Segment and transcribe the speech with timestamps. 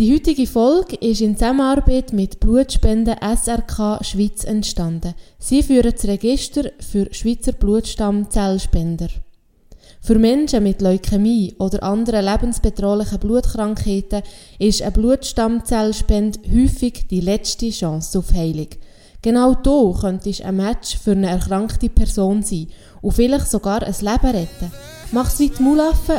[0.00, 5.12] Die heutige Folge ist in Zusammenarbeit mit Blutspende SRK Schweiz entstanden.
[5.38, 9.08] Sie führen das Register für Schweizer Blutstammzellspender.
[10.00, 14.22] Für Menschen mit Leukämie oder anderen lebensbedrohlichen Blutkrankheiten
[14.58, 18.68] ist eine Blutstammzellspende häufig die letzte Chance auf Heilung.
[19.20, 22.68] Genau du könntest ein Match für eine erkrankte Person sein
[23.02, 24.72] und vielleicht sogar ein Leben retten.
[25.12, 25.60] Mach's wie die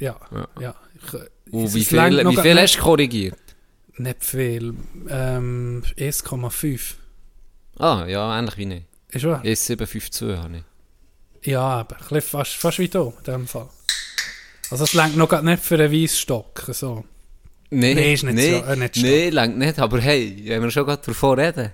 [0.00, 0.48] Ja, Ja.
[0.60, 0.74] ja.
[0.96, 3.38] Ich, Und wie viel, wie viel hast du korrigiert?
[3.96, 4.74] Nicht viel.
[5.08, 6.94] Ähm, 1,5.
[7.78, 8.82] Ah, ja, ähnlich wie ich.
[9.16, 9.42] Ist wahr?
[9.44, 11.46] 1,752 habe ich.
[11.46, 13.68] Ja, aber ein fast, fast wie du, in dem Fall.
[14.70, 16.64] Also es längt noch grad nicht für einen Weissstock.
[16.72, 17.04] So.
[17.70, 20.70] Nee, Nee, ist nicht nee, so- äh, nicht nee, langt nicht, aber hey, wenn wir
[20.70, 21.70] schon gerade davor reden.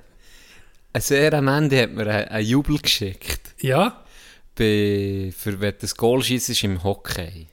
[0.92, 3.54] Ein sehr am Ende hat mir einen, einen Jubel geschickt.
[3.60, 4.02] Ja?
[4.56, 7.46] Bei, für wenn das Goal schießt im Hockey.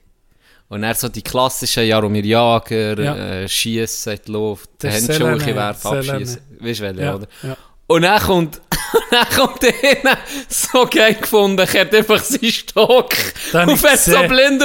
[0.68, 3.16] Und er so die klassischen Jaromir Jager, Ja.
[3.16, 6.12] äh, Schiessen in die Luft, Handschuhe werfen, Selene.
[6.12, 6.40] abschießen.
[6.60, 7.26] Weißt du, welche, Ja, oder?
[7.42, 7.56] ja.
[7.90, 8.60] Und dann kommt,
[9.10, 13.14] dann kommt einer so geil gefunden, hat einfach seinen Stock
[13.54, 14.28] und ich fährt so gesehen.
[14.28, 14.62] blind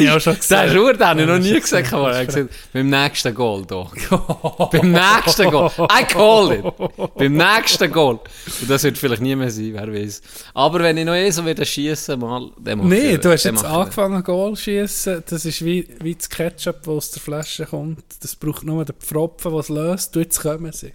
[0.00, 0.78] ich auch schon Das ist gesehen.
[0.78, 2.26] Uhr, den habe ich noch nie ich gesagt, gesehen.
[2.26, 3.94] gesagt, beim nächsten Goal doch.
[4.72, 5.70] beim nächsten Goal.
[5.80, 7.14] I call it.
[7.14, 8.20] beim nächsten Goal.
[8.62, 10.22] Und das wird vielleicht nie mehr sein, wer weiß.
[10.54, 13.44] Aber wenn ich noch eh so wieder schießen mal, dann mach Nee, ich- du hast
[13.44, 15.24] dann jetzt ich- angefangen Goal zu schießen.
[15.28, 18.02] Das ist wie, wie das Ketchup, das aus der Flasche kommt.
[18.22, 20.16] Das braucht nur den Pfropfen, der es löst.
[20.16, 20.94] Du, jetzt kommen sie.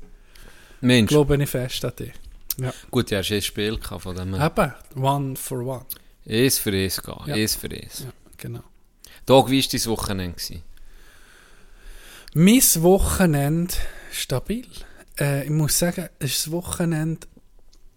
[0.82, 2.14] Mensch, Glaube ich fest an dich.
[2.60, 2.74] Ja.
[2.90, 4.34] gut, ja, hast ein Spiel gehabt von dem.
[4.34, 5.86] Eben, one for one.
[6.28, 7.36] Eins für eins gehen, Ja.
[7.36, 8.00] eins für eins.
[8.00, 8.64] Ja, genau.
[9.26, 10.36] Dog, wie war dein Wochenende?
[10.36, 10.64] gewesen?
[12.34, 13.74] Mein Wochenende
[14.12, 14.68] stabil.
[15.20, 17.28] Äh, ich muss sagen, es ist das Wochenende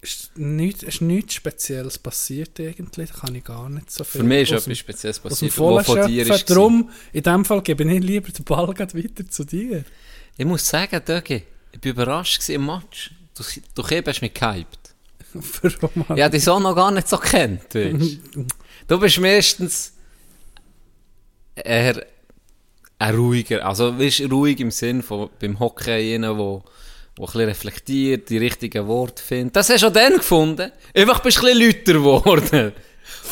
[0.02, 3.10] ist nichts, ist nichts Spezielles passiert eigentlich.
[3.10, 6.06] Da kann ich gar nicht so viel Für mich ist etwas Spezielles passiert, was von
[6.06, 6.48] dir ist.
[6.50, 9.84] Darum, in dem Fall gebe ich lieber den Ball weiter zu dir.
[10.38, 11.42] Ich muss sagen, Dögi,
[11.72, 13.10] ich war überrascht im Match.
[13.36, 13.42] Du,
[13.74, 14.94] du hast mich gehypt.
[16.08, 18.98] Habe dich so noch gar nicht so kennt, du.
[18.98, 19.92] bist meistens
[21.54, 22.04] eher
[22.98, 26.62] ein ruhiger, also weißt, ruhig im Sinn von beim Hockey, einer, wo,
[27.16, 29.56] wo ein reflektiert, die richtigen Worte findet.
[29.56, 30.70] Das hast du auch dann gefunden.
[30.94, 32.72] Einfach bist du ein bisschen lauter geworden.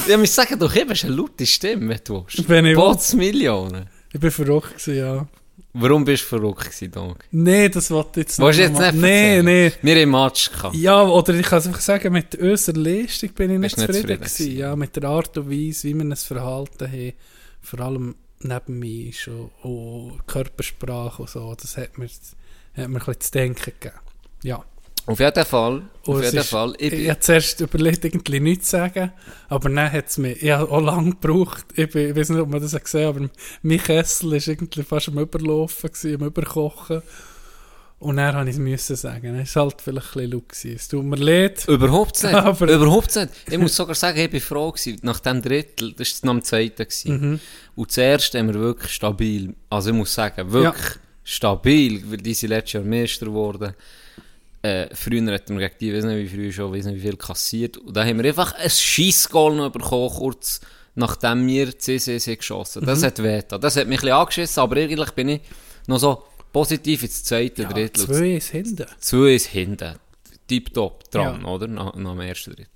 [0.07, 2.25] Ich muss sagen, du hast eine laute Stimme, du.
[2.47, 2.77] Wenn ich.
[2.77, 3.89] Bots Millionen.
[4.13, 5.27] Ich bin verrückt ja.
[5.81, 7.25] Warum bist du verrückt gewesen, Dog?
[7.31, 9.45] Nee, das wollte ich jetzt Willst du jetzt nicht erzählen?
[9.45, 9.73] nee.
[9.83, 10.75] Wir haben Match gehabt.
[10.75, 13.87] Ja, oder ich kann es einfach sagen, mit unserer Leistung bin ich nicht Bist nicht
[13.87, 14.59] zufrieden, zufrieden gewesen.
[14.59, 17.13] Ja, mit der Art und Weise, wie wir uns verhalten haben,
[17.61, 22.11] vor allem neben mir schon, und Körpersprache und so, das hat mir, hat
[22.77, 24.01] mir ein bisschen zu denken gegeben.
[24.43, 24.65] Ja.
[25.09, 26.75] Auf jeden Fall, auf jeden ist- Fall.
[26.79, 29.11] Ich Ich, habe zuerst überlegt, irgendwie nichts zu sagen,
[29.49, 32.41] aber dann hat es mir, ich habe auch lange gebraucht, ich, bin, ich weiß nicht,
[32.41, 33.29] ob man das hat gesehen aber
[33.63, 37.03] mein Kessel war irgendwie fast am Überlaufen, gewesen, am Überkochen.
[38.01, 39.35] Und dann habe ich es müssen sagen.
[39.41, 40.49] Es war halt vielleicht ein bisschen laut.
[40.51, 40.73] gewesen.
[40.77, 41.65] Es tut mir leid.
[41.67, 42.33] Überhaupt nicht.
[42.35, 43.29] Aber- Überhaupt nicht.
[43.51, 46.45] Ich muss sogar sagen, ich war froh gewesen, nach dem Drittel, das war noch am
[46.45, 46.85] zweiten.
[46.85, 47.11] Gewesen.
[47.33, 47.41] Mhm.
[47.75, 52.51] Und zuerst haben wir wirklich stabil, also ich muss sagen, wirklich stabil, weil die sind
[52.51, 53.75] letztes Jahr Meister geworden.
[54.63, 57.01] Äh, früher hatten wir gegen die, ich weiß nicht wie früh schon, weiß nicht wie
[57.01, 57.77] viel kassiert.
[57.77, 60.61] Und da haben wir einfach ein Scheissgoal noch bekommen, kurz
[60.97, 63.41] nachdem wir CCC geschossen Das hat weh.
[63.49, 65.41] Das hat mich ein bisschen angeschissen, aber eigentlich bin ich
[65.87, 68.05] noch so positiv ins zweite Ja, Drittel.
[68.05, 68.87] zwei ist hinten.
[68.99, 69.95] Zwei ist hinten.
[70.49, 71.49] Tipptopp dran, Ja.
[71.49, 71.69] oder?
[71.69, 72.67] Nach, nach dem ersten Drittel.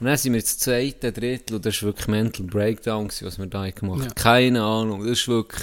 [0.00, 3.38] Und dann sind wir ins zweite Drittel und das war wirklich Mental Breakdown, gewesen, was
[3.38, 4.08] wir da gemacht haben.
[4.08, 4.14] Ja.
[4.14, 5.06] Keine Ahnung.
[5.06, 5.62] Das war wirklich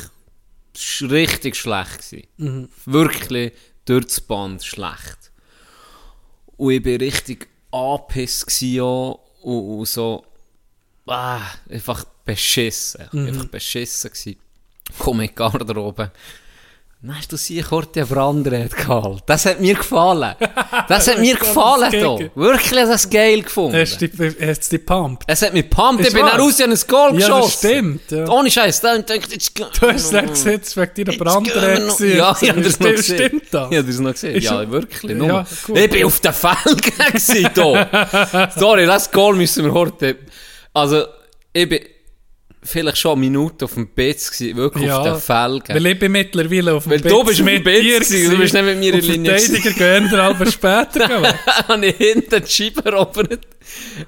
[0.73, 1.97] das war richtig schlecht.
[2.09, 2.27] Gewesen.
[2.37, 2.69] Mhm.
[2.85, 3.51] Wirklich
[3.83, 5.30] durch das Band schlecht.
[6.61, 10.23] Und ich war richtig angepisst und, und so
[11.07, 13.09] ah, einfach beschissen.
[13.11, 13.25] Mhm.
[13.25, 14.35] Einfach beschissen gewesen.
[14.99, 16.11] Komm in die Garderobe.
[17.03, 19.23] Dann hast du sie kurz eine Brandrede gehalten.
[19.25, 20.35] Das hat mir gefallen.
[20.87, 21.89] Das hat mir gefallen.
[21.89, 22.29] gegen.
[22.35, 23.75] Wirklich, ich das geil gefunden.
[23.75, 25.23] Hast du die, hast du die pumpt?
[25.25, 26.05] Es hat mich gepumpt.
[26.05, 27.41] Ich bin raus und ein Goal Ja, geschossen.
[27.41, 28.11] das stimmt.
[28.11, 28.29] Ja.
[28.29, 28.81] Ohne Scheiß.
[28.81, 32.15] Du hast es nicht gesehen, es wegen deiner Brandrede.
[32.15, 33.15] Ja, ich habe das noch gesehen.
[33.27, 33.71] Stimmt das?
[33.71, 34.41] Ich habe das noch gesehen.
[34.41, 35.17] Ja, wirklich.
[35.17, 38.49] Ja, ich bin auf den Felgen gewesen, hier.
[38.55, 40.17] Sorry, das Goal müssen wir heute...
[40.71, 41.05] Also,
[41.51, 41.79] ich bin
[42.63, 45.75] vielleicht schon eine Minute auf dem Bett gewesen, wirklich Ja, auf den Felgen.
[45.75, 48.63] Weil ich bin mittlerweile auf dem Weil du bist Bett dir gewesen, du bist nicht
[48.65, 51.33] mit mir in Linie Verteidiger gehen halb später gehen.
[51.67, 53.47] habe ich hinten die Scheibe erobert.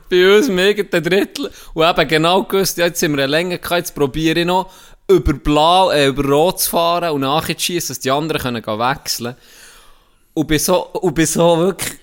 [0.10, 1.50] Bei uns im eigenen Drittel.
[1.74, 4.72] Und eben genau gewusst, ja, jetzt sind wir eine Länge gehabt, jetzt probiere ich noch
[5.10, 8.62] über Blau, äh, über Rot zu fahren und nachher zu schiessen, dass die anderen können
[8.62, 9.36] gehen wechseln
[10.34, 12.03] Und bin so, und bin so wirklich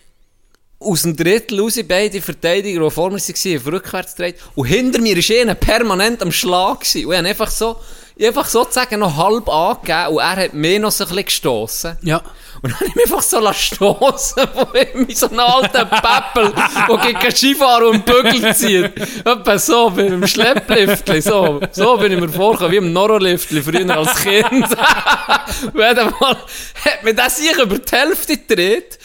[0.83, 4.37] aus dem Drittel raus, beide Verteidiger, die vor mir waren, auf rückwärts gedreht.
[4.55, 6.81] Und hinter mir war einer permanent am Schlag.
[6.81, 7.07] Gewesen.
[7.07, 7.77] Und ich habe einfach so,
[8.17, 11.99] ich einfach sozusagen noch halb angegeben und er hat mir noch so ein bisschen gestossen.
[12.03, 12.23] Ja.
[12.63, 16.53] Und dann habe ich mich einfach so stossen von ihm, wie so einen alten Päppel,
[16.89, 18.97] der gegen Skifahren und Bügel zieht.
[19.25, 21.61] Etwa so, wie im Schleppliftli, so.
[21.73, 24.67] So bin ich mir vorgekommen, wie im Noroliftli, früher als Kind.
[25.75, 26.37] und Fall
[26.85, 28.99] hat mir das sich über die Hälfte gedreht.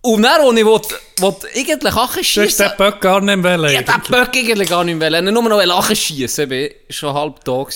[0.00, 1.78] Und dann, als ich wollte, wollte eigentlich
[2.34, 3.64] Du hast den Böck gar nicht wollen.
[3.64, 5.14] ich wollte den Böck eigentlich gar nicht wollen.
[5.14, 6.50] Ich wollte nur noch lachen schiessen.
[6.52, 7.66] Ich war schon halb da.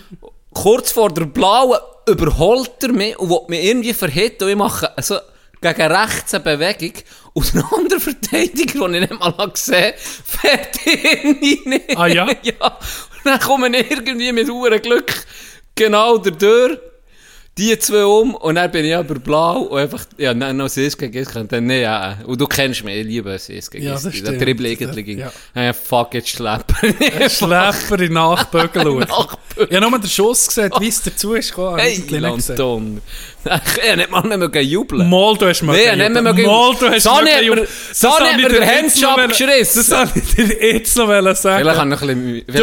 [0.54, 4.44] Kurz vor der Blauen überholt er mich und will mich irgendwie verhitten.
[4.44, 5.18] Und ich mache so
[5.60, 6.92] gegen rechts eine Bewegung.
[7.32, 9.94] Und ein anderer Verteidiger, den ich nicht mal gesehen habe,
[10.26, 11.96] fährt ihn rein.
[11.96, 12.26] Ah, ja?
[12.42, 12.66] ja.
[12.66, 15.24] Und dann kommen irgendwie mit hohem Glück
[15.74, 16.80] genau der Tür.
[17.58, 20.96] Die zwei um und dann bin ich aber blau und einfach, ja, dann noch Sis
[20.96, 22.16] gegen Sis und dann, nee, ja.
[22.24, 24.40] Und du kennst mich, ich liebe Sis gegen Ja, das stimmt.
[24.40, 25.18] Dribbel irgendwie ging.
[25.18, 25.32] Ja.
[25.54, 25.72] Ja.
[25.74, 26.74] fuck, jetzt schleppen.
[27.28, 29.26] Schlepper in Nachbögel schauen.
[29.68, 31.78] Ich habe nur den Schuss gesehen, wie es dazu ist gekommen.
[31.78, 32.48] ich Hey, eigentlich nicht.
[32.48, 33.00] Lanton.
[33.44, 35.08] Ich habe nicht mal mehr jubeln.
[35.10, 38.24] Mal, du hast Nee, nicht mehr mögen- Mal, du hast mögen- mir- Das Sonny habe
[38.26, 38.68] hat ich mir den wollen-
[39.30, 39.84] abgerissen.
[39.88, 41.58] Das habe ich dir jetzt noch sagen.
[41.60, 42.54] Vielleicht habe ich ein bisschen, ich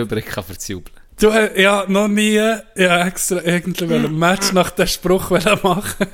[0.00, 0.96] übrig für das Jubeln.
[1.20, 5.30] Du, äh, ja, noch nie, ja, extra irgendwie ein Match nach dem Spruch
[5.62, 6.06] machen.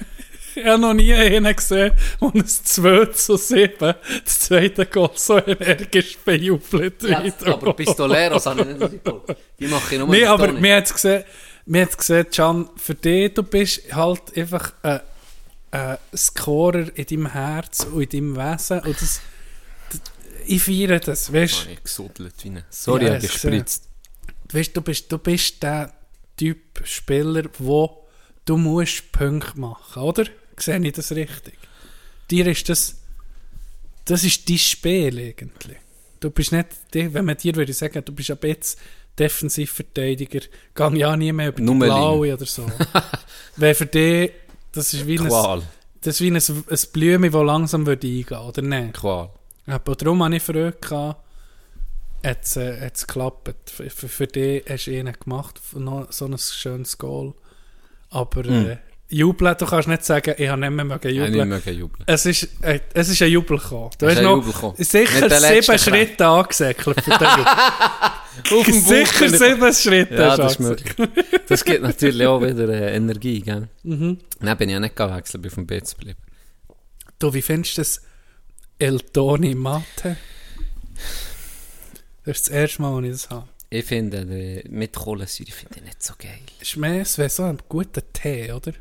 [0.54, 3.94] Ich habe noch nie einen gesehen, der ein 2 zu 7
[4.24, 7.52] das zweite Goal so energisch bejubelt Ja, wie du.
[7.52, 9.36] aber Pistoleros habe ich nicht mitgeholt.
[9.60, 10.60] Die mache ich nur Nee, aber Toni.
[10.60, 11.24] mir hat gesehen,
[11.66, 15.00] mir hat's gesehen, Can, für dich, du bist halt einfach ein,
[15.72, 19.20] ein Scorer in deinem Herz und in deinem Wesen und das,
[19.90, 20.00] das
[20.46, 22.56] ich feiere das, weißt habe ich gesudelt wie.
[22.70, 23.82] Sorry, Ja, ich habe es gespritzt.
[24.48, 25.92] Du, weißt, du bist, du bist der
[26.36, 28.06] Typ Spieler, wo
[28.44, 30.24] du musst Punkte machen, oder?
[30.58, 31.54] Sehe ich das richtig?
[32.30, 32.96] Dir ist das,
[34.04, 35.78] das ist dein Spiel eigentlich.
[36.20, 38.78] Du bist nicht, wenn man dir würde sagen, du bist ab jetzt
[39.18, 40.40] Defensivverteidiger,
[40.74, 41.96] gang ja nie mehr über die Nummerling.
[41.96, 42.66] Blaue oder so.
[43.56, 44.32] Weil für dich,
[44.72, 45.62] das ist wie ein, Qual.
[46.02, 48.94] das ist wie ein, ein Blümchen, das langsam würde eingehen, oder nicht?
[48.94, 49.30] Qual.
[49.66, 51.25] Aber darum habe ich Freude gehabt,
[52.24, 53.70] hat es äh, geklappt.
[53.70, 57.34] Für, für, für dich hast du einen gemacht, noch so ein schönes Goal.
[58.10, 61.48] Aber äh, jubeln, du kannst nicht sagen, ich habe nicht mehr mögen jubeln.
[61.48, 62.04] mehr jubeln.
[62.06, 63.90] Es ist, äh, es ist ein Jubel gekommen.
[63.98, 64.74] Du Es hast noch Jubel gekommen.
[64.78, 67.46] sicher sieben Schritte angesäckelt für den Jubel.
[68.82, 70.94] Sicher sieben Schritte Ja, das ist möglich.
[71.48, 73.68] Das gibt natürlich auch wieder äh, Energie, gell?
[73.82, 74.18] Mhm.
[74.40, 76.18] Dann bin ich ja nicht gewechselt, bin dem Bett geblieben.
[77.18, 78.02] Du, wie findest du das
[78.78, 80.18] El Toni Mate?
[82.26, 83.48] Das ist das erste Mal, als ich das habe.
[83.70, 86.40] Ich finde, äh, mit Kohlensäure finde ich nicht so geil.
[86.60, 88.72] Ist mehr, es wäre so ein guter Tee, oder?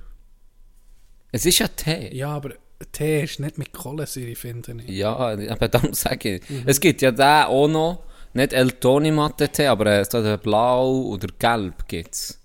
[1.31, 2.15] Es ist ja Tee.
[2.15, 2.55] Ja, aber
[2.91, 4.89] Tee ist nicht mit Kohlensäure, finde ich.
[4.89, 6.43] Ja, aber darum sage ich.
[6.65, 10.39] Es gibt ja den auch noch, nicht El Toni Matte Tee, aber äh, so den
[10.39, 12.39] Blau oder Gelb gibt es.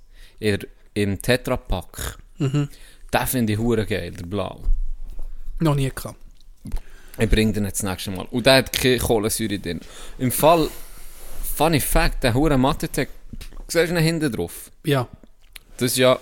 [0.92, 2.18] Im Tetrapack.
[2.38, 2.68] Den
[3.26, 4.60] finde ich hure geil, der Blau.
[5.60, 6.16] Noch nie gehabt.
[7.18, 8.26] Ich bringe den jetzt das nächste Mal.
[8.30, 9.80] Und der hat keine Kohlensäure drin.
[10.18, 10.68] Im Fall,
[11.60, 13.08] funny fact, der hure Mathe-Tag,
[13.68, 14.70] siehst du ihn hinten drauf?
[14.82, 15.06] Ja.
[15.76, 16.18] Das ist ja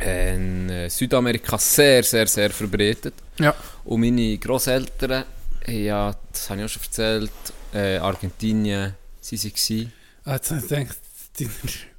[0.00, 3.14] in äh, Südamerika sehr, sehr, sehr verbreitet.
[3.38, 3.54] Ja.
[3.84, 5.24] Und meine Grosseltern,
[5.68, 7.30] ja, das habe ich auch schon erzählt,
[7.72, 9.92] äh, Argentinien, sie waren.
[10.24, 10.98] Ah, Jetzt habe ich gedacht,
[11.38, 11.48] die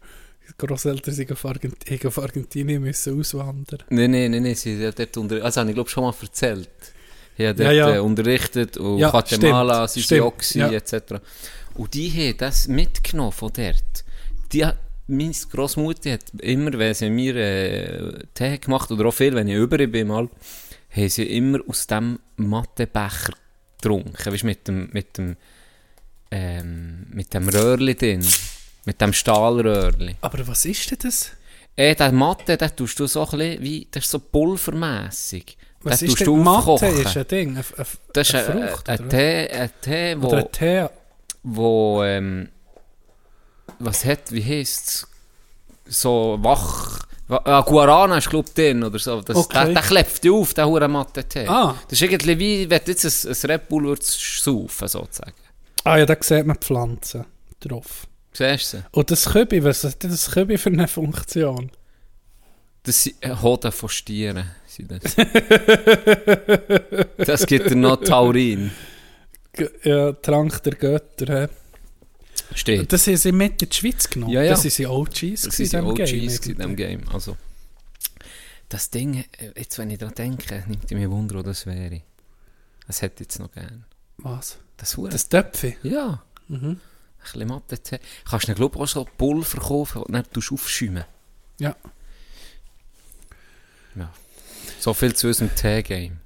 [0.58, 3.84] Grosseltern sind auf, Argent haben auf Argentinien müssen auswandern.
[3.90, 5.42] Nein, nein, nein, nein, sie hat dort unter...
[5.46, 6.70] Also, habe ich glaube schon mal erzählt.
[7.38, 7.96] Ich habe Ja, dort ja.
[7.96, 10.06] Äh, unterrichtet und Ja, Guatemala, stimmt,
[10.42, 10.72] sie stimmt, ja.
[10.72, 11.22] etc.
[11.76, 14.04] Und die haben das mitgenommen von dort.
[14.52, 14.78] Die, hat-
[15.08, 19.56] meine Grossmutter hat immer, wenn sie mir äh, Tee gemacht oder auch viel, wenn ich
[19.56, 20.30] über bin mal,
[20.96, 23.34] haben sie immer aus dem Mattebecher
[23.78, 24.34] getrunken.
[24.34, 25.36] Weißt, mit dem, mit dem,
[26.32, 28.26] ähm, mit dem Röhrli drin.
[28.86, 30.16] Mit dem Stahlröhrli.
[30.22, 31.32] Aber was ist denn das?
[31.76, 35.58] Eh, der Matte, den tust du so ein bisschen wie, das ist so pulvermässig.
[35.82, 36.72] Was Den ist denn du Mathe?
[36.72, 37.02] aufkochen.
[37.02, 39.10] Ist ein Ding, eine, eine, Das ist eine ein, Frucht, ein, ein?
[39.10, 40.86] Tee, ein Tee, wo, Oder ein Tee.
[41.44, 42.50] Wo ähm,
[43.80, 45.08] was hat, wie heisst es,
[46.00, 49.66] so wach, wa- ah, Guarana ist glaube ich drin oder so, das, Okay.
[49.66, 51.48] der, der klebt auf, der hure matte Tee.
[51.48, 51.76] Ah.
[51.90, 55.34] Das ist irgendwie wie, wenn du jetzt ein, ein Red Bull würdest saufen, sozusagen.
[55.84, 57.26] Ah ja, da sieht man Pflanzen
[57.60, 58.08] drauf.
[58.32, 58.84] Siehst du sie?
[58.92, 61.72] Und das Kübi, was hat das Kübi für eine Funktion?
[62.84, 64.50] Das sind äh, Hoden von Stieren.
[64.68, 65.16] sind Das.
[67.18, 68.72] das gibt dir noch Taurin.
[69.84, 71.44] Ja, Trank der Götter.
[71.44, 71.48] hä?
[72.56, 72.92] Steht.
[72.92, 74.34] Das haben sie mit in die Schweiz genommen.
[74.34, 74.52] Ja, ja.
[74.52, 76.20] Das sind OGs Das in diesem OGs Game.
[76.22, 76.76] in diesem.
[76.76, 77.10] Game.
[77.10, 77.38] Also,
[78.70, 79.24] das Ding,
[79.56, 82.02] jetzt wenn ich daran denke, nimmt mich Wunder, wo das wäre.
[82.88, 83.86] Das hätte ich jetzt noch gern.
[84.18, 84.58] Was?
[84.78, 85.10] Das Hure.
[85.10, 85.78] Das Töpfi?
[85.84, 86.24] Ja.
[86.48, 86.58] Mhm.
[86.68, 86.80] Ein
[87.22, 87.80] bisschen Mathe.
[88.30, 91.06] Kannst du glaube ich auch so Pulver kaufen und dann aufschäumen.
[91.60, 91.76] Ja.
[93.96, 94.12] Ja.
[94.80, 96.20] So viel zu unserem Tee-Game.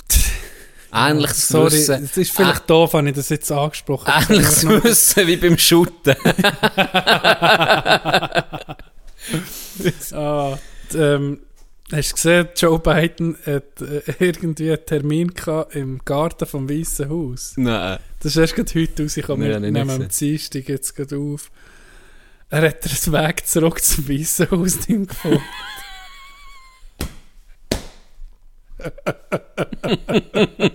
[0.93, 2.03] Ähnliches Sorry, Wissen.
[2.05, 4.33] es ist vielleicht doof, wenn ich das jetzt angesprochen habe.
[4.33, 6.15] Ähnliches Wissen wie beim Shooten.
[10.13, 10.57] Ah,
[10.95, 11.41] ähm,
[11.91, 15.33] hast du gesehen, Joe Biden hat äh, irgendwie einen Termin
[15.71, 17.53] im Garten vom Weißen Haus.
[17.57, 17.99] Nein.
[18.19, 19.47] Das ist erst gerade heute rausgekommen.
[19.47, 21.51] Wir nehmen am Dienstag jetzt gerade auf.
[22.49, 25.41] Er hat den Weg zurück zum Weißen Haus gefunden.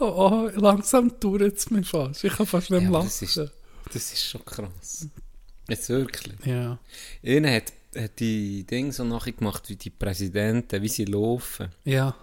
[0.00, 2.24] oh, oh, langsam dauert es mir fast.
[2.24, 3.44] Ich kann fast nicht Ja, aber das lachen.
[3.44, 3.52] ist-
[3.92, 5.06] Das ist schon krass.
[5.68, 6.36] Jetzt wirklich.
[6.44, 6.78] Ja.
[7.24, 11.68] Einer hat, hat die Dinge so nachgemacht, wie die Präsidenten, wie sie laufen.
[11.84, 12.14] Ja.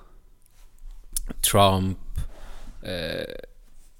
[1.41, 1.97] Trump,
[2.81, 3.33] äh,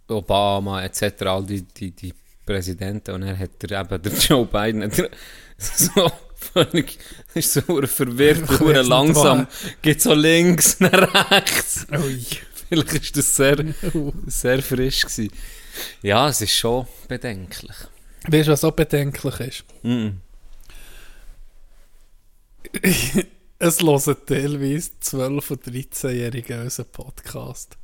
[0.08, 2.14] Obama etc., all die, die, die
[2.46, 3.12] Präsidenten.
[3.16, 4.90] Und er hat eben, der Joe Biden,
[5.58, 6.98] so völlig,
[7.34, 9.48] ist so verwirrt, nicht, langsam,
[9.82, 11.86] geht so links nach rechts.
[11.92, 12.26] Ui.
[12.70, 13.64] Vielleicht ist das sehr,
[14.26, 15.32] sehr frisch gewesen.
[16.02, 17.76] Ja, es ist schon bedenklich.
[18.28, 19.64] Weißt du, was auch bedenklich ist?
[19.84, 20.22] Mhm.
[23.60, 27.76] Es hören teilweise 12- und 13-Jährige unseren Podcast.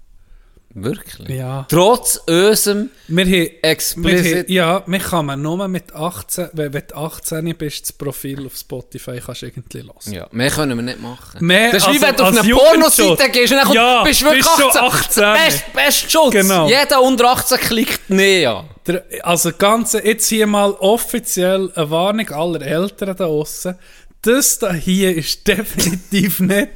[0.75, 1.30] Wirklich?
[1.30, 1.68] Ja.
[1.70, 4.50] Trotz unserem Wir haben, wir haben, explicit...
[4.50, 8.56] ja, wir kann man nur mit 18, wenn, wenn du 18 bist, das Profil auf
[8.58, 10.13] Spotify kannst du irgendwie hören.
[10.13, 11.46] Ja, mehr können wir nicht machen.
[11.46, 12.56] Mehr das ist wie also wenn du auf eine.
[12.56, 15.24] Pornoseite gehst und dann Ja, bist du wirklich bist schon 18.
[15.24, 15.46] 18.
[15.46, 16.32] Best, best Schutz.
[16.32, 16.68] Genau.
[16.68, 18.65] Jeder unter 18 klickt näher.
[18.88, 23.75] Der, also ganze, jetzt hier mal offiziell eine Warnung aller Eltern da draussen.
[24.24, 26.70] Das da hier ist definitiv nicht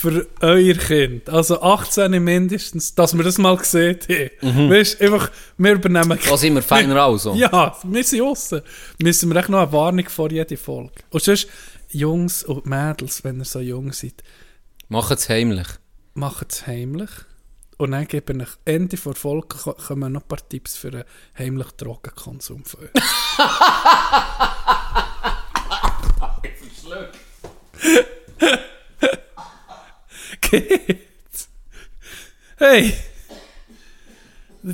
[0.00, 1.28] für euer Kind.
[1.28, 4.66] Also 18 mindestens, dass wir das mal gesehen haben.
[4.66, 4.70] Mhm.
[4.70, 7.34] Weißt, einfach, wir übernehmen Da sind wir feiner auch so.
[7.34, 8.62] Ja, wir sind aussen.
[8.98, 10.92] Müssen wir echt noch eine Warnung vor jeder Folge.
[11.10, 11.48] Und sonst,
[11.90, 14.22] Jungs und Mädels, wenn ihr so jung seid,
[14.88, 15.68] Machen es heimlich.
[16.14, 17.10] macht es heimlich.
[17.76, 21.04] Und dann geben euch Ende der Folge kommen noch ein paar Tipps für einen
[21.38, 22.90] heimlichen Drogenkonsum von euch.
[26.42, 26.60] Geht's?
[26.88, 27.08] Hey!
[28.40, 28.69] Der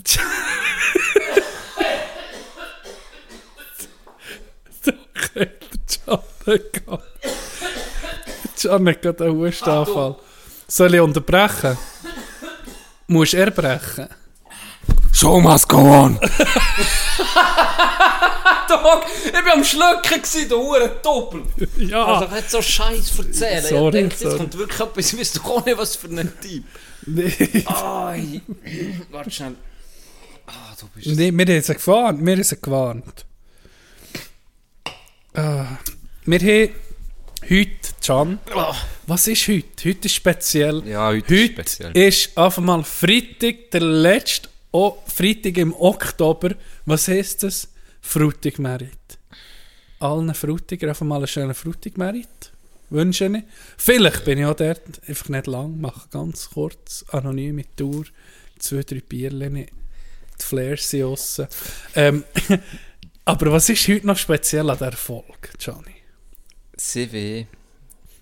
[0.04, 0.20] Ch-
[4.84, 4.94] Doch,
[5.34, 5.48] der
[6.06, 7.02] Janek hat.
[8.64, 10.16] Der Janek hat einen Hustenanfall.
[10.68, 11.76] Soll ich unterbrechen?
[13.08, 14.08] Musst du erbrechen?
[15.16, 16.18] Show must go on.
[18.68, 21.42] Dog, ich war am Schlucken, gewesen, du Huren Doppel.
[21.78, 22.04] Ja!
[22.04, 23.64] Also, ich hätte so Scheiß erzählen.
[23.64, 24.30] Sorry, ich denke, sorry.
[24.30, 26.64] jetzt kommt wirklich etwas, ich weiß doch auch nicht, was für ein Typ.
[27.06, 27.32] nee,
[27.64, 28.42] Ai.
[29.10, 29.54] Warte schnell.
[30.48, 31.06] Ah, du bist...
[31.06, 32.26] nee, wir haben sie gewarnt.
[32.26, 33.24] Wir haben sie gewarnt.
[35.32, 35.78] Ah,
[36.26, 36.70] wir haben
[37.48, 37.70] Heute,
[38.04, 38.38] Can,
[39.06, 39.88] was ist heute?
[39.88, 40.82] Heute ist speziell.
[40.86, 41.96] Ja, heute ist Heute speziell.
[41.96, 46.54] ist einfach mal Freitag, der letzte o Freitag im Oktober.
[46.84, 47.68] Was heisst das?
[48.00, 49.18] Frutigmerit.
[49.98, 52.52] Allen Frutiger einfach mal einen schönen Frutigmerit.
[52.90, 53.42] Wünsche ich.
[53.76, 58.04] Vielleicht bin ich auch dort, einfach nicht lang, mache ganz kurz, anonyme Tour,
[58.58, 59.66] zwei, drei Bierchen, die
[60.38, 61.48] Flares sind aussen.
[61.94, 62.24] Ähm,
[63.24, 65.96] aber was ist heute noch speziell an der Erfolg, Johnny?
[66.76, 67.46] CW,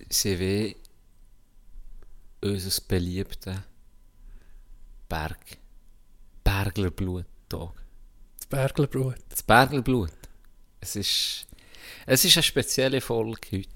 [0.09, 0.75] CW,
[2.41, 3.63] unser beliebter
[5.07, 5.57] Berg,
[6.45, 7.73] Berglerbluttag.
[8.37, 9.17] Das Berglerbrot.
[9.29, 10.11] Das Berglerblut.
[10.79, 11.47] Es ist,
[12.05, 13.67] es ist eine spezielle Folge heute.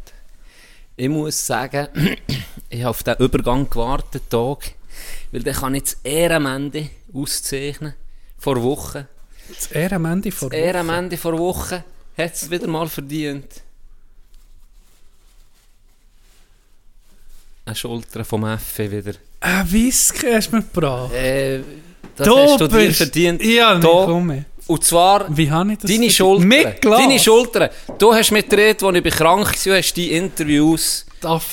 [0.95, 1.87] Ich muss sagen,
[2.69, 4.75] ich habe auf den Übergang gewartet, Tag,
[5.31, 7.95] weil dann kann ich das Ehrenmende auszeichnen.
[8.37, 9.07] Vor Wochen.
[9.47, 11.83] Das Ehrenmende vor Das Ehrenmende vor Wochen
[12.17, 13.63] hat es wieder mal verdient.
[17.65, 19.17] Eine Schulter vom Effe wieder.
[19.39, 21.13] Ein Whisky hast du mir gebracht.
[21.13, 21.63] Äh,
[22.25, 23.41] das hast du dir verdient.
[23.41, 24.45] Nicht komme.
[24.67, 26.11] Und zwar Wie habe ich das deine?
[26.11, 26.47] Schultern.
[26.47, 26.99] Mit Glas.
[26.99, 27.69] Deine Schultern.
[27.97, 31.05] Du hast mit Red, als ich krank war, hast die Interviews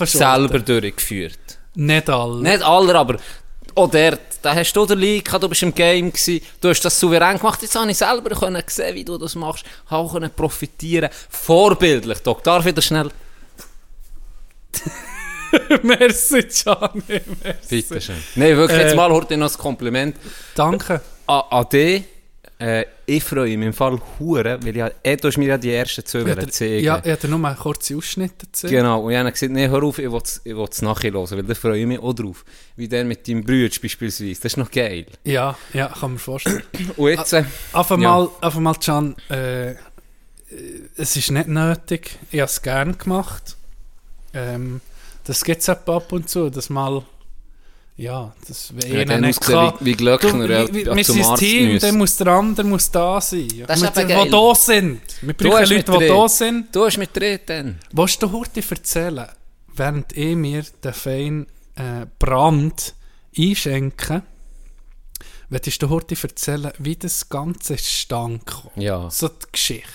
[0.05, 1.39] selber durchgeführt.
[1.75, 2.43] Nicht alle.
[2.43, 3.17] Nicht alle, aber
[3.75, 4.21] auch dort.
[4.43, 7.63] Da hast du den Leak, du bist im Game gewesen, du hast das souverän gemacht.
[7.63, 11.09] Jetzt habe ich selber können sehen, wie du das machst, habe auch können profitieren.
[11.31, 12.45] Vorbildlich, Doc.
[12.45, 13.11] Darf ich das schnell?
[15.83, 17.21] Merci, Gianni.
[17.43, 17.83] Merci.
[17.83, 18.17] Bitte schön.
[18.37, 20.17] Nein, wirklich, Äh, jetzt mal heute noch ein Kompliment
[20.55, 21.01] Danke.
[21.27, 22.05] an, an dich.
[22.59, 25.73] Äh, ich freue mich im Fall hure, weil ja, eh, du hast mir ja die
[25.75, 26.85] ersten zwei Ja, ja, zeigen.
[26.85, 28.71] ja, ich habe nur einen kurzen Ausschnitt erzählt.
[28.73, 31.55] Genau, und ich habe gesagt, nee, hör auf, ich will es nachher hören, weil da
[31.55, 32.47] freue ich mich auch drauf.
[32.77, 35.05] Wie der mit deinem Bruder beispielsweise, das ist noch geil.
[35.25, 36.63] Ja, ja, kann man vorstellen.
[36.97, 37.97] Und jetzt, äh, Auf Ja.
[37.97, 39.77] einmal, auf einmal, Can, äh, äh,
[40.97, 42.19] es ist nicht nötig.
[42.33, 43.55] Ich habe es gerne gemacht.
[44.33, 44.81] Ähm,
[45.27, 47.03] das gibt es ab und zu, dass mal,
[47.97, 49.73] ja, das ja, einer dann nicht kann.
[49.81, 51.87] wie, wie Glöckner ja, Du, wie, ja, wir sind ein Team, müssen.
[51.87, 53.49] dann muss der andere muss da sein.
[53.67, 55.01] Das ist Mit- eben die da sind.
[55.23, 56.09] Wir brauchen Leute, die drin.
[56.09, 56.77] da sind.
[56.77, 57.79] Du hast mit drin dann.
[57.93, 59.27] Willst du heute erzählen,
[59.75, 62.95] während ich mir den feinen äh, Brand
[63.39, 64.23] einschenke,
[65.49, 68.71] willst du heute erzählen, wie das Ganze kam?
[68.77, 69.89] Ja, So die Geschichte.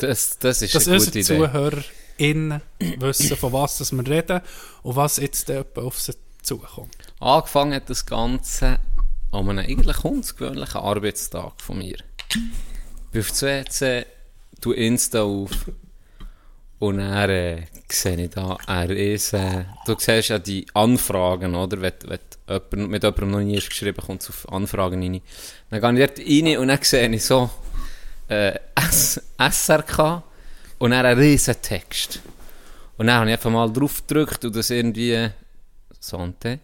[0.00, 1.84] das, das ist Dass eine unsere gute Idee.
[2.18, 2.62] ZuhörerInnen
[2.98, 4.40] wissen, von was das wir reden
[4.82, 6.96] und was jetzt auf sie zukommt.
[7.20, 8.78] Angefangen hat das Ganze
[9.32, 11.96] an einem eigentlich ungewöhnlichen Arbeitstag von mir.
[12.28, 14.06] Ich bin auf WC,
[14.60, 15.50] tu Insta auf
[16.80, 21.80] und dann äh, sehe ich da, er ist, äh, du siehst ja die Anfragen, oder?
[21.80, 25.20] Wenn, wenn jemand, mit jemandem noch nie ist geschrieben, kommt es auf Anfragen rein.
[25.70, 27.48] Dann gehe ich dort rein und dann sehe ich so
[28.28, 30.22] äh, S SRK
[30.84, 32.20] und dann einen riesen Text.
[32.98, 35.30] Und dann habe ich einfach mal drauf gedrückt und das irgendwie
[35.98, 36.58] Sante.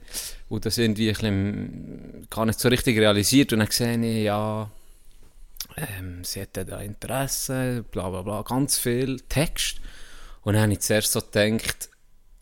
[0.50, 3.54] Und das irgendwie ein bisschen, gar nicht so richtig realisiert.
[3.54, 4.70] Und dann sehe ich, ja,
[5.78, 9.80] ähm, sie hätte da Interesse, bla bla bla, ganz viel Text.
[10.42, 11.88] Und dann habe ich zuerst so gedacht,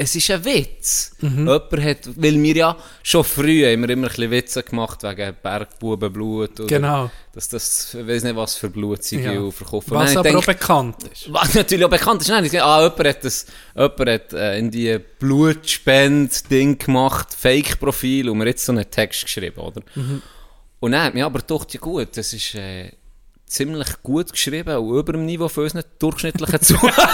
[0.00, 1.16] es ist ein Witz.
[1.20, 6.60] Jemand hat, weil wir ja schon früh wir immer ein bisschen Witze gemacht wegen Bergbubenblut.
[6.60, 7.10] Oder Genau.
[7.32, 9.50] Dass das, ich weiß nicht was für Blut sie Ja.
[9.50, 9.90] verkaufen.
[9.90, 11.32] Was aber habe auch bekannt ist.
[11.32, 14.58] was natürlich auch bekannt ist, nein, ich sage, ah, jemand hat, das, jemand hat äh,
[14.58, 19.82] in die Blutspende-Ding gemacht, Fake-Profil, und mir jetzt so einen Text geschrieben, oder?
[20.80, 22.92] Und dann hat mir aber gedacht, ja gut, das ist äh,
[23.48, 26.94] ziemlich gut geschrieben und über dem Niveau von unseren durchschnittlichen Zuhörern.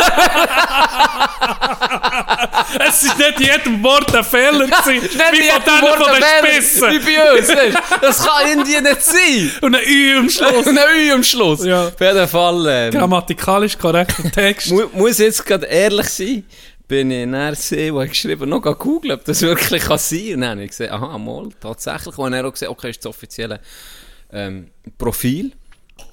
[2.80, 6.90] Es ist nicht jedem Wort ein Fehler gewesen, wie von denen von den Spissen.
[6.90, 7.78] Wie bei uns, weißt?
[8.00, 9.52] Das kann irgendwie nicht sein.
[9.60, 10.66] Und ein Ü am Schluss.
[10.66, 11.64] Und ein Ü am Schluss.
[11.64, 11.88] Ja.
[11.88, 12.66] Auf jeden Fall.
[12.68, 14.70] Ähm, Grammatikalisch korrekter Text.
[14.70, 16.44] Mu muss jetzt gerade ehrlich sein,
[16.88, 20.34] bin ich nachher gesehen, wo ich geschrieben noch googeln, ob das wirklich kann sein kann.
[20.34, 22.18] Und dann habe ich gesehen, aha, mal, tatsächlich.
[22.18, 23.60] Und dann habe ich auch gesehen, okay, ist das offizielle
[24.32, 24.68] ähm,
[24.98, 25.52] Profil.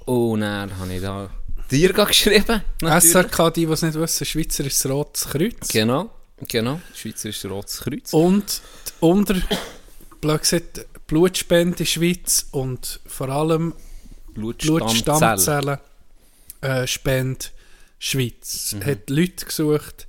[0.05, 1.29] Und dann habe ich da
[1.69, 2.61] dir geschrieben.
[2.81, 3.11] natürlich.
[3.11, 5.67] SRK, die, die es nicht wissen, Schweizerisches Rotes Kreuz.
[5.69, 6.09] Genau,
[6.47, 6.81] genau.
[6.93, 8.13] Schweizerisches Rotes Kreuz.
[8.13, 8.61] Und
[8.99, 9.35] unter,
[10.19, 13.73] blöd gesagt, Blutspende Schweiz und vor allem
[14.33, 15.77] Blutstammzellen.
[16.61, 17.47] Äh, Spende
[17.99, 18.75] Schweiz.
[18.85, 20.07] Hat Leute gesucht,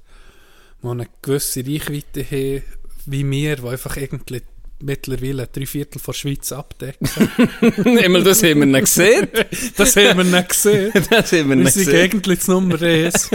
[0.81, 2.63] die eine gewisse Reichweite haben,
[3.07, 4.43] wie wir, die einfach irgendwie
[4.83, 7.09] mittlerweile drei Viertel von der Schweiz abdecken.
[7.87, 9.29] Immer das haben wir nicht gesehen.
[9.77, 10.92] Das haben wir nicht gesehen.
[11.11, 12.03] Das haben wir Wir nicht sind gesehen.
[12.12, 13.31] eigentlich das Nummer 1.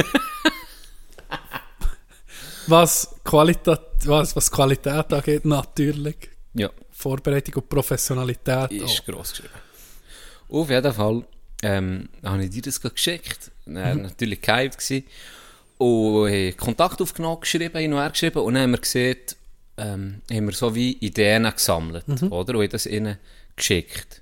[2.68, 6.30] was, Qualität, was, was Qualität angeht, natürlich.
[6.54, 6.70] Ja.
[6.92, 8.72] Vorbereitung und Professionalität.
[8.72, 9.06] ist auch.
[9.06, 9.54] gross geschrieben.
[10.50, 11.26] Auf jeden Fall
[11.64, 13.52] ähm, habe ich dir das geschickt.
[13.66, 13.76] Er Mhm.
[13.76, 15.04] war natürlich gehypt.
[15.78, 18.40] Und Kontakt aufgenommen, geschrieben, hin und her geschrieben.
[18.40, 19.18] Und dann haben wir gesehen,
[19.78, 22.56] ähm, haben wir so wie Ideen gesammelt, oder?
[22.56, 23.18] Und haben das ihnen
[23.56, 24.22] geschickt.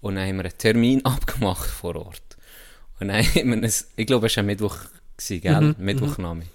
[0.00, 2.22] Und dann haben wir einen Termin abgemacht vor Ort.
[3.00, 4.78] Und dann haben wir es, ich glaube, es war ein Mittwoch,
[5.16, 5.74] gewesen, gell?
[5.78, 6.50] Mittwochnachmittag.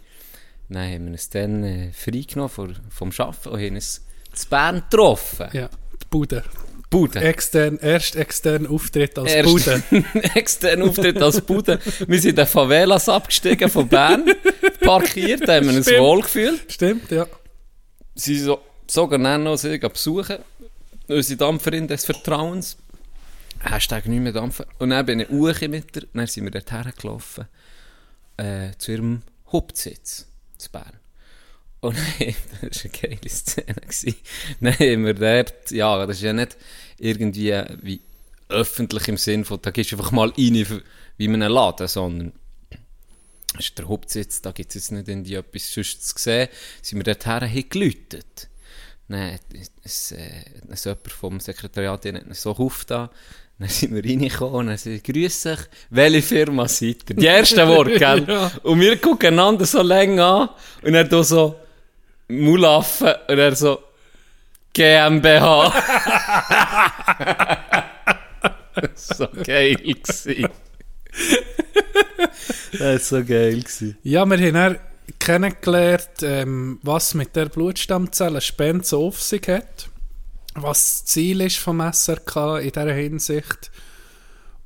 [0.70, 4.84] Dann haben wir es dann äh, freigenommen vom, vom Arbeiten und haben es zu Bern
[4.90, 5.48] getroffen.
[5.52, 6.44] Ja, die Bude.
[6.90, 7.20] Bude.
[7.20, 9.84] Extern, erst extern Auftritt als Erst Bude.
[10.36, 11.80] extern Auftritt als Bude.
[12.08, 14.26] Wir sind in den Favelas abgestiegen von Bern,
[14.82, 16.72] parkiert, haben wir uns wohl gefühlt.
[16.72, 17.28] Stimmt, ja.
[18.22, 20.38] Sie so, sogar noch sie besuchen.
[21.08, 22.78] Unsere Dampferin des Vertrauens.
[23.60, 24.68] Hashtag nicht mehr dampfen.
[24.78, 26.08] Und dann bin ich Uche mit ihr.
[26.14, 27.46] Dann sind wir dort hergelaufen.
[28.38, 30.28] Äh, zu ihrem Hauptsitz.
[30.56, 31.00] Zu Bern.
[31.80, 32.36] Und dann,
[32.70, 34.16] das war eine geile Szene.
[34.60, 36.58] Dann haben wir dort, ja, das ist ja nicht
[37.00, 38.02] irgendwie wie
[38.50, 40.82] öffentlich im Sinn von, da gehst du einfach mal rein
[41.18, 42.34] wie in einem Laden, sondern
[43.54, 46.48] das ist der Hauptsitz, da gibt es jetzt nicht irgendwie etwas sonst zu sehen.
[46.82, 48.48] Sind wir dorthin, haben geläutet.
[49.10, 49.42] Dann hat
[49.84, 53.10] es, äh, es jemand vom Sekretariat hat so aufgetan.
[53.60, 55.60] Dann sind wir reingekommen und dann sind «Grüß euch,
[55.90, 58.26] welche Firma seid ihr?» Die ersten Worte, gell?
[58.28, 58.52] Ja.
[58.64, 60.50] Und wir gucken einander so länger an
[60.82, 61.60] und er da so
[62.30, 63.84] Mulaffen und er so
[64.74, 65.74] GmbH.
[68.96, 69.76] so geil.
[69.76, 70.48] gewesen.
[72.72, 73.60] das war so geil.
[73.60, 73.98] gewesen.
[74.04, 74.78] Ja, wir haben dann
[75.20, 79.90] kennengelernt, ähm, was mit der Blutstammzellenspende so auf sich hat,
[80.56, 83.72] was das Ziel ist vom SRK in dieser Hinsicht.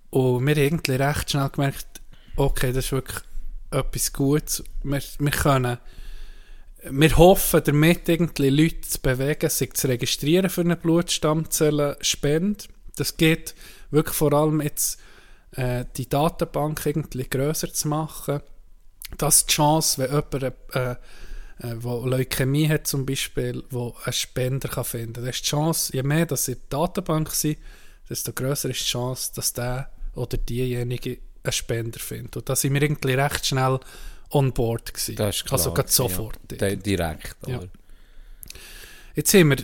[0.10, 1.88] Und wir haben irgendwie recht schnell gemerkt,
[2.36, 3.20] okay, das ist wirklich
[3.72, 4.64] etwas Gutes.
[4.84, 5.78] Wir, wir können,
[6.90, 12.66] wir hoffen damit irgendwie Leute zu bewegen, sich zu registrieren für eine Blutstammzellenspende.
[12.96, 13.56] Das geht
[13.92, 15.00] wirklich vor allem jetzt
[15.56, 18.42] äh, die Datenbank irgendwie grösser zu machen
[19.18, 20.92] dass die Chance, wenn jemand, äh,
[21.60, 25.94] äh, wo Leukämie hat zum Beispiel, wo einen Spender kann finden kann, ist die Chance,
[25.94, 27.58] je mehr dass sie in der Datenbank sind,
[28.10, 32.36] desto grösser ist die Chance, dass der oder diejenige einen Spender findet.
[32.38, 33.80] Und da sind wir irgendwie recht schnell
[34.32, 35.16] on board gewesen.
[35.18, 35.60] Das ist klar.
[35.60, 36.40] also gerade gewesen, sofort.
[36.52, 36.70] Ja.
[36.70, 37.36] Di- Direkt.
[37.48, 37.60] Ja.
[39.14, 39.58] Jetzt haben wir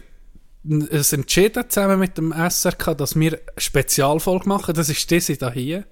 [0.91, 4.75] es entschieden zusammen mit dem SRK, dass wir eine Spezialfolge machen.
[4.75, 5.85] Das ist diese da hier,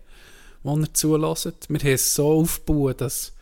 [0.64, 1.70] die ihr zulässt.
[1.70, 3.34] Wir haben es so aufgebaut, dass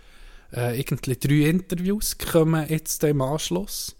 [0.54, 3.96] äh, irgendwie drei Interviews kommen jetzt im Anschluss.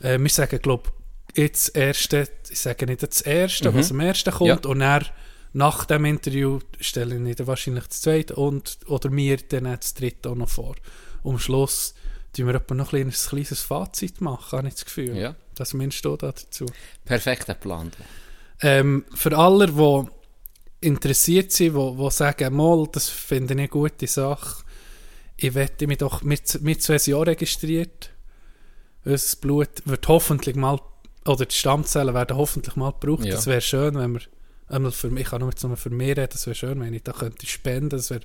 [0.00, 0.90] Äh, wir sagen, glaube
[1.34, 4.70] jetzt das erste, ich sage nicht das erste, was am ersten kommt, Ja.
[4.70, 5.06] und dann
[5.54, 10.30] nach dem Interview stelle ich dann wahrscheinlich das zweite und, oder mir dann das dritte
[10.30, 10.76] auch noch vor.
[11.24, 11.94] Am Schluss
[12.36, 15.16] tun wir etwa noch ein kleines, kleines Fazit machen, habe ich das Gefühl.
[15.16, 15.34] Ja.
[15.54, 16.66] Das meinst du da dazu?
[17.04, 17.92] Perfekter Plan.
[18.60, 24.06] Ähm, für alle, die interessiert sind, die, die sagen, mal, das finde ich eine gute
[24.06, 24.64] Sache,
[25.36, 28.10] ich wette mich doch mit, mit zwei Jahren registriert.
[29.04, 30.80] Unser Blut wird hoffentlich mal,
[31.24, 33.24] oder die Stammzellen werden hoffentlich mal gebraucht.
[33.24, 33.34] Ja.
[33.34, 34.20] Das wäre schön, wenn wir,
[34.68, 37.46] einmal für, ich kann nur für mich reden, das wäre schön, wenn ich da könnte
[37.46, 38.20] spenden, das wäre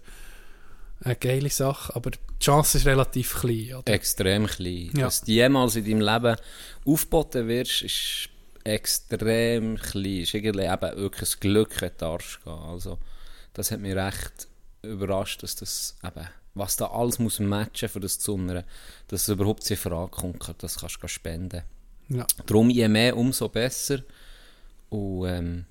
[1.01, 3.75] eine geile Sache, aber die Chance ist relativ klein.
[3.75, 3.93] Oder?
[3.93, 4.91] Extrem klein.
[4.95, 5.05] Ja.
[5.05, 6.37] Dass du jemals in deinem Leben
[6.85, 8.29] aufgeboten wirst, ist
[8.63, 10.21] extrem klein.
[10.21, 12.53] Ist irgendwie eben wirklich ein Glück, wenn du darfst gehen.
[12.53, 12.97] Also,
[13.53, 14.47] das hat mich recht
[14.81, 18.63] überrascht, dass das eben, was da alles muss matchen für das zu unten,
[19.07, 21.63] dass es überhaupt in Frage kommt, das kannst du spenden.
[22.09, 22.25] Ja.
[22.45, 23.99] Darum je mehr, umso besser.
[24.89, 25.65] Und ähm,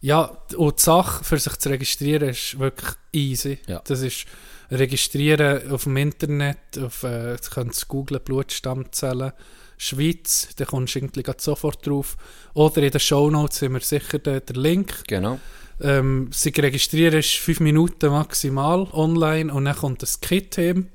[0.00, 3.58] Ja, und die Sache für sich zu registrieren ist wirklich easy.
[3.66, 3.82] Ja.
[3.84, 4.26] Das ist
[4.70, 9.32] registrieren auf dem Internet, auf, äh, du kannst googlen, Blutstammzellen,
[9.76, 12.16] Schweiz, da kommst du irgendwie sofort drauf.
[12.54, 15.04] Oder in den Shownotes haben wir sicher den, den Link.
[15.06, 15.38] genau.
[15.82, 20.90] Ähm, sich registrieren ist 5 Minuten maximal online und dann kommt das Kit hin,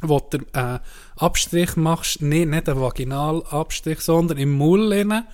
[0.00, 0.80] wo du einen
[1.16, 5.24] Abstrich machst, nee, nicht einen Vaginalabstrich, sondern im rein.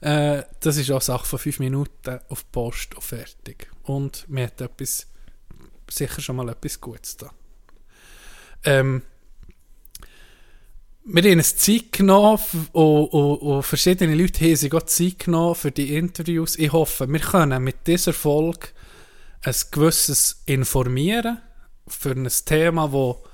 [0.00, 3.70] Äh, das ist auch Sache von 5 Minuten auf die Post und fertig.
[3.82, 5.06] Und mir hat etwas,
[5.90, 7.30] sicher schon mal etwas Gutes da.
[8.64, 9.02] Ähm,
[11.10, 12.38] wir haben uns Zeit genommen
[12.72, 16.56] und, und, und verschiedene Leute haben sich auch Zeit genommen für die Interviews.
[16.56, 18.68] Ich hoffe, wir können mit dieser Folge
[19.42, 21.40] ein gewisses Informieren
[21.86, 23.24] für ein Thema, wo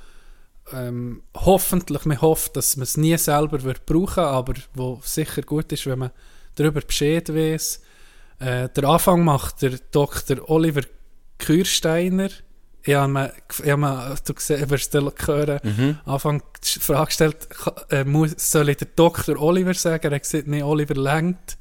[0.72, 5.72] ähm, hoffentlich, man hofft, dass man es nie selber wird brauchen, aber wo sicher gut
[5.72, 6.10] ist, wenn man
[6.54, 7.82] darüber Bescheid weiß.
[8.38, 10.48] Äh, der Anfang macht der Dr.
[10.48, 10.82] Oliver
[11.38, 12.28] Kürsteiner.
[12.82, 17.48] Ich habe mir, ich habe mir du gesehen, wirst du hören, Anfang die Frage gestellt,
[17.90, 19.40] äh, muss, soll ich der Dr.
[19.40, 20.06] Oliver sagen?
[20.08, 21.56] Er hat gesagt, nee, Oliver längt.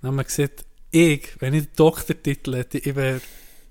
[0.00, 3.20] Dann haben wir gesagt, ich, wenn ich den Doktortitel hätte, ich wäre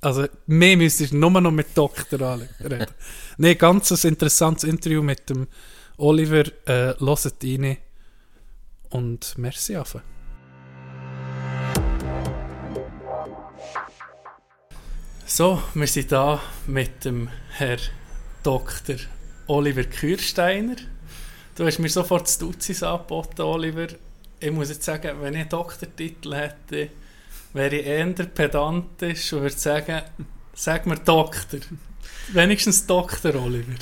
[0.02, 2.86] Also, mehr müsstest du nur noch mit Doktor reden.
[3.38, 5.48] Nein, ganz ein interessantes Interview mit dem
[5.98, 6.46] Oliver.
[6.66, 7.78] Äh, hört rein.
[8.90, 10.02] Und merci, Affe.
[15.30, 17.78] So, wir sind da mit dem Herr
[18.44, 18.96] Dr.
[19.48, 20.78] Oliver Kürsteiner.
[21.54, 23.88] Du hast mir sofort das Duzis angeboten, Oliver.
[24.40, 26.90] Ich muss jetzt sagen, wenn ich einen Doktortitel hätte,
[27.52, 30.02] wäre ich eher pedantisch und würde sagen,
[30.54, 31.60] sag mir Doktor.
[32.30, 33.76] Wenigstens Doktor, Oliver.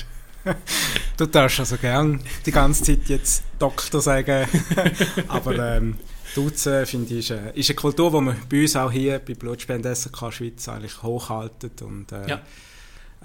[1.16, 4.48] Du darfst also gern die ganze Zeit jetzt Doktor sagen,
[5.28, 6.00] aber ähm,
[6.36, 9.34] Duzen finde ich ist eine, ist eine Kultur, die man bei uns auch hier bei
[9.34, 12.42] Blutspende SRK Schweiz eigentlich hochhaltet und äh, Ja.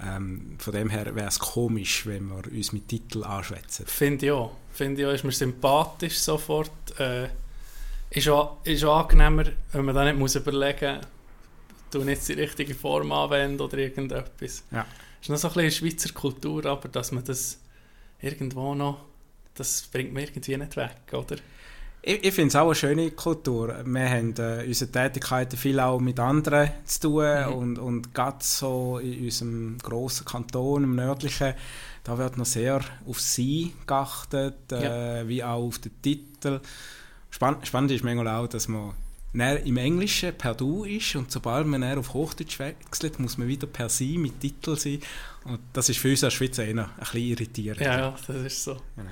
[0.01, 3.85] ähm, von dem her wäre es komisch, wenn wir uns mit Titel anschwätzen.
[3.85, 4.55] Finde ich auch.
[4.71, 6.71] Finde ich auch, ist mir sympathisch sofort.
[6.99, 7.27] Äh,
[8.11, 9.43] ist, auch, ist auch angenehmer,
[9.73, 11.05] wenn man dann nicht muss überlegen muss,
[11.91, 14.63] du nicht die richtige Form anwenden oder irgendetwas.
[14.71, 14.85] Ja.
[15.21, 17.59] Ist noch so ein bisschen Schweizer Kultur, aber dass man das
[18.21, 19.03] irgendwo noch,
[19.55, 21.35] das bringt man irgendwie nicht weg, oder?
[22.03, 23.75] Ich, ich finde es auch eine schöne Kultur.
[23.85, 27.53] Wir haben äh, unsere Tätigkeiten viel auch mit anderen zu tun Mhm.
[27.53, 31.53] und, und gerade so in unserem grossen Kanton, im nördlichen,
[32.03, 36.59] da wird noch sehr auf sie geachtet, äh, wie auch auf den Titel.
[37.29, 38.93] Spann spannend ist manchmal auch, dass man
[39.33, 43.67] im Englischen per Du ist und sobald man näher auf Hochdeutsch wechselt, muss man wieder
[43.67, 44.99] per Sie mit Titel sein.
[45.45, 47.79] Und das ist für uns als Schweizer eher ein bisschen irritierend.
[47.81, 48.77] Ja, ja, das ist so.
[48.97, 49.09] Genau.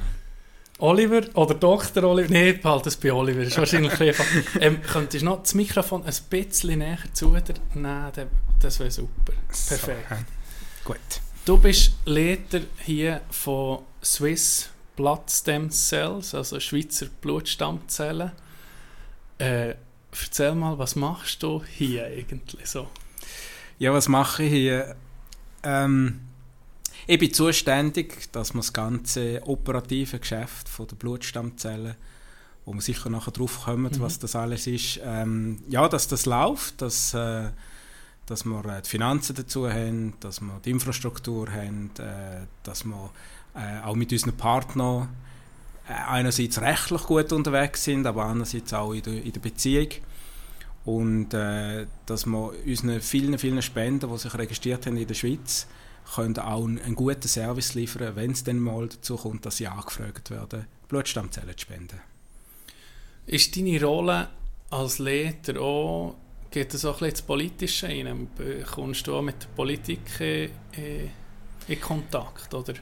[0.79, 2.03] Oliver oder Dr.
[2.03, 4.25] Oliver, nee, behalte es bei Oliver, ist wahrscheinlich einfach.
[4.59, 8.29] Ähm, könntest du noch das Mikrofon ein bisschen näher zu dir nehmen?
[8.61, 9.33] Das wäre super.
[9.47, 9.81] Perfekt.
[10.09, 10.21] So, ja.
[10.85, 10.97] Gut.
[11.45, 18.31] Du bist Leiter hier von Swiss Blood Stem Cells, also Schweizer Blutstammzellen.
[19.37, 19.75] Äh,
[20.11, 22.87] erzähl mal, was machst du hier eigentlich so?
[23.79, 24.95] Ja, was mache ich hier?
[25.63, 26.28] Ähm,
[27.11, 31.95] ich bin zuständig, dass man das ganze operative Geschäft von der Blutstammzellen,
[32.65, 33.99] wo wir sicher nachher drauf kommen, Mhm.
[33.99, 37.49] was das alles ist, ähm, ja, dass das läuft, dass, äh,
[38.27, 43.09] dass wir äh, die Finanzen dazu haben, dass wir die Infrastruktur haben, äh, dass wir
[43.55, 45.09] äh, auch mit unseren Partnern
[45.87, 49.89] äh, einerseits rechtlich gut unterwegs sind, aber andererseits auch in der, in der Beziehung.
[50.85, 55.65] Und äh, dass wir unseren vielen, vielen Spenden, die sich registriert haben in der Schweiz,
[56.15, 60.29] können auch einen, guten Service liefern, wenn es dann mal dazu kommt, dass sie angefragt
[60.31, 61.99] werden, Blutstammzellen zu spenden.
[63.25, 64.29] Ist deine Rolle
[64.71, 66.15] als Leiter auch,
[66.49, 68.27] geht das auch ein bisschen ins Politische rein?
[68.71, 71.09] Kommst du auch mit der Politik in, in,
[71.67, 72.73] in Kontakt, oder?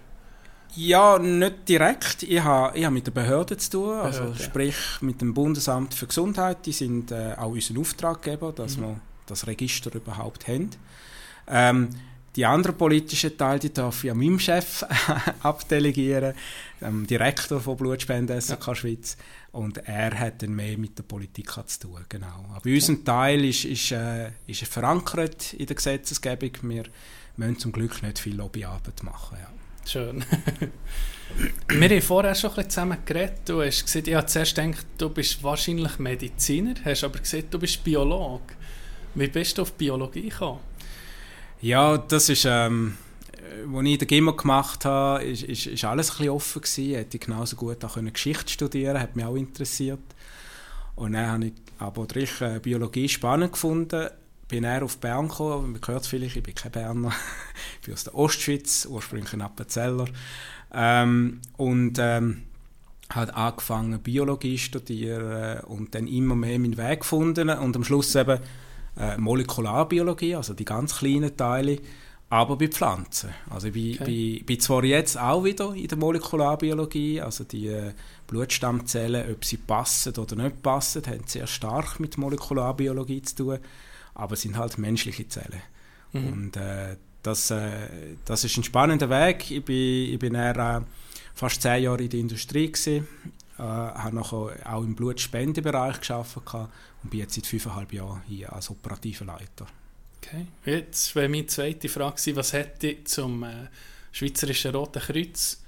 [0.75, 2.23] Ja, nicht direkt.
[2.23, 4.43] Ich habe, ich habe mit der Behörde zu tun, also Behörde.
[4.43, 6.65] sprich mit dem Bundesamt für Gesundheit.
[6.65, 8.81] Die sind äh, auch unser Auftraggeber, dass Mhm.
[8.81, 10.69] wir das Register überhaupt haben.
[11.47, 11.89] Ähm,
[12.37, 14.85] die anderen politischen Teile, die darf ich an meinem Chef
[15.41, 16.35] abdelegieren,
[16.79, 19.17] dem Direktor von Blutspenden SRK Schweiz.
[19.51, 22.45] Und er hat dann mehr mit der Politik zu tun, genau.
[22.53, 26.51] Aber unser Teil ist, ist, äh, ist verankert in der Gesetzesgebung.
[26.61, 26.83] Wir
[27.37, 29.39] müssen zum Glück nicht viel Lobbyarbeit machen.
[29.41, 29.49] Ja.
[29.85, 30.23] Schön.
[31.69, 33.41] Wir haben vorher schon ein bisschen zusammen geredet.
[33.45, 37.59] Du hast gesagt, ich habe zuerst gedacht, du bist wahrscheinlich Mediziner, hast aber gesagt, du
[37.59, 38.41] bist Biolog.
[39.15, 40.59] Wie bist du auf Biologie gekommen?
[41.61, 42.97] Ja, das ist, ähm,
[43.73, 46.95] als ich den Gimmer gemacht habe, ist, ist, ist alles ein bisschen offen gewesen.
[46.95, 49.99] Hätte genauso gut auch Geschichte studieren hat mich auch interessiert.
[50.95, 54.09] Und dann habe ich aber durch äh, Biologie spannend gefunden.
[54.47, 57.11] Bin eher auf Bern gekommen, man hört vielleicht, ich bin kein Berner.
[57.81, 60.05] ich bin aus der Ostschweiz, ursprünglich ein Appenzeller.
[60.73, 62.43] Ähm, und ähm,
[63.09, 68.39] hat angefangen Biologie studieren und dann immer mehr meinen Weg gefunden und am Schluss eben
[68.99, 71.79] äh, Molekularbiologie, also die ganz kleinen Teile,
[72.29, 73.29] aber bei Pflanzen.
[73.49, 74.37] Also ich bin, Okay.
[74.37, 77.93] bin, bin zwar jetzt auch wieder in der Molekularbiologie, also die äh,
[78.27, 83.59] Blutstammzellen, ob sie passen oder nicht passen, haben sehr stark mit Molekularbiologie zu tun,
[84.15, 85.61] aber es sind halt menschliche Zellen.
[86.11, 86.27] Mhm.
[86.27, 87.69] Und äh, das, äh,
[88.25, 89.49] das ist ein spannender Weg.
[89.51, 90.81] Ich bin, ich bin eher, äh,
[91.33, 93.07] fast zehn Jahre in der Industrie gewesen,
[93.57, 96.69] äh, habe nachher auch im Blutspendebereich gearbeitet
[97.03, 99.67] und bin jetzt seit fünfeinhalb Jahren hier als operativer Leiter.
[100.17, 100.45] Okay.
[100.65, 103.67] Jetzt wäre meine zweite Frage was hätte zum äh,
[104.11, 105.61] Schweizerischen Roten Kreuz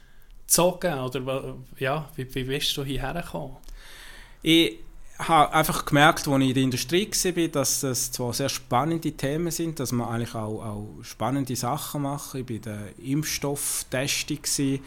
[0.48, 1.00] gezogen?
[1.00, 3.58] Oder ja, wie, wie bist du hierher gekommen?
[4.42, 4.80] Ich
[5.20, 9.52] habe einfach gemerkt, als ich in der Industrie war, dass das zwar sehr spannende Themen
[9.52, 12.42] sind, dass man eigentlich auch, auch spannende Sachen machen.
[12.42, 14.80] Ich war in der Impfstofftestung, gewesen.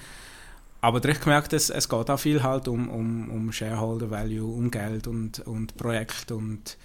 [0.83, 4.69] Aber ich gemerkt, es, es geht auch viel halt um, um, um Shareholder Value, um
[4.69, 6.77] Geld und, und Projekte und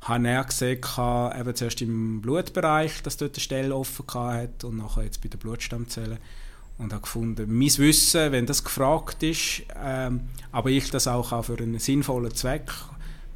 [0.00, 5.04] habe er gesehen, eben zuerst im Blutbereich, dass dort eine Stelle offen hat und nachher
[5.04, 6.18] jetzt bei den Blutstammzellen.
[6.78, 11.44] Und habe gefunden, mein Wissen, wenn das gefragt ist, ähm, aber ich das auch, auch
[11.44, 12.72] für einen sinnvollen Zweck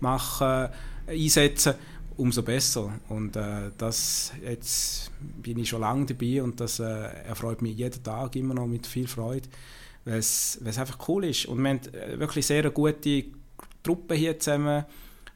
[0.00, 0.72] mache,
[1.06, 1.76] einsetze,
[2.16, 2.90] umso besser.
[3.10, 6.84] Und äh, das, jetzt bin ich schon lange dabei und das äh,
[7.28, 9.46] erfreut mich jeden Tag immer noch mit viel Freude,
[10.06, 11.46] weil es einfach cool ist.
[11.46, 13.24] Und wir haben äh, wirklich sehr gute
[13.82, 14.84] Truppe hier zusammen,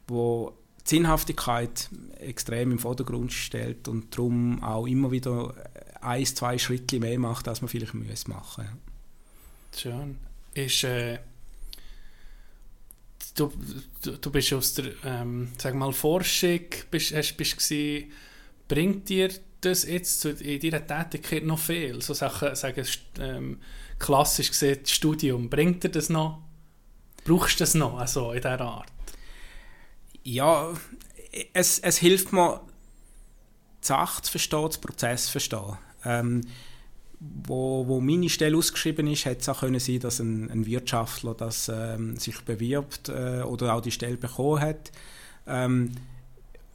[0.06, 0.54] wo
[0.86, 5.54] die Sinnhaftigkeit extrem im Vordergrund stellt und darum auch immer wieder
[6.00, 8.68] ein, zwei Schritte mehr macht, als man vielleicht müsste machen
[9.76, 10.18] Schön.
[10.54, 11.18] Ist, äh,
[13.34, 13.52] du,
[14.02, 18.10] du, du bist aus der ähm, sag mal, Forschung, bist, hast, bist gewesen,
[18.66, 19.30] bringt dir
[19.60, 22.00] das jetzt in deiner Tätigkeit noch viel?
[22.02, 22.86] So Sachen, sagen,
[23.18, 23.58] ähm,
[24.00, 26.40] klassisch gesehen, das Studium, bringt dir das noch?
[27.24, 28.88] Brauchst du das noch, also in dieser Art?
[30.24, 30.72] Ja,
[31.52, 32.60] es, es hilft mir,
[33.82, 35.78] die Sache zu verstehen, den Prozess zu verstehen.
[36.04, 36.40] Ähm,
[37.20, 41.34] wo, wo meine Stelle ausgeschrieben ist, hätte es auch können sein, dass ein, ein Wirtschaftler
[41.34, 44.90] das ähm, sich bewirbt äh, oder auch die Stelle bekommen hat.
[45.46, 45.92] Ähm,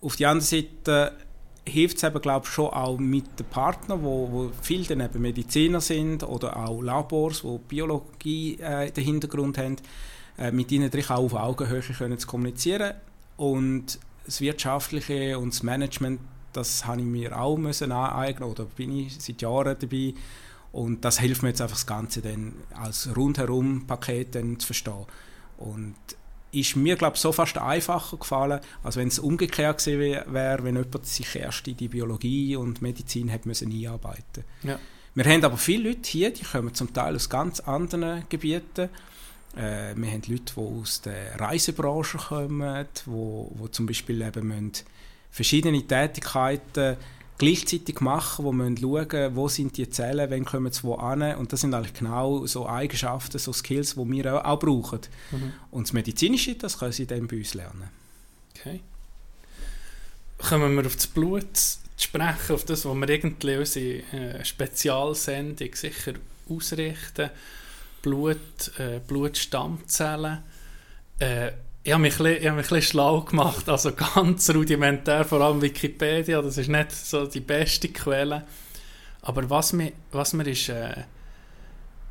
[0.01, 1.17] auf der anderen Seite
[1.67, 5.21] hilft es eben, glaube ich, schon auch mit den Partnern, wo, wo viele dann eben
[5.21, 9.77] Mediziner sind oder auch Labors, wo Biologie äh, den Hintergrund haben,
[10.37, 12.93] äh, mit ihnen auch auf Augenhöhe können zu kommunizieren
[13.37, 16.19] und das Wirtschaftliche und das Management
[16.55, 20.13] das habe ich mir auch müssen aneignen oder bin ich seit Jahren dabei.
[20.71, 25.05] Und das hilft mir jetzt einfach das Ganze dann als rundherum Paket zu verstehen.
[25.57, 25.95] Und
[26.55, 31.05] ist mir, glaube so fast einfacher gefallen, als wenn es umgekehrt gewesen wäre, wenn jemand
[31.05, 34.79] sich erst in die Biologie und Medizin hat müssen einarbeiten Ja.
[35.13, 38.89] Wir haben aber viele Leute hier, die kommen zum Teil aus ganz anderen Gebieten.
[39.55, 44.73] Äh, wir haben Leute, die aus der Reisebranche kommen, wo, wo zum Beispiel eben müssen
[45.31, 46.97] verschiedene Tätigkeiten
[47.37, 51.51] gleichzeitig machen, wo wir schauen, wo sind die Zellen, wann kommen sie wo an und
[51.51, 55.01] das sind eigentlich genau so Eigenschaften, so Skills, die wir auch, auch brauchen.
[55.31, 55.53] Mhm.
[55.71, 57.89] Und das Medizinische, das können sie dann bei uns lernen.
[58.55, 58.81] Okay.
[60.37, 65.73] Kommen wir auf das Blut zu sprechen, auf das, was wir irgendwie unsere äh, Spezialsendung
[65.75, 66.13] sicher
[66.49, 67.29] ausrichten.
[68.01, 70.43] Blut, äh, Blutstammzellen.
[71.19, 71.51] Äh,
[71.85, 75.61] ich habe mich, ich habe mich ein bisschen schlau gemacht, also ganz rudimentär, vor allem
[75.61, 78.43] Wikipedia, das ist nicht so die beste Quelle.
[79.21, 81.03] Aber was mir, was mir ist, äh,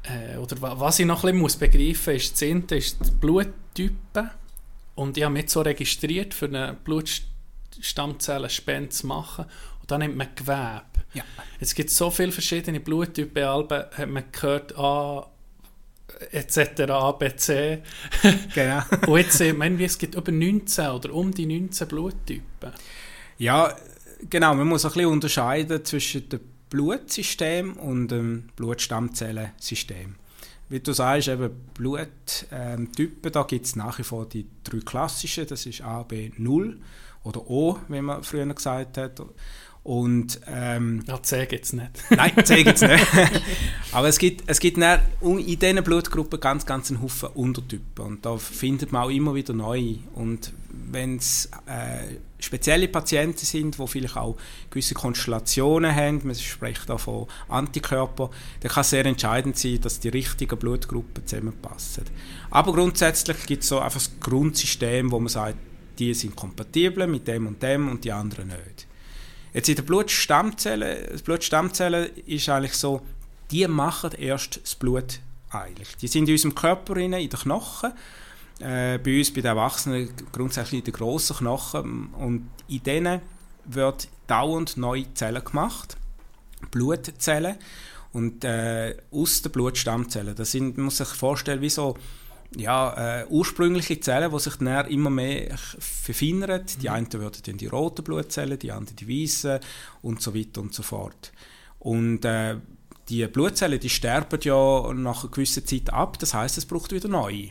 [0.05, 3.11] äh, oder wa- was ich noch ein bisschen muss begreifen muss, ist, das ist die
[3.11, 4.31] Bluttypen.
[4.95, 9.47] Und ich habe mich so registriert, für eine Blutstammzellenspende zu machen.
[9.81, 10.83] Und dann nimmt man Gewebe.
[11.15, 11.25] Ja.
[11.59, 13.43] Jetzt gibt es so viele verschiedene Bluttypen.
[13.43, 15.27] Alben hat man gehört, A,
[16.33, 17.83] etc., A, B, C.
[18.55, 18.83] Genau.
[19.07, 22.73] Und jetzt sieht man, irgendwie, es gibt über 19 oder um die 19 Bluttypen.
[23.39, 23.77] Ja,
[24.29, 24.55] genau.
[24.55, 30.17] Man muss ein bisschen unterscheiden zwischen dem Blutsystem und dem Blutstammzellensystem.
[30.69, 35.67] Wie du sagst, eben Bluttypen, da gibt es nach wie vor die drei klassischen, das
[35.67, 36.81] ist A, B, 0
[37.23, 39.21] oder O, wie man früher gesagt hat.
[39.85, 41.91] Und ähm, Ja, C gibt es nicht.
[42.11, 43.07] Nein, C gibt es nicht.
[43.93, 48.05] Aber es gibt, es gibt dann in diesen Blutgruppen ganz, ganz einen Haufen Untertypen.
[48.05, 49.99] Und da findet man auch immer wieder neue.
[50.15, 54.39] Und wenn es äh, spezielle Patienten sind, die vielleicht auch
[54.71, 60.01] gewisse Konstellationen haben, man spricht da von Antikörpern, dann kann es sehr entscheidend sein, dass
[60.01, 62.05] die richtigen Blutgruppen zusammenpassen.
[62.51, 65.59] Aber grundsätzlich gibt es so einfach das Grundsystem, wo man sagt,
[65.99, 68.87] die sind kompatibel mit dem und dem und die anderen nicht.
[69.55, 73.03] Jetzt in der Blutstammzelle, das Blutstammzelle ist eigentlich so,
[73.53, 75.97] die machen erst das Blut eigentlich.
[75.97, 77.93] Die sind in unserem Körper in den Knochen.
[78.59, 82.09] Äh, bei uns, bei den Erwachsenen, grundsätzlich in den grossen Knochen.
[82.15, 83.21] Und in denen
[83.65, 85.97] wird dauernd neue Zellen gemacht.
[86.73, 87.57] Blutzellen.
[88.13, 90.35] Und äh, aus den Blutstammzellen.
[90.35, 91.97] Das sind, man muss sich vorstellen, wie so
[92.57, 96.65] ja, äh, ursprüngliche Zellen, die sich dann immer mehr verfeinern.
[96.81, 99.61] Die einen werden dann die roten Blutzellen, die anderen die weißen
[100.03, 101.33] und so weiter und so fort.
[101.79, 102.57] Und äh,
[103.09, 107.09] die Blutzellen, die sterben ja nach einer gewissen Zeit ab, das heißt, es braucht wieder
[107.09, 107.51] neue.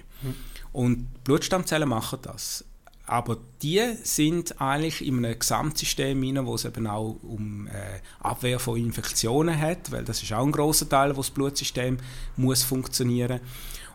[0.72, 2.66] Und Blutstammzellen machen das.
[3.06, 8.60] Aber die sind eigentlich in einem Gesamtsystem rein, wo es eben auch um äh, Abwehr
[8.60, 11.98] von Infektionen hat, weil das ist auch ein großer Teil, wo das Blutsystem
[12.38, 13.42] muss funktionieren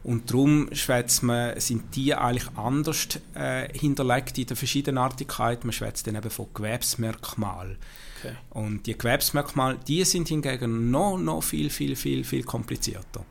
[0.03, 5.65] und darum schwätzt man, sind die eigentlich anders äh, hinterlegt in der Verschiedenartigkeit.
[5.65, 7.77] Man schwätzt dann eben von Gewebsmerkmalen.
[8.19, 8.35] Okay.
[8.51, 13.25] Und die Gewebsmerkmale, die sind hingegen noch, noch viel, viel, viel, viel komplizierter.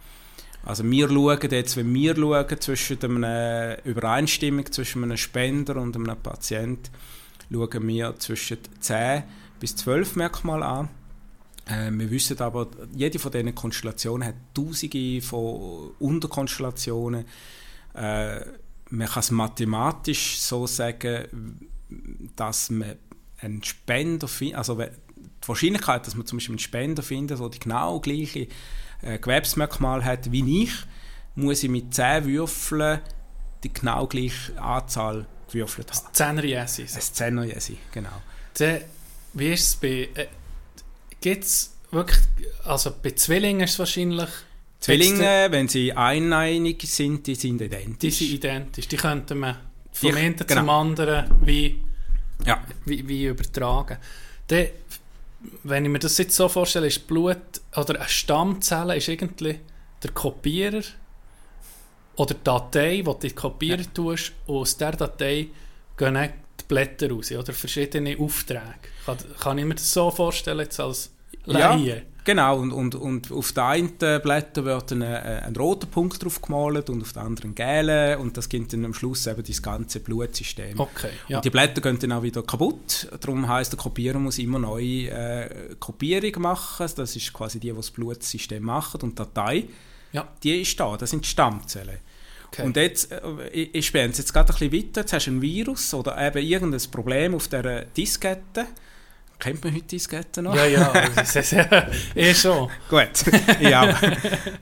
[0.64, 6.18] Also wir schauen jetzt, wenn wir schauen zwischen einer Übereinstimmung zwischen einem Spender und einem
[6.18, 6.92] Patient,
[7.50, 9.24] schauen wir zwischen 10
[9.60, 10.90] bis 12 Merkmale an.
[11.68, 17.26] Äh, wir wissen aber, jede von diesen Konstellationen hat tausende von Unterkonstellationen.
[17.94, 18.40] Äh,
[18.90, 21.60] man kann es mathematisch so sagen,
[22.36, 22.96] dass man
[23.40, 27.60] einen Spender findet, also die Wahrscheinlichkeit, dass man zum Beispiel einen Spender findet, der die
[27.60, 28.48] genau gleiche
[29.02, 30.72] äh, Gewebsmerkmal hat wie ich,
[31.36, 33.00] muss ich mit 10 Würfeln
[33.64, 36.14] die genau gleiche Anzahl gewürfelt haben.
[36.14, 36.96] Zehner Jessis.
[36.96, 38.22] Ein Zehner Jesi, genau.
[38.58, 38.82] Dann,
[39.34, 40.10] wie ist es bei.
[40.14, 40.28] Äh,
[41.22, 42.20] Gibt es wirklich.
[42.64, 44.30] Also bei Zwillingen ist es wahrscheinlich.
[44.80, 48.00] Zwillinge, wenn sie eineinig sind, die sind identisch.
[48.00, 48.88] Die sind identisch.
[48.88, 49.58] Die könnten man
[49.92, 50.62] vom einen genau.
[50.62, 51.82] zum anderen wie,
[52.46, 52.64] ja.
[52.86, 53.98] wie, wie übertragen.
[54.48, 54.68] Dann,
[55.64, 57.38] wenn ich mir das jetzt so vorstelle, ist Blut
[57.76, 59.60] oder eine Stammzelle ist irgendwie
[60.04, 60.84] der Kopierer
[62.16, 65.48] oder die Datei, die du kopieren tust, und aus dieser Datei
[65.96, 68.62] gehen die Blätter raus oder verschiedene Aufträge.
[69.06, 71.12] Kann, kann ich mir das so vorstellen jetzt als
[71.46, 72.04] Laie?
[72.28, 76.42] Genau, und, und, und auf den einen Blätter wird ein, äh, ein roter Punkt drauf
[76.42, 79.62] gemalt und auf den anderen ein gelber und das gibt dann am Schluss eben das
[79.62, 80.78] ganze Blutsystem.
[80.78, 81.38] Okay, ja.
[81.38, 83.08] Und die Blätter gehen dann auch wieder kaputt.
[83.22, 86.90] Darum heisst, der Kopierer muss immer neue äh, Kopierung machen.
[86.98, 89.02] Das ist quasi die, die das Blutsystem macht.
[89.04, 89.64] Und die Datei,
[90.12, 90.28] ja.
[90.44, 90.98] die ist da.
[90.98, 92.00] Das sind die Stammzellen.
[92.58, 92.66] Okay.
[92.66, 93.20] Und jetzt, äh,
[93.52, 95.02] ich, ich spähe jetzt gerade ein bisschen weiter.
[95.02, 98.66] Jetzt hast du ein Virus oder eben irgendein Problem auf dieser Diskette.
[99.38, 100.56] Kennt man heute Disketten noch?
[100.56, 102.70] Ja, ja, das ist ja eh schon.
[102.90, 103.10] Gut,
[103.62, 103.96] ja.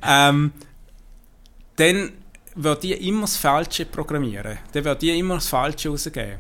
[0.06, 0.52] ähm,
[1.78, 2.12] dann
[2.56, 4.58] wird die immer das Falsche programmieren.
[4.74, 6.40] Dann wird die immer das Falsche rausgeben.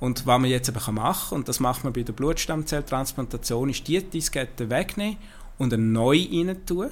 [0.00, 3.86] Und was man jetzt eben machen kann, und das macht man bei der Blutstammzelltransplantation, ist
[3.86, 5.18] die Diskette wegnehmen
[5.58, 6.90] und eine neue rein tun,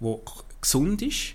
[0.00, 0.16] die
[0.60, 1.34] gesund ist.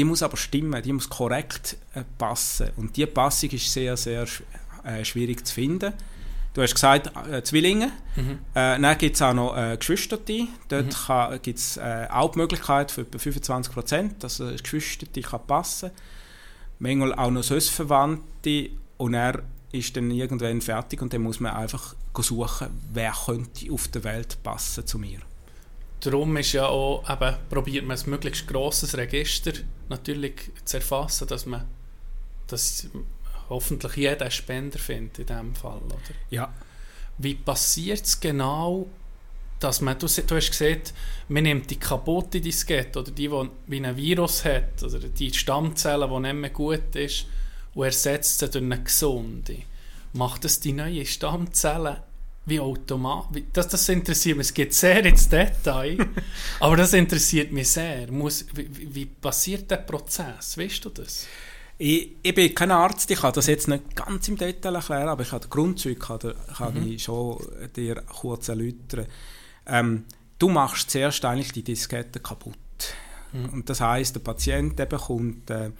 [0.00, 2.70] Die muss aber stimmen, die muss korrekt äh, passen.
[2.76, 4.26] Und diese Passung ist sehr, sehr
[4.82, 5.92] äh, schwierig zu finden.
[6.54, 7.92] Du hast gesagt, äh, Zwillinge.
[8.16, 8.38] Mhm.
[8.54, 10.48] Äh, dann gibt es auch noch äh, Geschwisterte.
[10.68, 11.42] Dort mhm.
[11.42, 15.90] gibt es äh, auch die Möglichkeit für etwa 25 Prozent, dass eine Geschwisterte kann passen
[15.90, 15.98] kann.
[16.78, 18.70] Manchmal auch noch sonst Verwandte.
[18.96, 23.88] Und er ist dann irgendwann fertig und dann muss man einfach suchen, wer könnte auf
[23.88, 25.18] der Welt passen zu mir.
[26.00, 29.52] Darum ist ja auch, eben, probiert man ein möglichst grosses Register
[29.88, 31.66] natürlich zu erfassen, dass man
[32.46, 32.88] dass
[33.48, 35.80] hoffentlich jeder Spender findet in diesem Fall.
[35.84, 35.98] Oder?
[36.30, 36.52] Ja.
[37.18, 38.88] Wie passiert es genau,
[39.58, 40.80] dass man, du, du hast gesehen,
[41.28, 46.08] man nimmt die kaputte Diskette oder die, die wie ein Virus hat, oder die Stammzelle,
[46.08, 47.26] die nicht mehr gut ist,
[47.74, 49.58] und ersetzt sie durch eine gesunde.
[50.12, 52.02] Macht das die neue Stammzelle
[52.46, 53.42] wie automatisch?
[53.52, 55.98] Das, das interessiert mich, es geht sehr ins Detail,
[56.60, 58.10] aber das interessiert mich sehr.
[58.10, 60.56] Muss, wie, wie passiert der Prozess?
[60.56, 61.26] Weißt du das?
[61.78, 65.22] Ich, ich bin kein Arzt, ich kann das jetzt nicht ganz im Detail erklären, aber
[65.22, 66.18] ich kann den Grundzeug kann,
[66.56, 66.92] kann mhm.
[66.92, 67.38] ich schon
[67.74, 69.06] dir kurz erläutern.
[69.66, 70.04] Ähm,
[70.38, 72.56] du machst zuerst eigentlich die Diskette kaputt.
[73.32, 73.48] Mhm.
[73.50, 75.70] Und das heißt, der Patient der bekommt äh,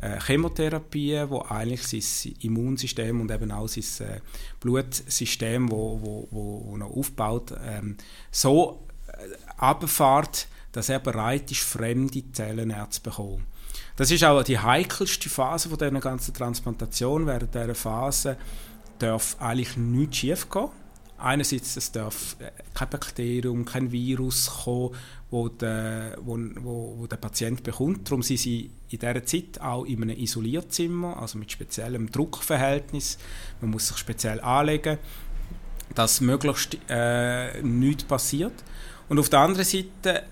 [0.00, 4.20] äh, Chemotherapie, wo eigentlich sein Immunsystem und eben auch sein äh,
[4.58, 7.96] Blutsystem, wo, wo, wo, wo noch aufbaut, ähm,
[8.30, 9.12] so äh,
[9.58, 13.46] abfährt, dass er bereit ist, fremde Zellen zu bekommen.
[13.96, 17.26] Das ist auch die heikelste Phase von dieser ganzen Transplantation.
[17.26, 18.36] Während dieser Phase
[18.98, 20.68] darf eigentlich nichts schief gehen.
[21.18, 22.36] Einerseits es darf
[22.72, 24.94] kein Bakterium, kein Virus kommen,
[25.30, 28.08] wo der, wo, wo, wo der Patient bekommt.
[28.08, 33.18] Darum sind sie in dieser Zeit auch in einem Isolierzimmer, also mit speziellem Druckverhältnis.
[33.60, 34.98] Man muss sich speziell anlegen,
[35.94, 38.64] dass möglichst äh, nichts passiert.
[39.08, 40.24] Und auf der anderen Seite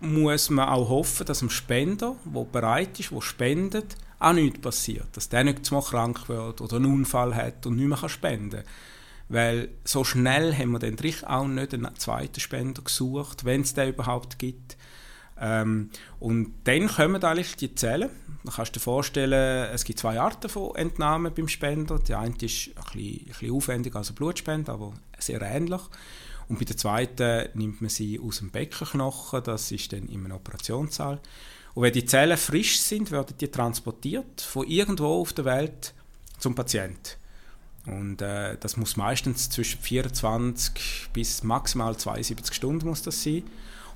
[0.00, 5.08] muss man auch hoffen, dass dem Spender, der bereit ist, der spendet, auch nichts passiert.
[5.12, 8.64] Dass der nicht mal krank wird oder einen Unfall hat und nicht mehr spenden kann.
[9.28, 10.96] Weil so schnell haben wir dann
[11.26, 14.76] auch nicht einen zweiten Spender gesucht, wenn es den überhaupt gibt.
[15.38, 18.10] Ähm, und dann kommen eigentlich die Zellen.
[18.44, 21.98] Da kannst du dir vorstellen, es gibt zwei Arten von Entnahmen beim Spender.
[21.98, 25.82] Die eine ist ein bisschen, ein bisschen aufwendiger als ein Blutspender, aber sehr ähnlich.
[26.48, 30.36] Und bei der zweiten nimmt man sie aus dem Beckenknochen, das ist dann in einem
[30.36, 31.20] Operationssaal.
[31.74, 35.92] Und wenn die Zellen frisch sind, werden die transportiert von irgendwo auf der Welt
[36.38, 37.16] zum Patienten.
[37.86, 43.44] Und äh, das muss meistens zwischen 24 bis maximal 72 Stunden muss das sein.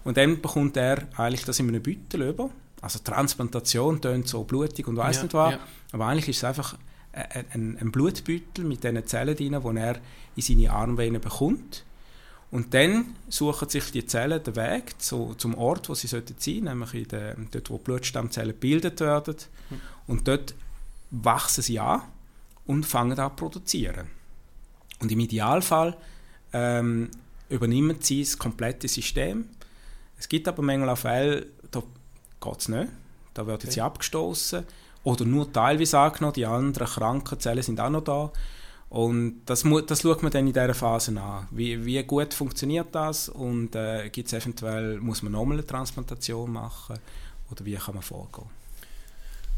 [0.05, 2.51] Und dann bekommt er eigentlich das in einem Beutel über.
[2.81, 5.53] Also Transplantation tönt so blutig und weiß Ja, nicht was.
[5.53, 5.59] ja.
[5.93, 6.79] Aber eigentlich ist es einfach
[7.13, 9.97] ein, ein, ein Blutbeutel mit diesen Zellen drin, die er
[10.37, 11.85] in seine Armvenen bekommt.
[12.53, 16.65] Und dann suchen sich die Zellen den Weg zu, zum Ort, wo sie sollten sein,
[16.65, 19.37] nämlich in der, dort, wo Blutstammzellen gebildet werden.
[20.07, 20.55] Und dort
[21.11, 22.03] wachsen sie an
[22.71, 24.07] und fangen an zu produzieren.
[25.01, 25.97] Und im Idealfall
[26.53, 27.11] ähm,
[27.49, 29.49] übernehmen sie das komplette System.
[30.19, 31.83] Es gibt aber manchmal auch Fälle, da
[32.41, 32.93] geht es nicht.
[33.35, 33.71] Da werden Okay.
[33.71, 34.65] sie abgestoßen
[35.05, 38.31] oder nur teilweise angenommen, die anderen kranken Zellen sind auch noch da.
[38.91, 41.47] Und das, das schaut man dann in dieser Phase an.
[41.53, 46.53] Wie, wie gut funktioniert das und äh, gibt es eventuell, muss man nochmal eine Transplantation
[46.53, 46.99] machen
[47.51, 48.49] oder wie kann man vorgehen?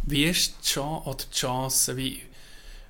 [0.04, 2.20] Wie ist die Chance, oder die Chance, wie,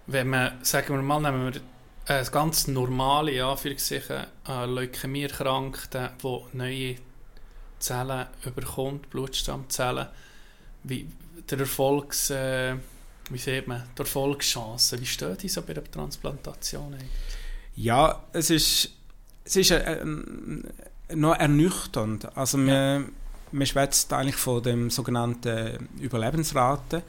[0.06, 1.60] wenn man, sagen wir mal, nehmen wir
[2.06, 6.96] eine ganz normale, in Anführungszeichen, äh, Leukämie-Erkrankte, der neue
[7.78, 10.08] Zellen überkommt, Blutstammzellen,
[10.84, 11.08] wie
[11.50, 12.76] der Erfolgs, äh,
[13.30, 17.10] wie sieht man, die Erfolgschance, wie steht die so bei der Transplantation eigentlich?
[17.76, 18.90] Ja, es ist,
[19.44, 20.64] es ist äh, ähm,
[21.14, 22.36] noch ernüchternd.
[22.36, 23.12] Also man,
[23.52, 27.02] man schwätzt eigentlich von dem sogenannten Überlebensrate,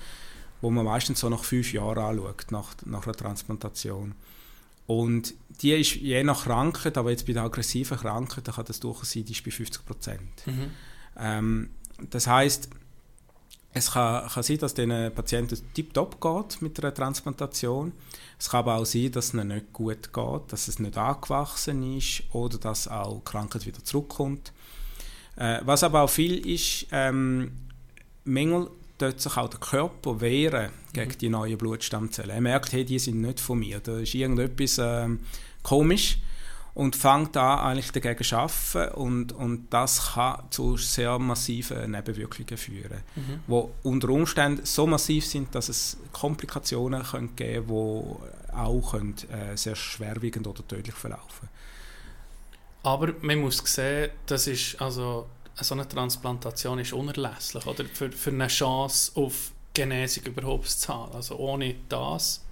[0.63, 4.15] wo man meistens so nach fünf Jahren anschaut, nach, nach einer Transplantation.
[4.87, 8.79] Und die ist je nach Krankheit, aber jetzt bei der aggressiven Krankheit, da kann das
[8.79, 10.47] durchaus sein, die ist bei 50 Prozent.
[10.47, 10.71] Mhm.
[11.19, 11.69] Ähm,
[12.09, 12.69] das heißt,
[13.73, 17.91] es kann, kann sein, dass den Patienten tiptop geht mit einer Transplantation.
[18.39, 21.97] Es kann aber auch sein, dass es ihnen nicht gut geht, dass es nicht angewachsen
[21.97, 24.53] ist oder dass auch die Krankheit wieder zurückkommt.
[25.35, 27.51] Äh, was aber auch viel ist, ähm,
[28.23, 28.69] Mängel
[29.11, 32.31] tut sich auch der Körper wehren gegen die neuen Blutstammzellen.
[32.31, 35.19] Er merkt, hey, die sind nicht von mir, da ist irgendetwas ähm,
[35.61, 36.17] komisch
[36.73, 42.57] und fängt an, eigentlich dagegen zu arbeiten und, und das kann zu sehr massiven Nebenwirkungen
[42.57, 43.41] führen, Mhm.
[43.47, 49.55] die unter Umständen so massiv sind, dass es Komplikationen können geben die auch können, äh,
[49.55, 51.49] sehr schwerwiegend oder tödlich verlaufen
[52.81, 57.85] Aber man muss sehen, das ist, also, so eine Transplantation ist unerlässlich, oder?
[57.85, 61.13] Für, für eine Chance auf Genesung überhaupt zu haben.
[61.13, 62.43] Also ohne das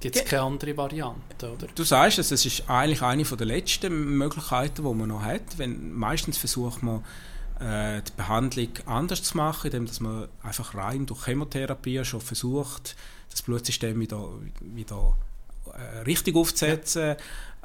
[0.00, 1.66] gibt es Ge- keine andere Variante, oder?
[1.74, 5.58] Du sagst es, es ist eigentlich eine der letzten Möglichkeiten, die man noch hat.
[5.58, 7.04] Wenn, meistens versucht man,
[7.60, 12.96] äh, die Behandlung anders zu machen, indem dass man einfach rein durch Chemotherapie schon versucht,
[13.30, 14.28] das Blutsystem wieder,
[14.60, 15.16] wieder
[15.72, 17.16] äh, richtig aufzusetzen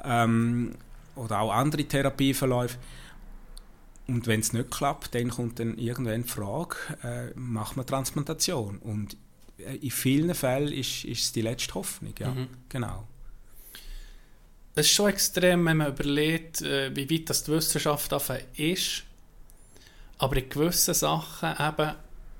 [0.04, 0.74] ähm,
[1.16, 2.78] oder auch andere Therapieverläufe.
[4.08, 8.78] Und wenn es nicht klappt, dann kommt dann irgendwann die Frage, äh, macht man Transplantation?
[8.78, 9.16] Und
[9.58, 12.48] äh, in vielen Fällen ist, ist es die letzte Hoffnung, ja, Mhm.
[12.68, 13.06] genau.
[14.74, 18.12] Es ist schon extrem, wenn man überlegt, äh, wie weit das die Wissenschaft
[18.56, 19.02] ist.
[20.18, 21.94] Aber in gewissen Sachen eben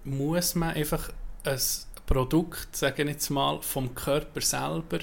[0.04, 1.10] muss man einfach
[1.44, 1.58] ein
[2.06, 5.00] Produkt, sage ich jetzt mal, vom Körper selber.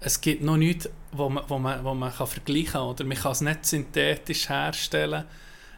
[0.00, 2.82] Es gibt noch nichts, wo man, wo man, wo man kann vergleichen kann.
[2.82, 5.24] Oder man kann es nicht synthetisch herstellen.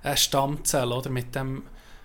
[0.03, 1.11] Eine Stammzelle, oder?
[1.11, 1.63] Mit dem,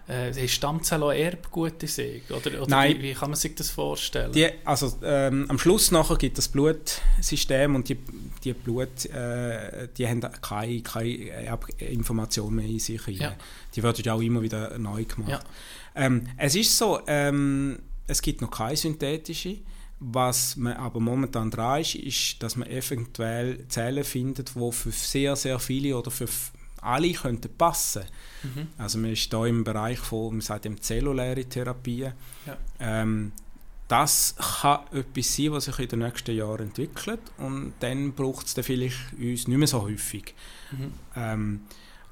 [0.08, 2.24] äh, ist Stammzelle auch Erbgut in sich?
[2.30, 2.98] Oder, oder Nein.
[2.98, 4.32] Wie, wie kann man sich das vorstellen?
[4.32, 7.98] Die, also, ähm, am Schluss nachher gibt das Blutsystem und die,
[8.44, 13.08] die Blut, äh, die haben keine, keine Erbinformation mehr in sich.
[13.08, 13.16] rein.
[13.16, 13.36] Ja.
[13.76, 15.30] Die werden ja auch immer wieder neu gemacht.
[15.32, 15.40] Ja.
[15.96, 19.58] Ähm, es ist so, ähm, es gibt noch keine synthetische.
[20.00, 25.38] Was man aber momentan dran ist, ist, dass man eventuell Zellen findet, die für sehr,
[25.38, 26.28] sehr viele oder für
[26.86, 28.04] alle könnten passen.
[28.44, 28.68] Mhm.
[28.78, 32.14] Also man ist da im Bereich von, man sagt dem zelluläre Therapien.
[32.46, 32.58] Ja.
[32.80, 33.32] Ähm,
[33.88, 38.56] das kann etwas sein, was sich in den nächsten Jahren entwickelt und dann braucht es
[38.56, 40.34] dann vielleicht uns nicht mehr so häufig.
[40.72, 40.94] Mhm.
[41.16, 41.62] Ähm,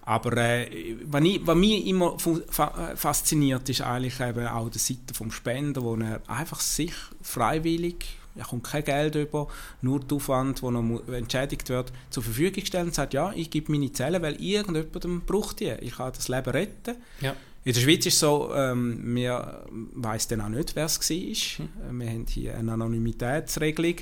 [0.06, 4.78] aber äh, was, ich, was mich immer fa äh, fasziniert, ist eigentlich eben auch die
[4.78, 8.06] Seite vom Spender, wo er einfach sich freiwillig,
[8.36, 9.48] er kommt kein Geld über,
[9.82, 13.50] nur der Aufwand, wo er mu- entschädigt wird, zur Verfügung stellt und sagt, ja, ich
[13.50, 15.70] gebe meine Zellen, weil irgendjemandem braucht die.
[15.82, 16.96] Ich kann das Leben retten.
[17.22, 17.36] Ja.
[17.66, 19.64] In der Schweiz ist es so, ähm, wir
[19.94, 21.16] weiss dann auch nicht, wer es war.
[21.18, 23.96] Äh, Wir haben hier eine Anonymitätsregelung.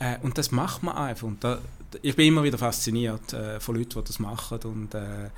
[0.00, 1.28] Äh, und das macht man einfach.
[1.40, 1.58] Da,
[2.02, 4.58] ich bin immer wieder fasziniert äh, von Leuten, die das machen.
[4.64, 5.28] Und, äh,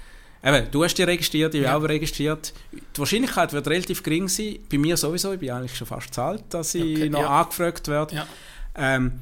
[0.44, 1.76] eben, du hast dich registriert, ich Ja.
[1.76, 2.52] auch registriert.
[2.72, 4.58] Die Wahrscheinlichkeit wird relativ gering sein.
[4.70, 7.40] Bei mir sowieso, ich bin eigentlich schon fast zahlt, dass ich Okay, noch ja.
[7.42, 8.14] angefragt werde.
[8.16, 8.26] Ja.
[8.76, 9.12] Ähm,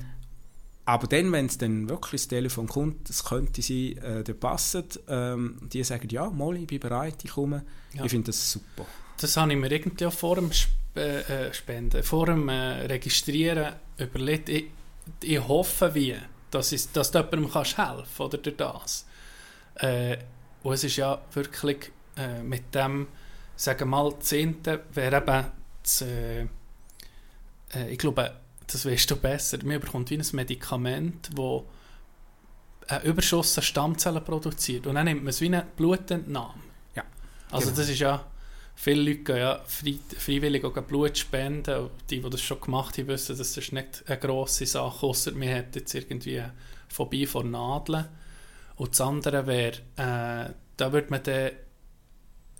[0.86, 5.00] aber dann, wenn es dann wirklich das Telefon kommt, es könnte sein, äh, der passt,
[5.08, 7.62] ähm, die sagen, ja, mal, ich bin bereit, ich komme.
[7.92, 8.04] Ja.
[8.04, 8.86] Ich finde das super.
[9.18, 12.86] Das habe ich mir irgendwie auch vor dem Sp äh, äh, Spenden, vor dem äh,
[12.86, 14.48] Registrieren überlegt.
[14.48, 14.64] Ich,
[15.22, 16.16] ich hoffe wie,
[16.50, 19.06] dass, ich, dass du jemandem kannst helfen oder durch das.
[19.76, 20.16] Äh,
[20.62, 23.08] und es ist ja wirklich äh, mit dem,
[23.56, 25.46] sagen wir mal, Zehnte wäre eben
[25.82, 26.42] das, äh,
[27.74, 28.32] äh, ich glaube,
[28.66, 31.62] das weißt du besser, man bekommt wie ein Medikament, das
[32.88, 36.60] einen Überschuss an Stammzellen produziert und dann nimmt man es wie eine Blutentnahme.
[36.94, 37.04] Ja,
[37.50, 37.80] Also genau.
[37.80, 38.24] das ist ja,
[38.74, 41.76] viele Leute gehen ja frei, freiwillig auch Blut spenden.
[41.84, 45.32] Und Die, die das schon gemacht haben, wissen, das ist nicht eine grosse Sache, außer
[45.32, 46.42] man hat jetzt irgendwie
[46.88, 48.06] Phobie vor Nadeln.
[48.80, 51.50] Und das andere wäre, äh, da würde man dann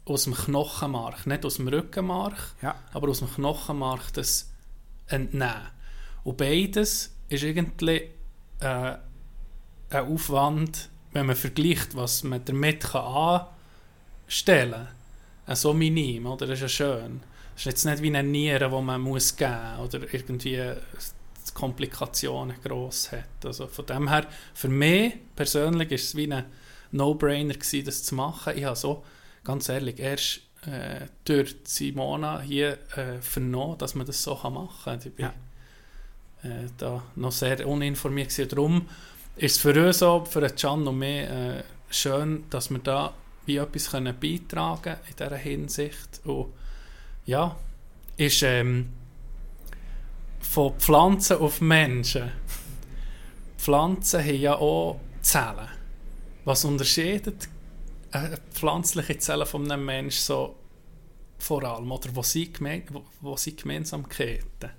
[0.05, 2.75] aus dem Knochenmark, nicht aus dem Rückenmark, Ja.
[2.93, 4.51] aber aus dem Knochenmark das
[5.07, 5.69] entnehmen.
[6.23, 8.11] Und beides ist irgendwie
[8.61, 8.97] äh,
[9.89, 13.47] ein Aufwand, wenn man vergleicht, was man damit kann
[14.27, 14.73] anstellen
[15.47, 15.55] kann.
[15.55, 16.45] Äh, so minim, oder?
[16.47, 17.23] Das ist ja schön.
[17.55, 20.57] Das ist jetzt nicht wie eine Niere, die man muss geben oder irgendwie
[21.51, 23.45] die Komplikationen gross hat.
[23.45, 26.45] Also von dem her, für mich persönlich ist es wie ein
[26.93, 28.57] No-Brainer gewesen, das zu machen.
[28.57, 29.05] Ich habe so,
[29.45, 34.99] ganz ehrlich, erst äh, durch Simona hier äh, vernommen, dass man das so machen kann.
[35.05, 35.33] Ich bin Ja.
[36.43, 38.49] äh, da noch sehr uninformiert gewesen.
[38.49, 38.89] Darum
[39.37, 43.13] ist es für uns so, für Can und mich, äh, schön, dass wir da
[43.47, 46.21] wie etwas können beitragen in dieser Hinsicht.
[46.25, 46.53] Und
[47.27, 47.57] ja,
[48.17, 48.91] ist ähm,
[50.41, 52.33] von Pflanzen auf Menschen.
[53.57, 55.69] Pflanzen haben ja auch Zellen.
[56.45, 57.49] Was unterscheidet
[58.11, 60.57] eine pflanzliche Zelle von einem Menschen so
[61.39, 61.91] vor allem?
[61.93, 62.83] Oder wo sind, geme
[63.21, 64.71] wo, Gemeinsamkeiten?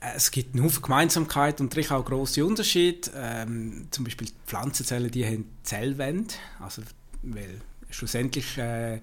[0.00, 3.10] Es gibt eine Haufen Gemeinsamkeit und natürlich auch grosse Unterschiede.
[3.16, 6.82] Ähm, zum Beispiel die Pflanzenzellen, die haben Zellwände, also
[7.22, 9.00] weil schlussendlich äh,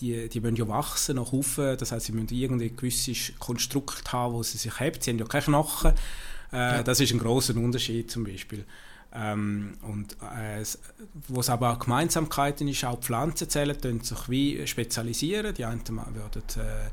[0.00, 4.34] die, die müssen ja wachsen nach Haufen, das heißt, sie müssen irgendein gewisses Konstrukt haben,
[4.34, 5.02] wo sie sich hebt.
[5.02, 5.92] Sie haben ja keine Knochen.
[6.50, 8.64] Äh, Das ist ein großer Unterschied zum Beispiel.
[9.14, 10.64] Ähm, und äh,
[11.28, 15.54] wo es aber auch Gemeinsamkeiten ist, auch Pflanzenzellen tun sich wie spezialisieren.
[15.54, 16.90] Die einen würden äh,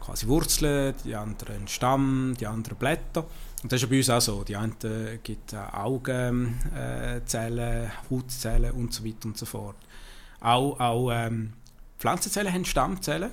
[0.00, 3.24] quasi Wurzeln, die anderen Stamm, die anderen Blätter.
[3.62, 4.42] Und das ist ja bei uns auch so.
[4.42, 9.76] Die einen äh, gibt äh, Augenzellen, äh, Zellen, Hautzellen und so weiter und so fort.
[10.40, 11.52] Auch, auch ähm,
[12.00, 13.30] Pflanzenzellen haben Stammzellen.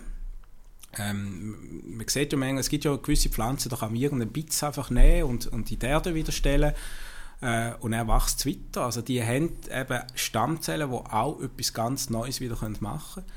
[0.99, 4.61] Ähm, man sieht ja manchmal, es gibt ja gewisse Pflanzen, da kann man irgendeinen Bitz
[4.61, 6.73] einfach nehmen und, und in die Erde wieder stellen
[7.41, 8.83] äh, und er wächst weiter.
[8.83, 13.31] Also die haben eben Stammzellen, die auch etwas ganz Neues wieder machen können.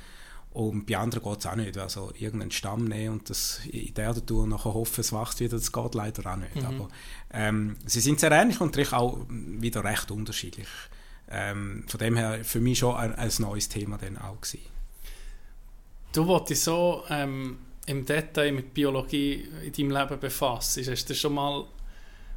[0.53, 1.79] Und bei anderen geht es auch nicht.
[1.79, 5.39] Also irgendeinen Stamm nehmen und das in die Erde tun und nachher hoffen, es wächst
[5.39, 6.65] wieder, das geht leider auch nicht.
[6.65, 6.89] Aber
[7.33, 10.69] ähm, sie sind sehr ähnlich und natürlich auch wieder recht unterschiedlich.
[11.29, 14.80] Ähm, von dem her für mich schon ein, ein neues Thema dann auch gewesen.
[16.13, 21.15] Du, wo dich so ähm, im Detail mit Biologie in deinem Leben befasst, hast du
[21.15, 21.65] schon mal,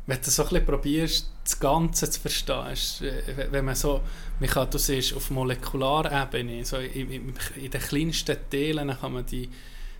[0.05, 4.01] wenn du so ein bisschen probierst, das Ganze zu verstehen, äh, wenn man so,
[4.39, 9.25] man kann, du siehst, auf Molekularebene, so in, in, in den kleinsten Teilen kann man
[9.25, 9.49] die,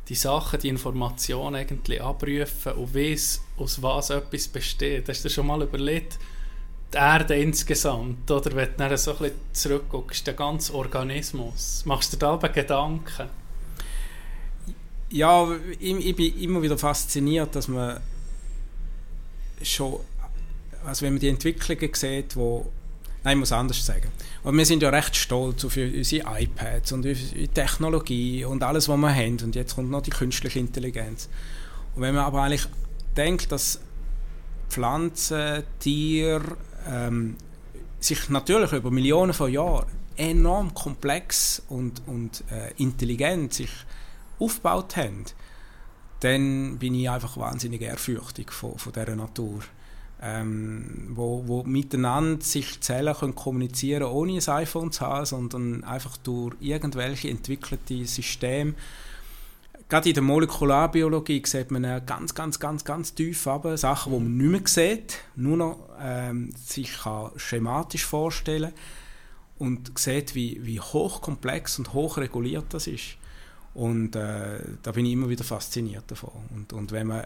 [0.08, 5.10] die Sachen, die Informationen eigentlich abrufen und weiss, aus was etwas besteht.
[5.10, 6.20] Hast du schon mal überlegt,
[6.94, 12.14] die Erde insgesamt, oder wenn du dann so ein bisschen zurückguckst, der ganze Organismus, machst
[12.14, 13.30] du dir da aber Gedanken?
[15.14, 15.48] Ja,
[15.80, 18.00] ich, ich bin immer wieder fasziniert, dass man
[19.62, 20.00] schon,
[20.84, 22.72] also wenn man die Entwicklungen sieht, wo,
[23.24, 24.10] nein, ich muss anders sagen.
[24.44, 28.98] Und wir sind ja recht stolz auf unsere iPads und unsere Technologie und alles, was
[28.98, 29.38] wir haben.
[29.44, 31.30] Und jetzt kommt noch die künstliche Intelligenz.
[31.94, 32.66] Und wenn man aber eigentlich
[33.16, 33.82] denkt, dass
[34.68, 36.58] Pflanzen, Tiere
[36.90, 37.36] ähm,
[38.00, 39.86] sich natürlich über Millionen von Jahren
[40.18, 43.70] enorm komplex und, und äh, intelligent sich
[44.44, 45.26] aufgebaut haben,
[46.20, 49.60] dann bin ich einfach wahnsinnig ehrfürchtig von, von dieser Natur.
[50.26, 56.16] Ähm, wo, wo miteinander sich Zellen können kommunizieren ohne ein iPhone zu haben, sondern einfach
[56.16, 58.74] durch irgendwelche entwickelte Systeme.
[59.90, 64.38] Gerade in der Molekularbiologie sieht man ganz, ganz, ganz, ganz tief aber Sachen, die man
[64.38, 68.72] nicht mehr sieht, nur noch ähm, sich kann schematisch vorstellen
[69.60, 73.18] und sieht, wie, wie hochkomplex und hochreguliert das ist.
[73.74, 76.32] Und äh, da bin ich immer wieder fasziniert davon.
[76.54, 77.26] Und, und wenn man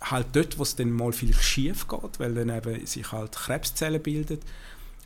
[0.00, 4.02] halt dort, wo es dann mal vielleicht schief geht, weil dann eben sich halt Krebszellen
[4.02, 4.42] bildet,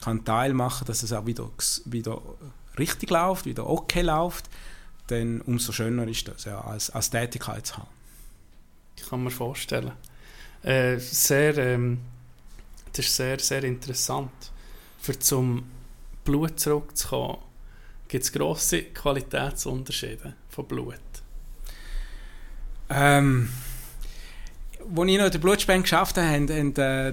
[0.02, 1.50] kann Teil machen, dass es auch wieder,
[1.86, 2.20] wieder
[2.78, 4.50] richtig läuft, wieder okay läuft,
[5.06, 7.88] dann umso schöner ist das, ja, als, als Tätigkeit zu haben.
[8.96, 9.92] Ich kann mir vorstellen.
[10.62, 12.00] Äh, sehr, ähm,
[12.92, 14.30] das ist sehr, sehr interessant.
[14.98, 15.64] Für zum
[16.24, 17.38] Blut zurückzukommen,
[18.08, 20.94] gibt es grosse Qualitätsunterschiede von Blut.
[22.88, 23.48] Ähm,
[24.78, 27.12] als ich noch in der Blutspende geschafft habe, haben, haben äh,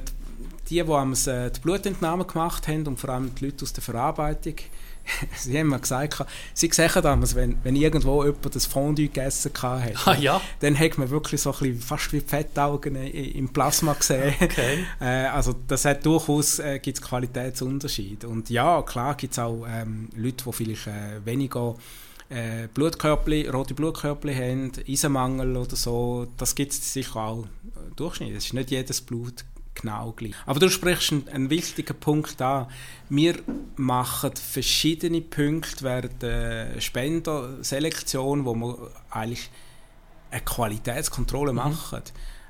[0.69, 3.83] die, die am äh, die Blutentnahme gemacht haben und vor allem die Leute aus der
[3.83, 4.55] Verarbeitung,
[5.35, 6.23] sie haben mir gesagt,
[6.53, 10.97] sie sagen damals, wenn, wenn irgendwo jemand das Fondue gegessen hat, Ah ja, dann hat
[10.99, 14.35] man wirklich so ein bisschen, fast wie Fettaugen im Plasma gesehen.
[14.41, 14.85] okay.
[14.99, 18.27] Äh, also das hat durchaus äh, gibt's Qualitätsunterschiede.
[18.27, 21.75] Und ja, klar gibt es auch ähm, Leute, die vielleicht äh, weniger
[22.31, 26.27] äh, Blutkörperli, rote Blutkörperli haben, Eisenmangel oder so.
[26.37, 28.35] Das gibt es sicher auch äh, Durchschnitt.
[28.35, 30.33] Es ist nicht jedes Blut genau gleich.
[30.45, 32.67] Aber du sprichst einen, einen wichtigen Punkt an.
[33.09, 33.35] Wir
[33.75, 39.49] machen verschiedene Punkte während der Spenderselektion, wo wir eigentlich
[40.29, 42.01] eine Qualitätskontrolle machen.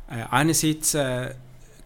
[0.07, 1.33] Äh, einerseits äh,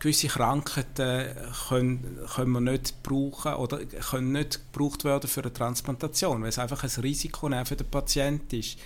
[0.05, 1.35] gewisse Krankheiten
[1.67, 6.59] können, können wir nicht brauchen oder können nicht gebraucht werden für eine Transplantation, weil es
[6.59, 8.77] einfach ein Risiko für den Patienten ist.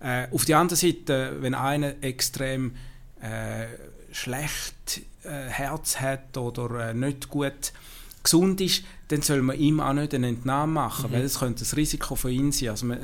[0.00, 2.76] Äh, auf der anderen Seite, wenn einer extrem
[3.22, 3.68] äh,
[4.12, 7.72] schlecht äh, Herz hat oder äh, nicht gut
[8.22, 11.14] gesund ist, dann soll man ihm auch nicht eine Entnahme machen, Mhm.
[11.14, 12.70] weil es könnte das Risiko für ihn sein.
[12.70, 12.98] Also wir,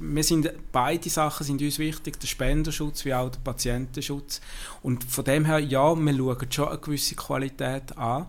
[0.00, 4.40] wir sind, beide Sachen sind uns wichtig, der Spenderschutz wie auch der Patientenschutz.
[4.82, 8.26] Und von dem her, ja, wir schauen schon eine gewisse Qualität an.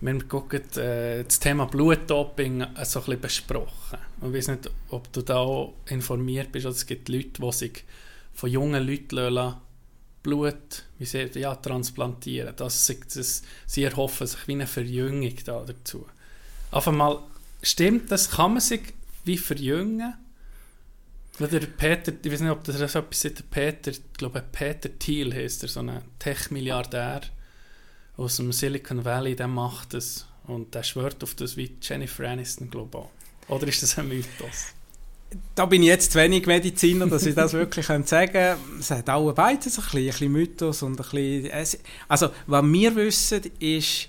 [0.00, 3.98] Wir haben gucken, äh, das Thema Blutdoping äh, so ein bisschen besprochen.
[4.22, 6.66] Ich weiß nicht, ob du da auch informiert bist.
[6.66, 7.84] Also es gibt Leute, die sich
[8.34, 9.56] von jungen Leuten lassen,
[10.28, 12.54] Blut wie sie, ja, transplantieren.
[12.56, 16.06] Das, das, sie erhoffen sich wie eine Verjüngung da dazu.
[16.70, 17.20] Auf einmal,
[17.62, 18.30] stimmt das?
[18.30, 18.82] Kann man sich
[19.24, 20.14] wie verjüngen?
[21.38, 24.90] Weil Der Peter, ich weiß nicht, ob das etwas ist, der Peter, ich glaube Peter
[24.98, 27.20] Thiel heißt er, so ein Tech-Milliardär
[28.16, 32.70] aus dem Silicon Valley, der macht das und der schwört auf das wie Jennifer Aniston,
[32.70, 33.50] glaube ich.
[33.50, 34.74] Oder ist das ein Mythos?
[35.54, 38.56] Da bin ich jetzt zu wenig Mediziner, dass ich das wirklich sagen könnte.
[38.78, 41.50] Es hat auch beides ein bisschen, ein bisschen Mythos und ein bisschen...
[42.08, 44.08] Also, was wir wissen, ist,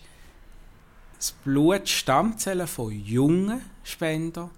[1.19, 4.49] das Blutstammzellen von jungen Spendern,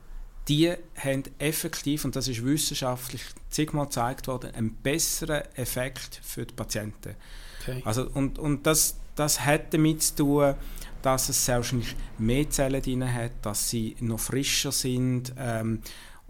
[0.48, 6.54] die haben effektiv, und das ist wissenschaftlich zigmal gezeigt worden, einen besseren Effekt für die
[6.54, 7.16] Patienten.
[7.62, 7.82] Okay.
[7.84, 10.56] Also, und und das, das hat damit zu tun,
[11.02, 15.82] dass es wahrscheinlich mehr Zellen drin hat, dass sie noch frischer sind ähm,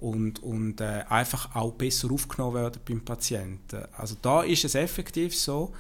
[0.02, 3.84] und, und äh, einfach auch besser aufgenommen werden beim Patienten.
[3.98, 5.72] Also da ist es effektiv so,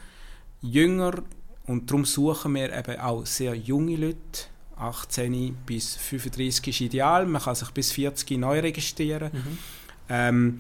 [0.61, 1.24] jünger,
[1.65, 4.45] und darum suchen wir eben auch sehr junge Leute,
[4.78, 9.32] 18 bis 35 ist ideal, man kann sich bis 40 neu registrieren.
[9.34, 9.57] Mhm.
[10.09, 10.59] Ähm,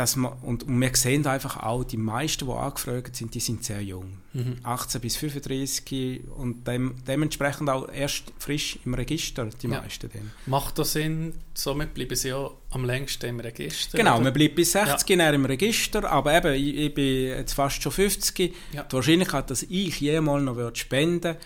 [0.00, 3.62] dass man, und, und wir sehen einfach auch, die meisten, die angefragt sind, die sind
[3.62, 4.16] sehr jung.
[4.32, 4.56] Mhm.
[4.62, 9.82] 18 bis 35 und dem, dementsprechend auch erst frisch im Register, die Ja.
[9.82, 10.30] meisten dann.
[10.46, 11.34] Macht das Sinn?
[11.52, 13.98] Somit bleiben sie ja am längsten im Register?
[13.98, 14.24] Genau, oder?
[14.24, 15.30] man bleibt bis 60 ja.
[15.30, 18.54] im Register, aber eben, ich, ich bin jetzt fast schon 50.
[18.72, 18.84] Ja.
[18.84, 21.36] Die Wahrscheinlichkeit, dass ich jemals noch würde spenden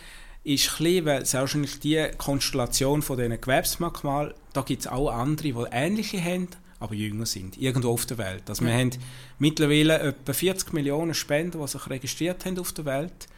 [0.44, 5.64] ist klein, weil wahrscheinlich die Konstellation von diesen Gewebsmerkmalen, da gibt es auch andere, die
[5.72, 6.48] ähnliche haben,
[6.80, 8.42] aber jünger sind, irgendwo auf der Welt.
[8.48, 8.78] Also wir Ja.
[8.78, 8.90] haben
[9.38, 13.28] mittlerweile etwa 40 Millionen Spender, die sich registriert haben auf der Welt.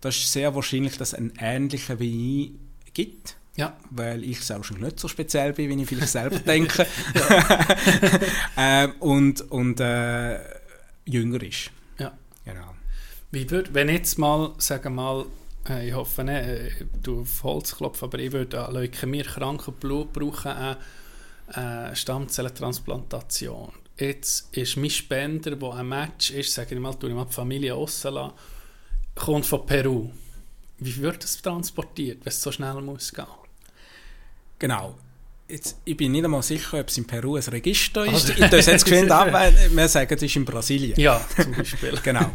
[0.00, 2.54] Das ist sehr wahrscheinlich, dass es einen ähnlichen wie
[2.86, 6.86] ich gibt Ja, weil ich selbst nicht so speziell bin, wie ich vielleicht selber denke.
[8.56, 10.38] ähm, und und äh,
[11.04, 11.70] jünger ist.
[11.98, 12.12] Ja.
[12.44, 12.74] Genau.
[13.30, 15.26] Wie würd, wenn jetzt mal, sagen mal,
[15.68, 16.70] äh, ich hoffe nicht, äh,
[17.02, 20.76] du auf Holz klopfen, aber ich würde an Leukämie-kranken Blut brauchen, eine
[21.54, 23.72] äh, Stammzellentransplantation.
[23.96, 27.32] Jetzt ist mein Spender, der ein Match ist, sage ich mal, tue ich mal die
[27.32, 28.32] Familie rauslassen,
[29.14, 30.10] kommt von Peru.
[30.78, 33.26] Wie wird das transportiert, wenn es so schnell muss gehen?
[34.58, 34.96] Genau.
[35.50, 38.30] Jetzt, ich bin nicht einmal sicher, ob es in Peru ein Register ist.
[38.30, 41.00] Also- ich es jetzt geschwind ab, weil wir sagen, es ist in Brasilien.
[41.00, 41.98] Ja, zum Beispiel.
[42.02, 42.30] Genau.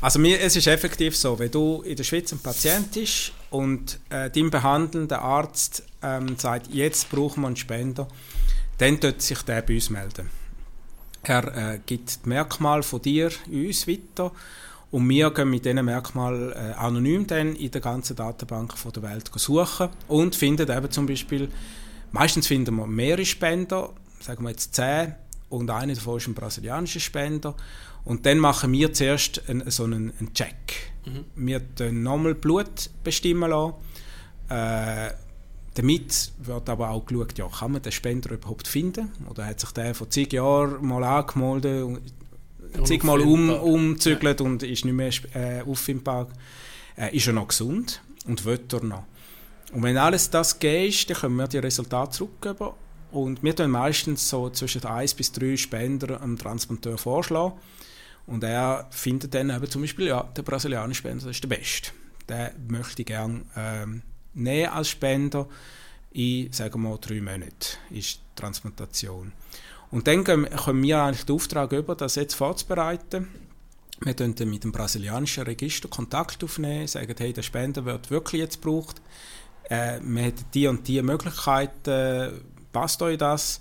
[0.00, 3.98] Also mir, es ist effektiv so, wenn du in der Schweiz ein Patient bist und
[4.08, 8.08] äh, dein behandelnder Arzt ähm, sagt, jetzt brauchen wir einen Spender,
[8.78, 10.30] dann tut sich der bei uns melden.
[11.22, 14.32] Er äh, gibt die Merkmale von dir uns weiter
[14.90, 19.02] und wir gehen mit diesen Merkmalen äh, anonym dann in der ganzen Datenbank von der
[19.02, 21.48] Welt suchen und finden eben zum Beispiel,
[22.12, 25.14] meistens finden wir mehrere Spender, sagen wir jetzt 10
[25.48, 27.54] und einer davon ist ein brasilianischer Spender
[28.04, 30.92] und dann machen wir zuerst einen, so einen, einen Check.
[31.34, 33.74] Wir dann nochmal Blut bestimmen lassen.
[34.48, 35.10] Äh,
[35.74, 39.10] damit wird aber auch geschaut, ja, kann man den Spender überhaupt finden?
[39.28, 42.00] Oder hat sich der vor zig Jahren mal angemeldet und
[42.86, 46.28] zigmal um, umzügelt und ist nicht mehr äh, auffindbar?
[46.96, 49.04] Äh, ist er noch gesund und will er noch?
[49.72, 52.70] Und wenn alles das ist, dann können wir die Resultate zurückgeben
[53.10, 57.54] und wir tun meistens so zwischen 1 bis 3 Spender am Transplanteur vorschlagen
[58.26, 61.90] und er findet dann eben zum Beispiel, ja, der brasilianische Spender ist der Beste.
[62.28, 64.02] Den möchte ich gerne ähm,
[64.34, 65.48] nehmen als Spender
[66.12, 69.32] in, sagen wir drei Monaten ist die Transplantation.
[69.90, 73.28] Und dann kommen wir eigentlich den Auftrag über, das jetzt vorzubereiten.
[74.00, 78.40] Wir tun dann mit dem brasilianischen Register Kontakt aufnehmen, sagen, hey, der Spender wird wirklich
[78.40, 79.00] jetzt gebraucht.
[79.68, 82.40] Äh, wir hätten die und die Möglichkeiten,
[82.72, 83.60] passt euch das?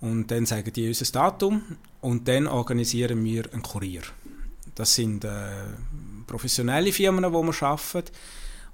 [0.00, 1.62] Und dann sagen die unser Datum
[2.00, 4.02] und dann organisieren wir einen Kurier.
[4.74, 5.50] Das sind äh,
[6.26, 8.10] professionelle Firmen, wo wir arbeiten.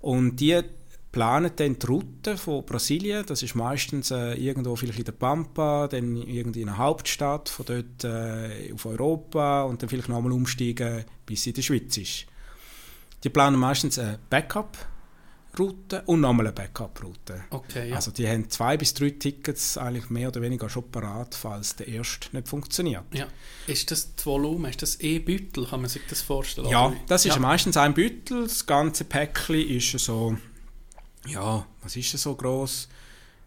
[0.00, 0.62] Und die
[1.16, 3.24] planen dann die Route von Brasilien.
[3.24, 7.64] Das ist meistens äh, irgendwo vielleicht in der Pampa, dann irgendwie in einer Hauptstadt, von
[7.64, 12.26] dort äh, auf Europa und dann vielleicht nochmal umsteigen, bis sie in der Schweiz ist.
[13.24, 17.44] Die planen meistens eine Backup-Route und nochmal eine Backup-Route.
[17.48, 17.96] Okay, ja.
[17.96, 21.88] Also die haben zwei bis drei Tickets eigentlich mehr oder weniger schon parat, falls der
[21.88, 23.04] erste nicht funktioniert.
[23.14, 23.26] ja.
[23.66, 26.68] Ist das das Volumen, ist das E-Büttel, kann man sich das vorstellen?
[26.68, 27.40] Ja, das ist ja.
[27.40, 28.42] meistens ein Büttel.
[28.42, 30.36] Das ganze Päckchen ist so,
[31.28, 32.88] ja, was ist das so groß?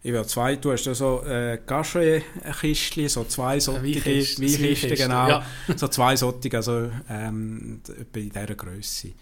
[0.02, 4.10] Ich würde zwei, du hast ja so äh, Gastro-Kistchen, so zwei solche Weinkiste,
[4.42, 5.28] Weinkisten, Weinkiste, genau.
[5.28, 5.46] ja.
[5.76, 7.82] So zwei solche, also ähm,
[8.14, 9.12] in dieser Größe.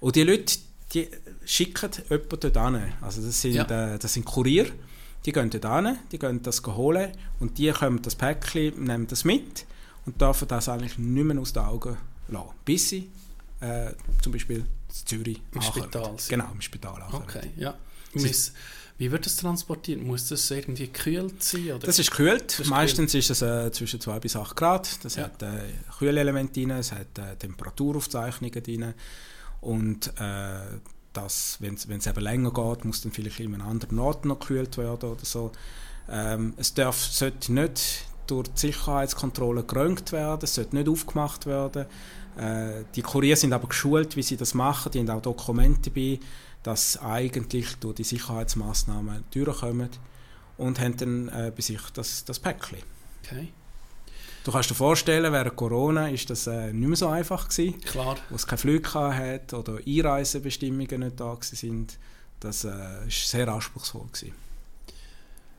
[0.00, 0.58] Und die Leute,
[0.92, 1.08] die
[1.46, 2.92] schicken jemanden dort hin.
[3.00, 3.94] Also das sind, Ja.
[3.94, 4.66] äh, das sind Kurier,
[5.24, 9.24] die gehen dort hin, die gehen das holen und die kommen das Päckchen, nehmen das
[9.24, 9.64] mit
[10.04, 11.96] und dürfen das eigentlich nicht mehr aus den Augen
[12.28, 12.48] lassen.
[12.66, 13.08] Bis sie
[13.60, 13.92] äh,
[14.22, 14.66] zum Beispiel in
[15.06, 15.84] Zürich Im ankommen.
[15.84, 16.14] Spital.
[16.28, 17.24] Genau, im Spital ankommen.
[17.26, 17.74] Okay, ja.
[18.14, 18.52] Muss,
[18.98, 20.02] wie wird das transportiert?
[20.02, 21.72] Muss das irgendwie gekühlt sein?
[21.72, 21.86] Oder?
[21.86, 22.58] Das ist gekühlt.
[22.58, 25.04] ist Meistens ist es äh, zwischen 2 bis 8 Grad.
[25.04, 25.24] Das Ja.
[25.24, 25.48] hat äh,
[25.98, 28.94] Kühlelemente drin, es hat äh, Temperaturaufzeichnungen drin.
[29.60, 30.60] Und äh,
[31.12, 34.76] das, wenn es eben länger geht, muss dann vielleicht in einem anderen Ort noch gekühlt
[34.78, 35.52] werden oder so.
[36.08, 41.86] Ähm, es darf, sollte nicht durch die Sicherheitskontrolle gerönt werden, es sollte nicht aufgemacht werden.
[42.36, 44.92] Äh, die Kurier sind aber geschult, wie sie das machen.
[44.92, 46.20] Die haben auch Dokumente dabei,
[46.62, 49.90] dass eigentlich durch die Sicherheitsmaßnahmen durchkommen
[50.56, 52.78] und haben dann äh, bei sich das, das Päckchen.
[53.24, 53.48] okay,
[54.44, 58.16] Du kannst dir vorstellen, während Corona ist das äh, nicht mehr so einfach gewesen, klar.
[58.30, 61.98] wo es keine Flüge hat oder Einreisebestimmungen nicht da sind.
[62.40, 64.32] Das äh, ist sehr anspruchsvoll gewesen.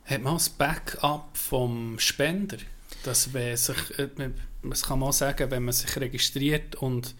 [0.06, 2.56] Hat man das Backup vom Spender?
[3.04, 4.34] Dass wenn sich, äh, man-
[4.72, 7.14] kann man auch sagen, wenn man sich registriert und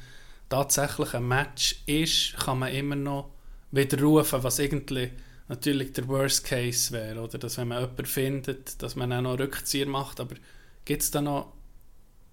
[0.49, 3.31] tatsächlich ein Match ist, kann man immer noch
[3.71, 5.11] widerrufen, was irgendwie
[5.49, 7.21] natürlich der Worst Case wäre.
[7.21, 10.21] Oder dass wenn man jemanden findet, dass man auch noch Rückzieher macht.
[10.21, 10.37] Aber
[10.85, 11.53] gibt es da noch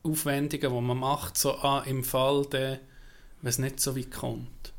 [0.04, 2.80] Aufwendungen, die man macht, so ah, im Fall, der,
[3.42, 4.74] wenn es nicht so weit kommt?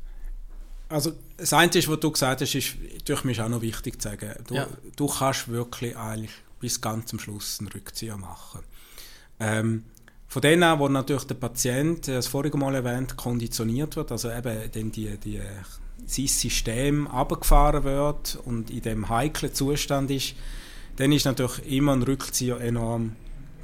[0.87, 4.09] Also das eine ist, was du gesagt hast, ist durch mich auch noch wichtig zu
[4.09, 4.33] sagen.
[4.47, 4.67] Du, Ja.
[4.95, 8.61] du kannst wirklich eigentlich bis ganz zum Schluss einen Rückzieher machen.
[9.39, 9.85] Ähm,
[10.27, 14.91] von denen wo natürlich der Patient, das vorige Mal erwähnt, konditioniert wird, also eben dann
[14.91, 15.41] die, die,
[16.09, 20.35] sein System abgefahren wird und in dem heiklen Zustand ist,
[20.95, 23.15] dann ist natürlich immer ein Rückzieher enorm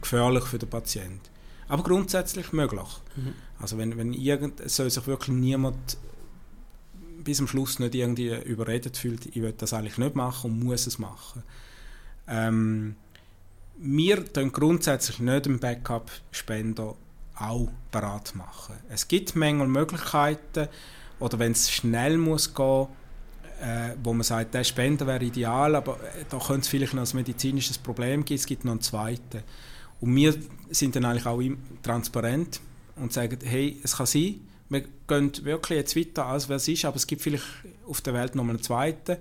[0.02, 1.22] gefährlich für den Patienten.
[1.68, 2.88] Aber grundsätzlich möglich.
[3.60, 5.98] Also wenn, wenn irgend, soll sich wirklich niemand
[7.24, 10.86] bis zum Schluss nicht irgendwie überredet fühlt, ich will das eigentlich nicht machen und muss
[10.86, 11.41] es machen.
[12.28, 12.96] Ähm,
[13.78, 16.96] wir tun grundsätzlich nicht einen Backup-Spender
[17.38, 18.76] auch parat machen.
[18.89, 20.70] Es gibt Mängel Möglichkeiten
[21.20, 22.88] oder wenn es schnell muss gehen,
[23.61, 27.09] äh, wo man sagt, der Spender wäre ideal, aber äh, da könnte es vielleicht noch
[27.09, 29.43] ein medizinisches Problem geben, es gibt noch einen zweiten.
[30.01, 30.36] Und wir
[30.70, 31.41] sind dann eigentlich auch
[31.82, 32.59] transparent
[32.97, 36.86] und sagen, hey, es kann sein, wir gehen wirklich jetzt weiter, als wer es ist,
[36.86, 37.45] aber es gibt vielleicht
[37.88, 39.18] auf der Welt noch einen zweiten.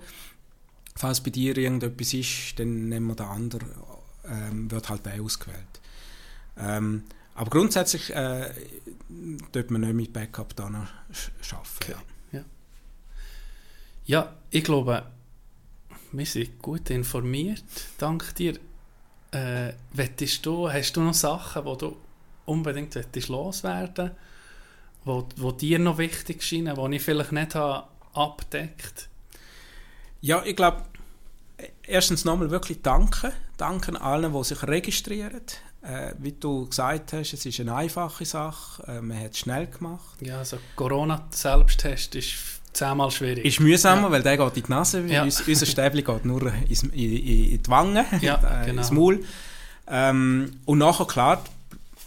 [0.95, 3.67] Falls bei dir irgendetwas ist, dann nehmen wir den anderen,
[4.27, 5.59] ähm, wird halt der ausgewählt.
[6.57, 7.03] Ähm,
[7.35, 8.49] aber grundsätzlich äh,
[9.51, 12.01] dort man nicht mit Backup dann arbeiten.
[12.31, 12.43] Ja.
[14.05, 15.03] Ja, ich glaube,
[16.11, 17.63] wir sind gut informiert.
[17.97, 18.59] Dank dir.
[19.31, 19.73] Äh,
[20.43, 21.97] du, hast du noch Sachen, die du
[22.45, 24.11] unbedingt wettest loswerden
[25.05, 29.09] wo, wo dir noch wichtig scheinen, die ich vielleicht nicht habe abdeckt
[30.21, 30.83] Ja, ich glaube,
[31.83, 33.31] erstens nochmal wirklich danken.
[33.57, 35.41] Danken allen, die sich registrieren.
[35.85, 38.83] Äh, wie du gesagt hast, es ist eine einfache Sache.
[38.87, 40.19] Äh, man hat es schnell gemacht.
[40.21, 42.33] Ja, also Corona-Selbsttest ist
[42.73, 43.45] zehnmal schwierig.
[43.45, 44.11] Ist mühsamer, Ja.
[44.11, 45.01] weil der geht in die Nase.
[45.05, 45.23] Ja.
[45.23, 48.81] Uns, unser Stäbli geht nur ins, in, in, in die Wangen, Ja, äh, genau.
[48.81, 49.23] ins Maul.
[49.87, 51.43] Ähm, und nachher, klar,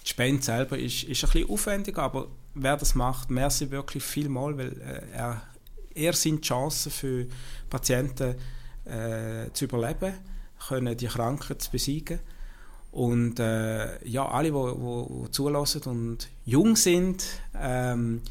[0.05, 4.57] die Spende selber ist, ist ein bisschen aufwendiger, aber wer das macht, merci wirklich vielmal,
[4.59, 5.43] weil äh, er,
[5.95, 7.27] er sind Chancen für
[7.71, 8.35] Patienten
[8.85, 10.15] äh, zu überleben,
[10.69, 12.19] können die Krankheit zu besiegen.
[12.91, 17.25] Und äh, ja, alle, die, die, die zulassen und jung sind,
[17.55, 18.23] ähm,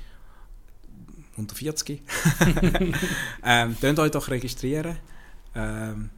[1.37, 2.01] unter 40,
[3.43, 4.97] ähm, könnt euch doch registrieren.
[5.55, 6.09] Ähm,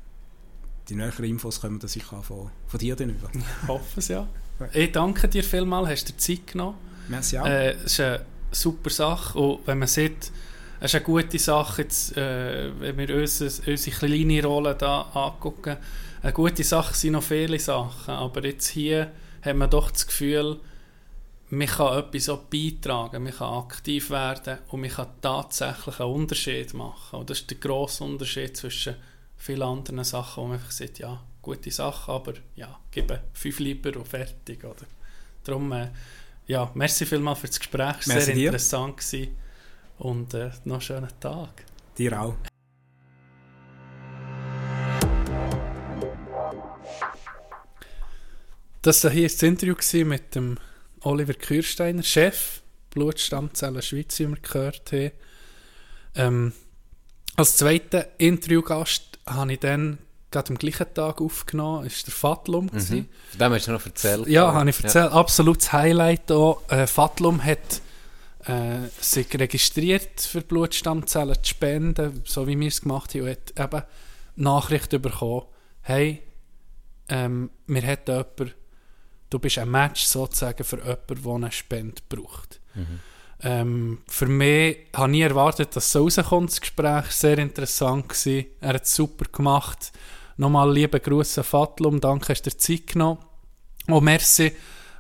[0.88, 3.30] die näheren Infos kommen dann sicher von, von dir dann über.
[3.34, 4.28] Ich hoffe es ja.
[4.74, 6.78] Ich danke dir vielmals, hast dir Zeit genommen.
[7.08, 7.46] Merci auch.
[7.46, 10.32] Äh, es ist eine super Sache und wenn man sieht,
[10.80, 15.78] es ist eine gute Sache, jetzt, äh, wenn wir unsere, unsere kleine Rolle da angucken,
[16.22, 19.12] eine gute Sache sind noch viele Sachen, aber jetzt hier
[19.44, 20.60] haben wir doch das Gefühl,
[21.50, 26.74] man kann etwas auch beitragen, man kann aktiv werden und man kann tatsächlich einen Unterschied
[26.74, 27.20] machen.
[27.20, 28.96] Und das ist der grosse Unterschied zwischen
[29.38, 33.96] vielen anderen Sachen, wo man einfach sagt, ja, gute Sache, aber ja, gebe fünf lieber
[33.98, 34.64] und fertig.
[34.64, 34.86] Oder?
[35.44, 35.90] Darum, äh,
[36.48, 38.46] ja, merci vielmals für das Gespräch, es war Merci sehr dir.
[38.48, 39.36] interessant gewesen.
[40.00, 41.66] und äh, noch einen schönen Tag.
[41.98, 42.36] Dir auch.
[48.82, 49.76] Das war hier das Interview
[50.06, 50.58] mit dem
[51.02, 52.62] Oliver Kürsteiner, Chef
[52.92, 55.12] Blutstammzellen Schweiz, wie wir gehört haben.
[56.16, 56.54] Ähm,
[57.36, 60.00] als zweiten Interviewgast habe ich dann
[60.32, 62.68] gerade am gleichen Tag aufgenommen, ist der Fatlum.
[62.68, 63.10] gewesen.
[63.32, 64.28] Von dem hast du noch erzählt.
[64.28, 65.12] Ja, habe ich erzählt.
[65.12, 66.62] Absolutes Highlight auch.
[66.70, 67.82] Äh, Fatlum hat
[68.46, 73.60] äh, sich registriert für Blutstammzellen zu spenden, so wie wir es gemacht haben, und hat
[73.60, 73.84] eben
[74.36, 75.44] Nachricht bekommen,
[75.82, 76.22] hey,
[77.10, 78.54] ähm, wir hätten jemanden,
[79.30, 82.60] du bist ein Match sozusagen für jemanden, der eine Spende braucht.
[83.42, 87.06] Ähm, für mich habe ich erwartet, dass so rauskommt, das Gespräch.
[87.12, 88.48] Sehr interessant gewesen.
[88.60, 89.92] Er hat es super gemacht.
[90.38, 92.02] Nochmal liebe Grüße an Fatlum.
[92.02, 93.20] Danke, hast du dir Zeit genommen.
[93.88, 94.52] Und merci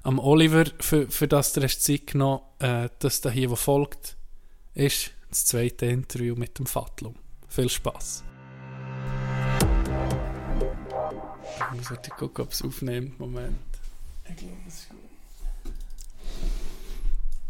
[0.03, 4.15] am Oliver, für, für das du hast Zeit genommen äh, Das da hier, was folgt,
[4.73, 7.15] ist das zweite Interview mit dem Fatlum.
[7.47, 8.23] Viel Spaß.
[11.73, 13.19] Ich muss gucken, ob es aufnimmt.
[13.19, 13.68] Moment.
[14.29, 14.99] Ich glaube, es ist gut.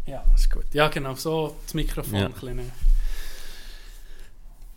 [0.06, 0.64] Ja, ist gut.
[0.72, 2.26] Ja, genau, so das Mikrofon Ja.
[2.26, 2.72] ein bisschen näher.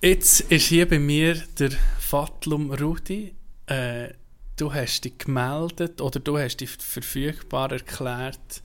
[0.02, 3.34] Jetzt ist hier bei mir der Fatlum Rudi.
[3.68, 4.10] Äh,
[4.58, 8.62] du hast dich gemeldet oder du hast dich verfügbar erklärt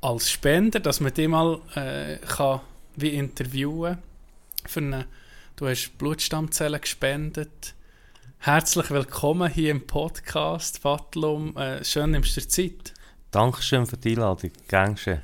[0.00, 2.60] als Spender, dass man dich mal äh, kann
[2.96, 3.98] wie interviewen
[4.66, 5.06] für eine,
[5.56, 7.74] Du hast Blutstammzellen gespendet.
[8.42, 11.54] Herzlich willkommen hier im Podcast, Fatlum.
[11.58, 12.94] Äh, schön nimmst du dir Zeit.
[13.30, 14.50] Dankeschön für die Einladung.
[14.66, 15.20] Gern geschehen.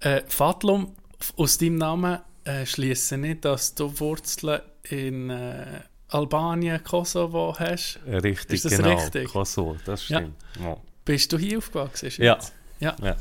[0.00, 0.94] Äh, Fatlum,
[1.36, 7.98] aus deinem Namen äh, schließe nicht, dass du Wurzeln in äh, Albanien, Kosovo hast.
[8.06, 8.94] Richtig, Ist das genau.
[8.96, 9.28] richtig?
[9.28, 10.18] Kosovo, das Ja.
[10.18, 10.36] stimmt.
[10.60, 10.76] Ja.
[11.04, 12.10] Bist du hier aufgewachsen?
[12.18, 12.38] Ja.
[12.78, 12.94] Ja.
[13.02, 13.16] Ja.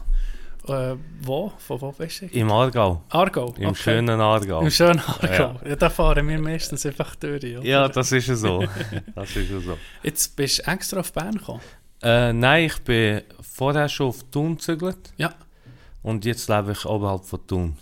[0.67, 1.51] Äh, wo?
[1.57, 2.25] Von wo bist du?
[2.27, 3.01] Im Aargau.
[3.09, 3.53] Aargau?
[3.57, 3.75] Im okay.
[3.81, 4.61] schönen Aargau.
[4.61, 5.59] Im schönen Aargau.
[5.65, 5.75] Ja.
[5.75, 7.43] da fahren wir meistens einfach durch.
[7.43, 7.63] Oder?
[7.65, 8.63] Ja, das ist ja so.
[9.15, 9.77] das ist ja so.
[10.03, 11.61] Jetzt bist du extra auf Bern gekommen?
[12.03, 15.33] Äh, nein, ich bin vorher schon auf Thun gezügelt Ja.
[16.03, 17.77] und jetzt lebe ich oberhalb von Thun.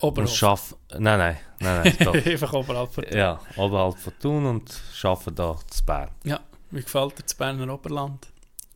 [0.00, 0.30] Und Oberhalb.
[0.30, 0.74] schaff...
[0.92, 2.14] Nein, nein, nein, nein, stopp.
[2.26, 2.92] einfach oberhalb.
[2.92, 6.10] von- ja, oberhalb von Thun und arbeite da zu Bern.
[6.24, 6.40] Ja.
[6.70, 8.26] Wie gefällt dir das Berner Oberland?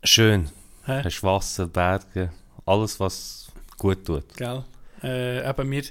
[0.04, 0.48] Schön.
[0.86, 1.02] Hä?
[1.04, 2.30] Hast Wasser, Berge,
[2.68, 4.34] alles was gut tut.
[4.36, 4.64] Gell?
[5.02, 5.82] Äh, eben wir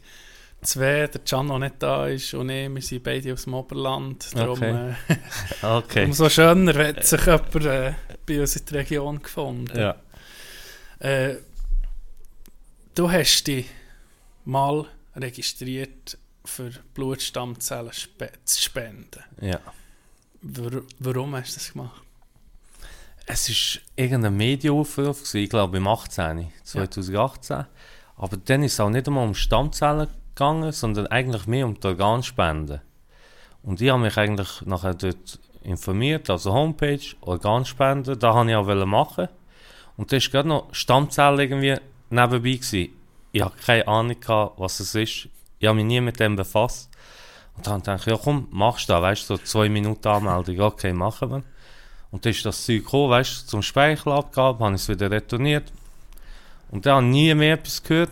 [0.61, 4.36] zwei, der Can noch nicht da ist und ich, wir sind beide aus dem Oberland.
[4.36, 4.95] Darum, Okay.
[5.09, 5.15] äh,
[5.78, 6.05] Okay.
[6.05, 7.93] umso schöner hat sich jemand äh,
[8.25, 9.78] bei uns in der Region gefunden.
[9.80, 9.95] Ja.
[10.99, 11.38] Äh,
[12.95, 13.67] du hast dich
[14.45, 19.23] mal registriert für Blutstammzellen spe zu spenden.
[19.41, 19.59] Ja.
[20.41, 22.01] Warum hast du das gemacht?
[23.30, 26.47] Es war irgendein Medienaufruf, gewesen, ich glaube im 18.
[26.63, 27.65] 2018.
[28.15, 31.88] Aber dann ist es auch nicht einmal um Stammzellen gegangen, sondern eigentlich mehr um die
[31.88, 32.82] Organspende.
[33.63, 38.86] Und ich habe mich eigentlich nachher dort informiert, also Homepage, Organspende, da habe ich auch
[38.86, 39.28] machen.
[39.97, 41.75] Und da ist gerade noch Stammzellen irgendwie
[42.09, 42.93] nebenbei gewesen.
[43.34, 45.28] Ich habe keine Ahnung gehabt, was es ist.
[45.59, 46.89] Ich habe mich nie mit dem befasst.
[47.57, 50.61] Und dann dachte ich, ja komm, machst du da, weißt du, so zwei Minuten Anmeldung,
[50.61, 51.43] okay, machen wir.
[52.12, 55.72] Und dann ist das Zeug gekommen, weißt zum Speichelabgabe, habe ich es wieder retourniert.
[56.72, 58.12] Und dann habe ich nie mehr etwas gehört.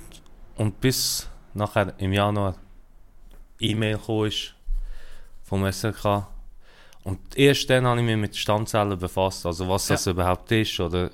[0.56, 2.56] Und bis nachher im Januar
[3.60, 4.54] E-Mail gekommen ist
[5.44, 6.28] vom SRK.
[7.04, 10.80] Und erst dann habe ich mich mit Stammzellen befasst, also was das überhaupt ist.
[10.80, 11.12] Oder,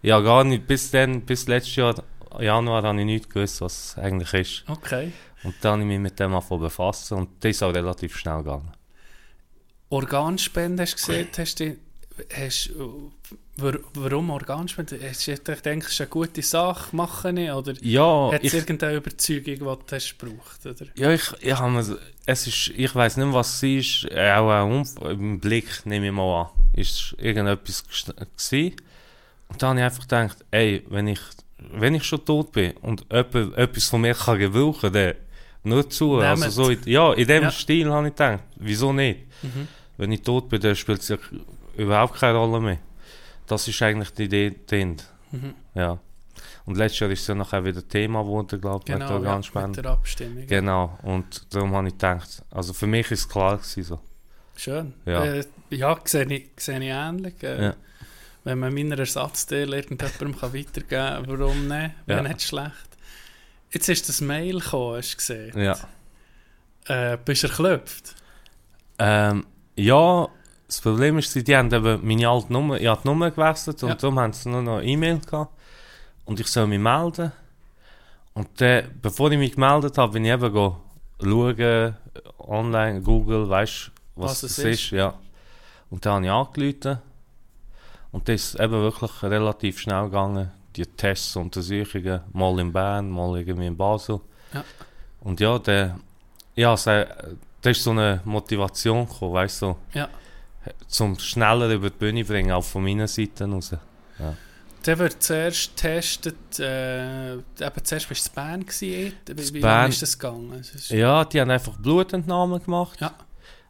[0.00, 1.94] ja, gar nicht, bis dann, bis letztes Jahr,
[2.38, 4.64] Januar, habe ich nicht gewusst, was es eigentlich ist.
[4.68, 5.12] Okay.
[5.42, 8.38] Und dann habe ich mich mit dem angefangen befasst und das ist auch relativ schnell
[8.38, 8.70] gegangen.
[9.88, 11.76] Organspende hast du gesehen, hast du,
[12.36, 12.70] hast,
[13.56, 14.98] war- warum Organspende?
[15.08, 18.96] Hast du gedacht, das ist eine gute Sache, machen ich, oder Ja, hat es irgendeine
[18.96, 20.86] Überzeugung, die du hast gebraucht, oder?
[20.94, 25.40] Ja, ich, ich habe es ist, ich weiß nicht, was es ist, auch ein im
[25.40, 28.76] Blick, nehme ich mal an, ist irgendetwas gewesen.
[29.48, 31.20] Und dann habe ich einfach gedacht, ey, wenn ich,
[31.74, 35.14] wenn ich schon tot bin und jemand etwas von mir kann gebrauchen, dann
[35.64, 36.16] nur zu.
[36.16, 37.50] Also so, in- ja, in dem Ja.
[37.50, 39.20] Stil habe ich gedacht, wieso nicht?
[39.42, 39.68] Mhm.
[39.98, 41.18] Wenn ich tot bin, dann spielt es ja
[41.76, 42.78] überhaupt keine Rolle mehr.
[43.46, 45.04] Das ist eigentlich die Idee dahinter.
[45.30, 45.54] Mhm.
[45.74, 45.98] Ja.
[46.64, 49.40] Und letztes Jahr ist es ja nachher wieder Thema geworden, glaube ich, mit der Genau,
[49.42, 50.46] ja, mit der Abstimmung.
[50.46, 54.00] Genau, und darum habe ich gedacht, also für mich ist es klar gewesen, so.
[54.56, 54.94] Schön.
[55.04, 55.24] Ja.
[55.24, 57.42] Äh, ja, sehe ich, sehe ich ähnlich.
[57.42, 57.74] Äh, Ja.
[58.44, 61.90] wenn man meinen Ersatzteil irgendjemandem kann weitergeben kann, warum nicht?
[62.06, 62.22] Wenn Ja.
[62.22, 62.88] nicht schlecht.
[63.70, 65.58] Jetzt ist das Mail gekommen, hast du gesehen.
[65.58, 65.76] Ja.
[66.86, 68.14] Äh, bist du erklopft?
[68.98, 69.46] Ähm,
[69.76, 70.28] ja,
[70.72, 73.90] das Problem ist, die haben eben meine alte Nummer, ich habe die Nummer gewechselt und
[73.90, 73.94] Ja.
[73.94, 75.52] darum haben sie nur noch eine E-Mail gehabt.
[76.24, 77.30] Und ich soll mich melden.
[78.32, 80.78] Und dann, bevor ich mich gemeldet habe, bin ich eben go
[81.22, 81.94] schauen,
[82.38, 84.64] online, Google, weißt was, Was es ist.
[84.84, 84.90] ist.
[84.92, 85.12] Ja.
[85.90, 86.30] Und dann habe ich
[86.62, 87.02] angerufen.
[88.10, 90.52] Und das ist eben wirklich relativ schnell gegangen.
[90.74, 94.20] Die Tests, Untersuchungen, mal in Bern, mal irgendwie in Basel.
[94.54, 94.64] Ja.
[95.20, 95.98] Und ja, der,
[96.54, 96.84] ja, ist
[97.82, 100.08] so eine Motivation gekommen, weißt du, Ja.
[100.86, 103.74] Zum schneller über die Bühne bringen, auch von meiner Seite aus.
[104.84, 110.02] Dann wird zuerst getestet, äh, eben zuerst du in Bern gewesen, wie, wie lange ist
[110.02, 110.52] das gegangen?
[110.60, 113.00] Es ist, Ja, die haben einfach Blutentnahmen gemacht.
[113.00, 113.14] Ja.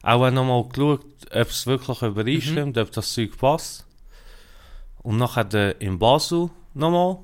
[0.03, 3.85] Auch nochmal geschaut, ob es wirklich übereinstimmt, ob das Zeug passt.
[5.03, 7.19] Und nachher der in Basel nochmal.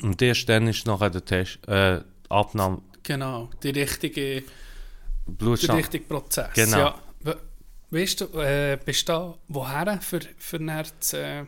[0.00, 4.42] Und erst dann ist nachher der Test, äh, Abnahme, Genau, die richtige, der
[5.26, 5.78] Blutstand.
[5.80, 6.50] richtige Prozess.
[6.54, 6.78] Genau.
[6.78, 7.34] Ja.
[7.92, 11.44] We- Weißt du, äh, bist du da woher für, für die, äh,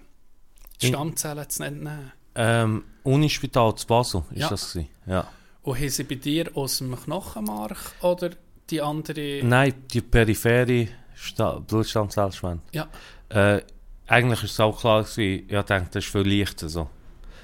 [0.80, 2.12] die Stammzellen zu entnehmen?
[2.34, 4.48] Ähm, Unispital zu Basel ist Ja.
[4.50, 4.88] das gewesen.
[5.06, 5.26] Ja.
[5.62, 8.30] Und haben sie bei dir aus dem Knochenmark oder
[8.70, 9.40] die andere?
[9.42, 12.60] Nein, die periphere Sta Blutstammzellspende.
[12.72, 12.88] Ja.
[13.30, 13.62] Äh,
[14.06, 16.90] eigentlich ist es auch klar gewesen, ich dachte, das ist viel leichter so,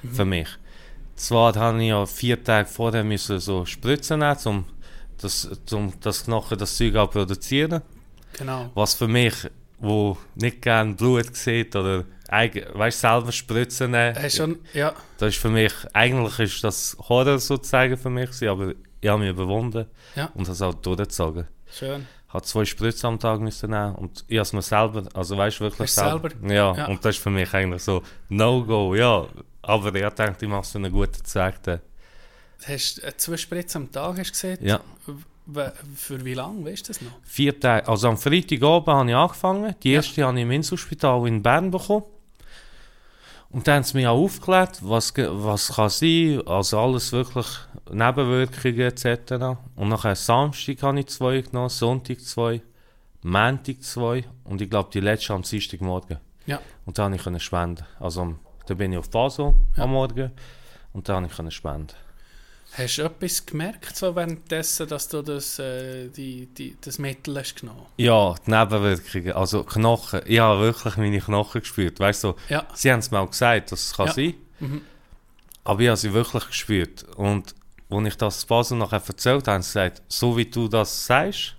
[0.02, 0.10] Mhm.
[0.14, 0.48] für mich.
[1.16, 4.64] Zwar habe ich ja vier Tage vorher müssen so Spritzen nehmen, um
[5.18, 7.80] das, um das Knochen, das Zeug auch produzieren.
[8.38, 8.70] Genau.
[8.74, 9.34] Was für mich,
[9.78, 15.40] wo nicht gerne Blut sieht oder weißt, selber Spritzen nehmen, Hast schon, ja, das ist
[15.40, 20.30] für mich, eigentlich ist das Horror sozusagen für mich aber ich habe mich überwunden Ja.
[20.34, 21.46] und das auch durchgezogen.
[21.72, 22.06] schön.
[22.28, 25.58] hat zwei Spritzen am Tag müssen nehmen und ich habe es mir selber, also weißt
[25.58, 26.28] du wirklich du selber?
[26.46, 26.86] Ja, Ja.
[26.86, 29.26] und das ist für mich eigentlich so No-Go, ja.
[29.62, 31.56] Aber ich denke, ich mache es für einen guten Zweck.
[32.64, 34.58] Hast äh, zwei Spritzen am Tag, hast du gesehen?
[34.60, 34.80] Ja,
[35.96, 37.10] Für wie lange, weißt du das noch?
[37.22, 39.96] vier Tage, also am Freitagabend habe ich angefangen, die Ja.
[39.96, 42.04] erste habe ich im Inselspital in Bern bekommen.
[43.50, 47.46] Und dann haben sie mich auch aufgeklärt, was, was kann sein, also alles wirklich
[47.90, 49.58] Nebenwirkungen etc.
[49.74, 52.62] Und nachher Samstag habe ich zwei genommen, Sonntag zwei,
[53.22, 56.18] Montag zwei und ich glaube die letzte am Dienstagmorgen.
[56.46, 56.60] Ja.
[56.86, 57.84] Und da konnte ich spenden.
[57.98, 58.36] Also
[58.66, 59.82] da bin ich auf Basel Ja.
[59.84, 60.30] am Morgen
[60.92, 61.88] und da konnte ich spenden.
[62.72, 67.56] Hast du etwas gemerkt, so währenddessen, dass du das, äh, die, die, das Mittel hast
[67.56, 67.86] genommen?
[67.96, 72.66] Ja, die Nebenwirkungen, also Knochen, ich habe wirklich meine Knochen gespürt, weißt du, Ja.
[72.74, 74.12] sie haben es mir auch gesagt, dass es kann Ja.
[74.12, 74.82] sein, Mhm.
[75.64, 77.54] aber ich habe sie wirklich gespürt und
[77.90, 81.56] als ich das Basel nachher erzählt habe, haben sie gesagt, so wie du das sagst,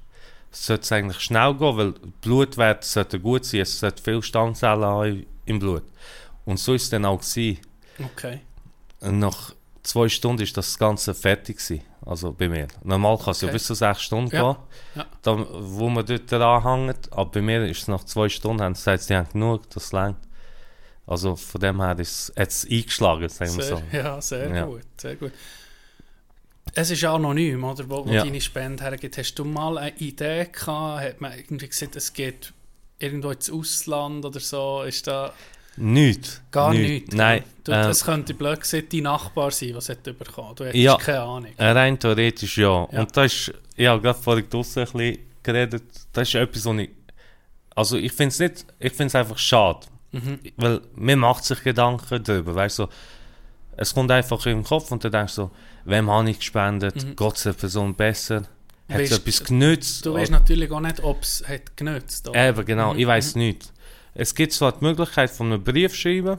[0.50, 1.92] sollte es eigentlich schnell gehen, weil
[2.22, 5.84] Blutwerte sollten gut sein, es sollte viele Stammzellen haben im Blut.
[6.46, 7.60] Und so ist es dann auch gewesen.
[8.00, 8.40] Okay.
[9.02, 9.54] Nach
[9.84, 12.68] zwei Stunden ist das Ganze fertig gewesen, also bei mir.
[12.84, 13.54] Normal kann es ja Okay.
[13.54, 14.54] bis zu sechs Stunden Ja.
[14.54, 14.62] gehen,
[14.96, 15.06] Ja.
[15.24, 17.12] dann, wo man dort anhängt.
[17.14, 19.92] Aber bei mir ist es nach zwei Stunden, haben sie gesagt, sie haben genug, das
[19.92, 20.18] längt.
[21.08, 23.84] Also von dem her ist es eingeschlagen, sagen wir Sehr, so.
[23.98, 24.66] ja, sehr Ja.
[24.66, 25.32] gut, sehr gut.
[26.74, 28.24] Es ist anonym, oder, wo, wo Ja.
[28.24, 29.18] deine Spende hergeht.
[29.18, 31.04] Hast du mal eine Idee gehabt?
[31.04, 32.54] Hat man irgendwie gesagt, es geht
[33.00, 34.84] irgendwo ins Ausland oder so?
[34.84, 35.34] Ist da
[35.78, 36.42] Nichts.
[36.52, 36.90] gar nichts.
[36.90, 37.16] nichts?
[37.16, 37.44] Nein.
[37.64, 40.56] Du, ähm, das könnte blöd gesagt dein Nachbar sein, was hat bekommen.
[40.56, 40.98] Du hättest Ja.
[40.98, 41.52] keine Ahnung.
[41.58, 42.88] äh, rein theoretisch ja.
[42.92, 43.00] Ja.
[43.02, 46.78] Und das ist, ich habe gerade vorhin draussen ein bisschen geredet, das ist etwas, was
[46.78, 46.90] ich,
[47.76, 49.80] also ich finde es nicht, ich finde es einfach schade.
[50.12, 50.40] Mhm.
[50.58, 52.90] Weil man macht sich Gedanken darüber, weißt du, so,
[53.78, 55.52] es kommt einfach in den Kopf und dann denkst du so,
[55.86, 57.16] wem habe ich gespendet, Mhm.
[57.34, 58.44] es der Person besser,
[58.90, 60.06] hat es etwas genützt?
[60.06, 62.50] Du weißt natürlich auch nicht, ob es hat genützt oder?
[62.50, 63.71] Eben, genau, Mhm, ich weiß nicht.
[64.14, 66.38] Es gibt zwar die Möglichkeit von einem Brief schreiben,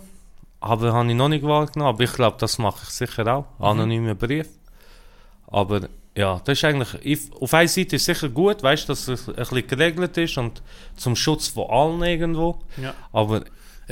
[0.61, 3.65] aber habe ich noch nicht wahrgenommen, aber ich glaube, das mache ich sicher auch, Mhm.
[3.65, 4.49] anonymer Brief.
[5.47, 9.09] Aber ja, das ist eigentlich, ich, auf einer Seite ist es sicher gut, weißt dass
[9.09, 10.63] es ein bisschen geregelt ist und
[10.97, 12.95] zum Schutz von allen irgendwo, Ja.
[13.13, 13.43] aber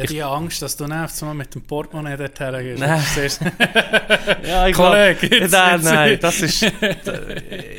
[0.01, 3.41] Ja, die Angst, dass du nervst, mal mit dem Portemonnaie dorthin gehst.
[3.41, 3.53] Nein.
[4.47, 6.63] Ja, ich glaub- Kollege, jetzt- nein, nein, das ist.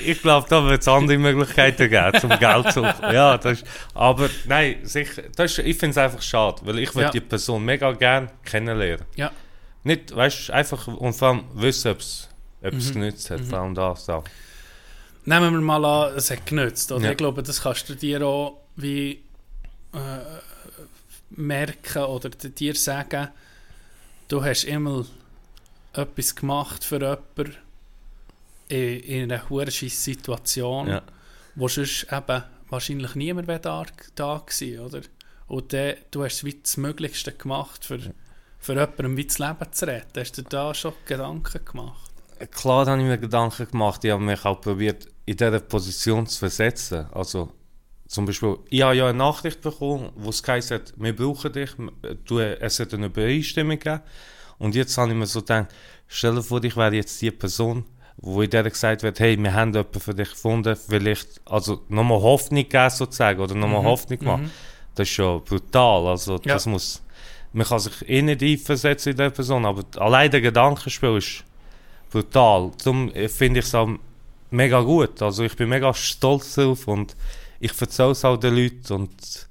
[0.06, 2.82] Ich glaube, da wird es andere Möglichkeiten geben, zum Geld zu.
[2.82, 6.94] Ja, das ist, aber nein, sicher, das ist, ich finde es einfach schade, weil ich
[6.96, 7.12] würde Ja.
[7.12, 9.06] die Person mega gerne kennenlernen.
[9.16, 9.32] Ja.
[9.84, 12.30] Nicht, weißt du, einfach und vor allem wissen, ob es
[12.62, 12.94] Mhm.
[12.94, 14.24] genützt hat, vor allem das auch.
[15.26, 16.92] Nehmen wir mal an, es hat genützt.
[16.92, 17.06] Oder?
[17.06, 17.12] Ja.
[17.12, 19.24] Ich glaube, das kannst du dir auch wie
[19.94, 19.98] äh,
[21.36, 23.30] merken oder dir sagen,
[24.28, 25.06] du hast immer
[25.94, 27.56] etwas gemacht für jemanden
[28.70, 31.02] in, in einer hohen Situation, Ja.
[31.56, 33.86] wo sonst eben wahrscheinlich niemand wäre da,
[34.16, 35.02] da gewesen, oder?
[35.48, 38.00] Und dann, du hast wie das Möglichste gemacht, für,
[38.60, 40.20] für jemandem wie das Leben zu retten.
[40.22, 42.10] Hast du da schon Gedanken gemacht?
[42.52, 46.40] Klar habe ich mir Gedanken gemacht, ich habe mich auch probiert, in dieser Position zu
[46.40, 47.06] versetzen.
[47.12, 47.52] Also,
[48.12, 51.70] zum Beispiel, ich habe ja eine Nachricht bekommen, wo es geheißen hat, wir brauchen dich,
[52.26, 54.02] du, es hat eine Übereinstimmung gegeben.
[54.58, 55.68] Und jetzt habe ich mir so gedacht,
[56.10, 57.86] stell dir vor, ich wäre jetzt die Person,
[58.18, 62.22] wo in der gesagt wird, hey, wir haben jemanden für dich gefunden, vielleicht, also nochmal
[62.22, 64.52] Hoffnung geben sozusagen, oder nochmal Hoffnung machen.
[64.94, 66.56] Das ist schon brutal, also Ja.
[66.56, 67.02] das muss,
[67.54, 71.46] man kann sich eh nicht einversetzen in der Person, aber allein der Gedankenspiel ist
[72.12, 72.72] brutal.
[72.84, 73.90] Darum äh, finde ich es auch
[74.50, 75.22] mega gut.
[75.22, 77.16] Also ich bin mega stolz drauf und
[77.62, 79.48] ich erzähle es auch den Leuten und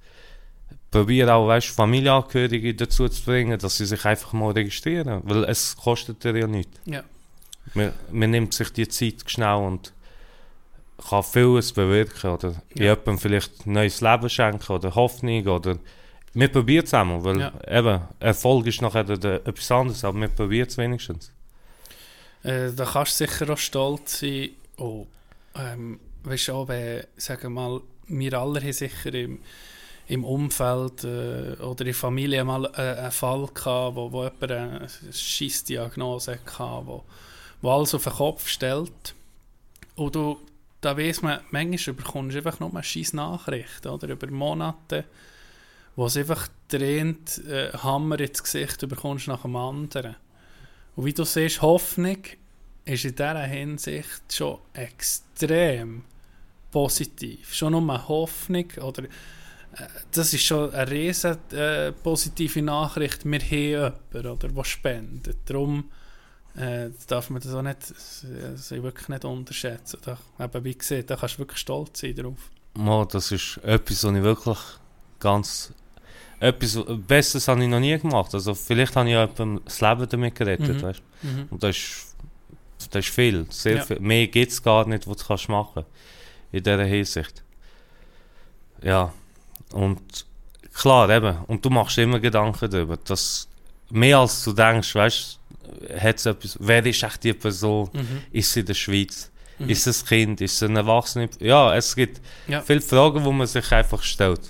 [0.90, 5.20] probiere auch, weißt, Familienangehörige dazu zu bringen, dass sie sich einfach mal registrieren.
[5.24, 6.78] Weil es kostet ja nichts.
[6.84, 7.02] Ja.
[7.74, 9.92] Man, man nimmt sich die Zeit schnell und
[11.08, 12.30] kann vieles bewirken.
[12.30, 12.84] Oder Ja.
[12.86, 15.46] jemandem vielleicht ein neues Leben schenken oder Hoffnung.
[15.46, 15.78] Oder
[16.34, 17.52] wir probieren es einmal, weil Ja.
[17.68, 21.30] eben, Erfolg ist nachher der, etwas anderes, aber wir probieren es wenigstens.
[22.42, 24.50] Äh, da kannst du sicher auch stolz sein.
[24.76, 25.06] Oh,
[25.54, 27.80] ähm, weißt du auch, wenn, sagen wir mal,
[28.10, 29.40] wir alle haben sicher im,
[30.08, 34.50] im Umfeld äh, oder in der Familie mal äh, einen Fall gehabt, wo, wo jemand
[34.50, 37.04] eine Scheissdiagnose hatte, wo,
[37.62, 39.14] wo alles auf den Kopf stellt.
[39.94, 40.40] Und du,
[40.80, 44.08] da weiss man, manchmal bekommst du einfach nur eine scheiß Nachricht, oder?
[44.08, 45.04] Über Monate,
[45.94, 50.16] wo es einfach drehend äh, Hammer ins Gesicht bekommst nach dem anderen.
[50.96, 52.18] Und wie du siehst, Hoffnung
[52.84, 56.02] ist in dieser Hinsicht schon extrem
[56.70, 57.54] positiv.
[57.54, 59.08] Schon nur eine Hoffnung oder äh,
[60.12, 63.24] das ist schon eine riesen äh, positive Nachricht.
[63.24, 65.38] Wir haben jemanden, oder, der spendet.
[65.46, 65.90] Darum
[66.56, 70.00] äh, darf man das auch nicht, sie wirklich nicht unterschätzen.
[70.04, 72.50] Da, eben, wie gesagt, da kannst du wirklich stolz sein drauf.
[72.74, 74.58] Mal, das ist etwas, was ich wirklich
[75.18, 75.72] ganz.
[76.38, 78.32] Etwas Besseres habe ich noch nie gemacht.
[78.32, 80.76] Also, vielleicht habe ich jemandem das Leben damit gerettet.
[80.76, 80.82] Mhm.
[80.82, 81.02] Weißt?
[81.50, 82.16] Und das ist,
[82.90, 83.44] das ist viel.
[83.50, 83.84] Sehr Ja.
[83.84, 84.00] viel.
[84.00, 85.84] Mehr gibt es gar nicht, was du kannst machen
[86.52, 87.42] In dieser Hinsicht.
[88.82, 89.12] Ja.
[89.72, 90.00] Und
[90.74, 91.36] klar, eben.
[91.46, 92.96] Und du machst immer Gedanken darüber.
[92.96, 93.48] Dass
[93.90, 95.38] mehr als du denkst, weißt
[96.00, 96.56] hat's etwas.
[96.60, 97.88] Wer ist echt die Person?
[97.92, 98.22] Mhm.
[98.32, 99.30] Ist sie in der Schweiz?
[99.60, 100.40] Ist es ein Kind?
[100.40, 101.28] Ist es ein Erwachsener?
[101.38, 102.62] Ja, es gibt Ja.
[102.62, 104.40] viele Fragen, die man sich einfach stellt.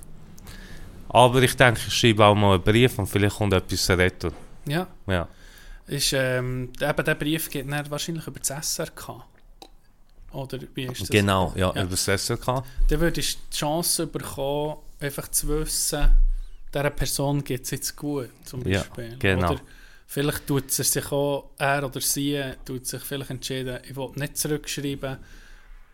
[1.09, 4.33] Aber ich denke, ich schreibe auch mal einen Brief und vielleicht kommt etwas retten.
[4.67, 5.27] Ja, Ja.
[5.89, 9.25] ist, ähm, eben der Brief geht dann wahrscheinlich über das SRK.
[10.33, 11.09] Oder wie ist das?
[11.09, 11.83] Genau, ja, Ja.
[11.83, 12.63] über das SRK.
[12.89, 16.09] dann würdest du die Chance bekommen, einfach zu wissen,
[16.73, 19.17] dieser Person geht es jetzt gut, zum Ja, Beispiel.
[19.19, 19.53] genau.
[19.53, 19.61] Oder
[20.07, 24.37] vielleicht tut es sich auch, er oder sie, tut sich vielleicht entschieden, ich will nicht
[24.37, 25.17] zurückschreiben.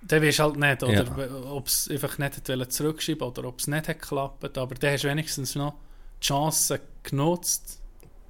[0.02, 1.50] Dann weisst du halt nicht, oder Ja.
[1.50, 4.58] ob es einfach nicht hat zurückschreiben oder ob es nicht hat geklappt.
[4.58, 5.74] Aber dann hast du wenigstens noch
[6.22, 7.80] die Chance genutzt,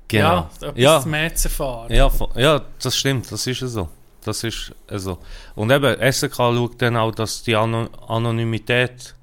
[0.09, 0.49] Genau.
[0.61, 1.93] ja, etwas Ja, mehr zu erfahren.
[1.93, 3.89] ja, ja, das stimmt, das ist ja so.
[4.27, 5.19] Das ist äh, so.
[5.55, 9.15] Und eben, SRK schaut dann auch, dass die Ano Anonymität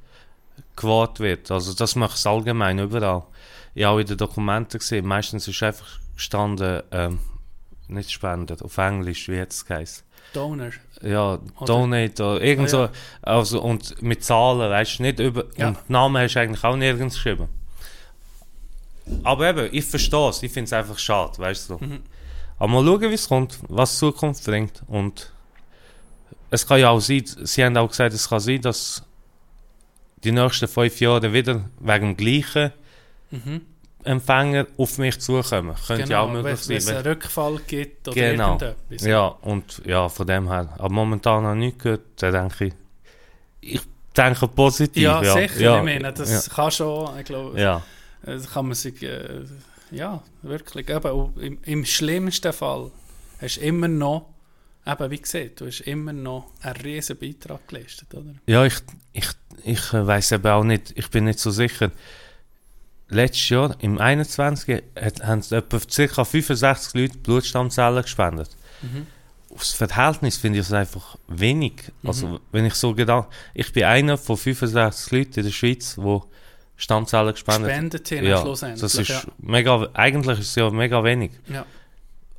[0.76, 1.52] gewahrt wird.
[1.52, 3.24] Also das macht es allgemein überall.
[3.76, 7.20] Ich habe auch in den Dokumenten gesehen, meistens ist einfach gestanden, ähm,
[7.88, 10.04] nicht Spender, auf Englisch, wie jetzt es heisst.
[10.34, 10.70] Donor.
[11.02, 12.78] Ja, Oder- Donate oder irgend so.
[12.84, 12.92] Ja.
[13.22, 15.46] Also, und mit Zahlen, weißt du, nicht über.
[15.58, 15.70] Ja.
[15.70, 17.50] Und Namen hast du eigentlich auch nirgends geschrieben.
[19.24, 21.78] Aber eben, ich verstehe es, ich finde es einfach schade, weißt du.
[21.80, 22.04] Mhm.
[22.60, 24.84] Aber mal schauen, wie es kommt, was die Zukunft bringt.
[24.88, 25.32] Und
[26.50, 29.04] es kann ja auch sein, sie haben auch gesagt, es kann sein, dass
[30.24, 32.72] die nächsten fünf Jahre wieder wegen dem gleichen
[33.32, 33.62] Mhm.
[34.04, 35.76] Empfänger auf mich zukommen.
[35.88, 36.98] Könnte ja auch Genau, möglich wenn es sein.
[36.98, 38.58] einen Rückfall gibt oder Genau.
[38.60, 39.08] irgendetwas.
[39.08, 40.70] Ja, und ja, von dem her.
[40.78, 42.02] Aber momentan ich nichts gehört.
[42.18, 42.74] Da denke ich,
[43.62, 43.82] ich
[44.16, 45.02] denke positiv.
[45.02, 45.60] Ja, Ja, sicher.
[45.62, 47.82] Ja, ich meine, das kann schon, ich glaube, ja,
[48.24, 49.42] das kann man sich, äh,
[49.94, 52.92] ja, wirklich, eben, im, im schlimmsten Fall
[53.40, 54.30] hast du immer noch,
[54.86, 58.34] eben wie gesagt, du hast immer noch einen riesen Beitrag geleistet, oder?
[58.48, 58.76] ja, ich,
[59.14, 59.30] ich,
[59.64, 61.92] ich äh, weiß eben auch nicht, ich bin nicht so sicher.
[63.10, 64.84] Letztes Jahr, im 21.
[65.00, 66.26] Hat, haben etwa ca.
[66.26, 68.50] 65 Leute Blutstammzellen gespendet.
[68.82, 69.08] Mhm.
[69.54, 71.74] Aufs Verhältnis finde ich es einfach wenig.
[72.04, 76.22] Also, wenn ich so gedacht ich bin einer von 65 Leuten in der Schweiz, die
[76.84, 77.78] Stammzellen gespendet haben.
[77.78, 78.82] Spendet hin Ja, schlussendlich.
[78.82, 79.22] das ist ja.
[79.40, 81.32] mega, eigentlich ist es ja mega wenig.
[81.48, 81.66] Ja.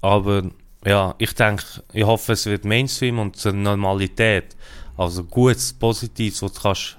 [0.00, 0.42] Aber
[0.84, 4.54] ja, ich denke, ich hoffe, es wird Mainstream und zur Normalität.
[4.96, 6.98] Also gutes, Positives, wo du kannst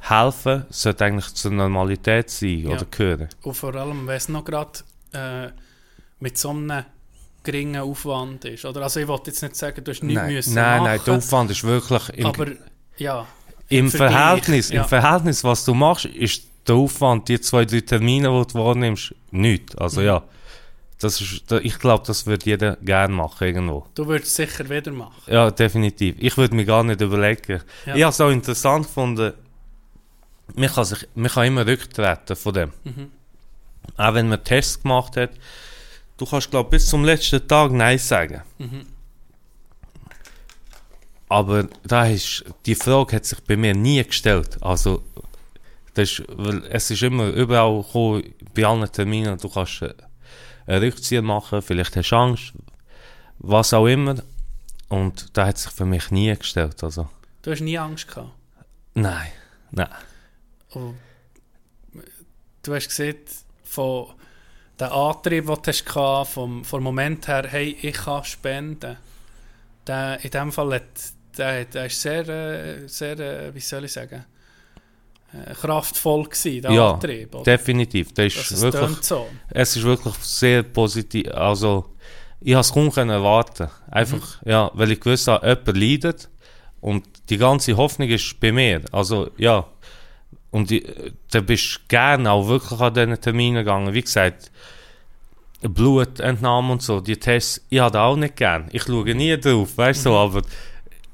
[0.00, 2.70] helfen, sollte eigentlich zur Normalität sein Ja.
[2.70, 3.28] oder gehören.
[3.42, 4.78] Und vor allem, wenn es noch gerade
[5.12, 5.48] äh,
[6.20, 6.84] mit so einem
[7.42, 8.82] geringen Aufwand ist, oder?
[8.82, 11.14] Also ich wollte jetzt nicht sagen, du hast nichts Nein, müssen nein, machen, nein, der
[11.14, 12.46] Aufwand ist wirklich im, aber
[12.98, 13.26] ja,
[13.68, 14.82] im Verhältnis, ja.
[14.82, 19.14] im Verhältnis, was du machst, ist der Aufwand, die zwei, drei Termine, die du wahrnimmst,
[19.30, 19.76] nichts.
[19.76, 20.22] Also ja,
[20.98, 23.86] das ist, ich glaube, das würde jeder gerne machen irgendwo.
[23.94, 25.20] Du würdest es sicher wieder machen.
[25.26, 26.16] Ja, definitiv.
[26.18, 27.60] Ich würde mir gar nicht überlegen.
[27.86, 27.96] Ja.
[27.96, 29.32] Ich habe es auch interessant gefunden,
[30.54, 32.72] man kann, sich, man kann immer rücktreten von dem.
[32.84, 33.10] Mhm.
[33.96, 35.30] Auch wenn man Tests gemacht hat,
[36.18, 38.42] du kannst, glaube bis zum letzten Tag Nein sagen.
[38.58, 38.86] Mhm.
[41.28, 44.58] Aber da ist, die Frage hat sich bei mir nie gestellt.
[44.60, 45.02] Also,
[45.94, 51.22] das ist, weil es ist immer überall gekommen, bei allen Terminen, du kannst einen Rückzieher
[51.22, 52.52] machen, vielleicht hast du Angst,
[53.38, 54.16] was auch immer.
[54.88, 56.82] Und da hat sich für mich nie gestellt.
[56.82, 57.08] Also,
[57.42, 58.30] Du hast nie Angst gehabt.
[58.94, 59.28] nein,
[59.70, 59.88] nein.
[60.70, 60.96] Und
[62.62, 63.16] du hast gesehen,
[63.64, 64.08] von
[64.78, 68.96] dem Antrieb, den du hast gehabt, vom, vom Moment her, hey, ich kann spenden,
[69.86, 70.82] der, in dem Fall hat,
[71.36, 74.24] der, der ist sehr, äh, sehr äh, wie soll ich sagen,
[75.60, 77.34] kraftvoll gewesen, der Ja, Antrieb.
[77.34, 77.44] Oder?
[77.44, 78.12] Definitiv.
[78.12, 79.26] Das Das ist es wirklich, so.
[79.50, 81.28] es ist wirklich sehr positiv.
[81.32, 81.86] Also,
[82.40, 83.68] ich habe es kaum können erwarten.
[83.90, 86.28] Einfach, ja, weil ich gewusst habe, jemand leidet
[86.80, 88.82] und die ganze Hoffnung ist bei mir.
[88.92, 89.66] Also, ja.
[90.50, 93.94] Und ich, äh, da bist du gerne auch wirklich an diesen Terminen gegangen.
[93.94, 94.50] Wie gesagt,
[95.62, 98.68] Blutentnahme und so, die Tests, ich habe das auch nicht gern.
[98.72, 100.42] Ich schaue nie drauf, weißt du, aber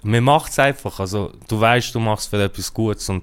[0.03, 0.99] man macht es einfach.
[0.99, 3.23] Also, du weißt, du machst für etwas Gutes und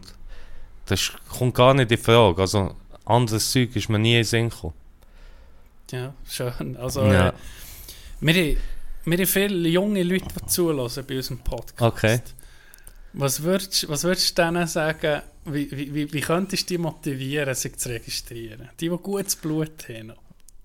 [0.86, 2.42] das kommt gar nicht in Frage.
[2.42, 2.76] Also,
[3.06, 4.74] anderes Zeug ist mir nie in den Sinn gekommen.
[5.92, 6.78] Ja, schön.
[6.78, 7.30] Also, Ja.
[7.30, 7.34] äh,
[8.22, 8.58] wir, haben-
[9.06, 11.82] wir haben viele junge Leute, die zulassen bei unserem Podcast.
[11.82, 12.22] Okay.
[13.14, 17.78] Was würdest, was würdest du denen sagen, wie, wie, wie, könntest du die motivieren, sich
[17.78, 18.70] zu registrieren?
[18.80, 20.08] Die, die gutes Blut haben.
[20.08, 20.16] noch.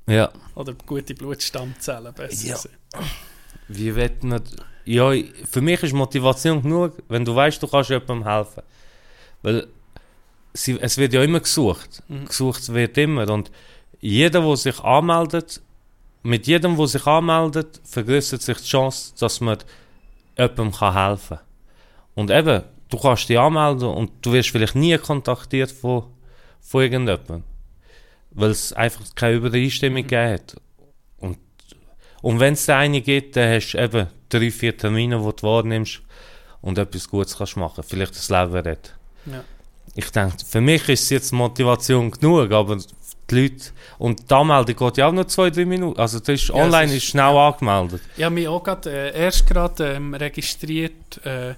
[0.07, 0.33] Ja.
[0.55, 3.01] Oder gute Blutstammzellen, besser Ja.
[3.69, 4.57] Wie wird nicht.
[4.87, 5.13] Ja,
[5.49, 8.63] für mich ist Motivation genug, wenn du weißt, du kannst jemandem helfen.
[9.43, 9.69] Weil
[10.52, 12.02] sie, es wird ja immer gesucht.
[12.09, 12.27] Mhm.
[12.27, 13.28] Gesucht wird immer.
[13.31, 13.51] Und
[14.01, 15.60] jeder, der sich anmeldet,
[16.22, 19.59] mit jedem, der sich anmeldet, vergrößert sich die Chance, dass man
[20.36, 21.47] jemandem kann helfen kann.
[22.14, 26.05] Und eben, du kannst dich anmelden und du wirst vielleicht nie kontaktiert von,
[26.60, 27.44] von irgendjemandem.
[28.32, 30.56] Weil es einfach keine Übereinstimmung gegeben hat.
[31.18, 31.39] Und,
[32.22, 35.43] und wenn es da eine gibt, dann hast du eben drei, vier Termine, die du
[35.47, 36.02] wahrnimmst
[36.60, 37.82] und etwas Gutes kannst machen.
[37.82, 38.93] Vielleicht das Leben retten.
[39.27, 39.44] Ja.
[39.95, 42.77] Ich denke, für mich ist es jetzt Motivation genug, aber
[43.31, 43.65] die Leute,
[43.99, 45.99] und die Anmeldung geht ja auch noch zwei, drei Minuten.
[46.01, 48.01] Also das ist, Ja, online ist- ist, schnell angemeldet.
[48.17, 51.25] Ich habe mich auch gerade, äh, erst gerade ähm, registriert.
[51.25, 51.55] Äh,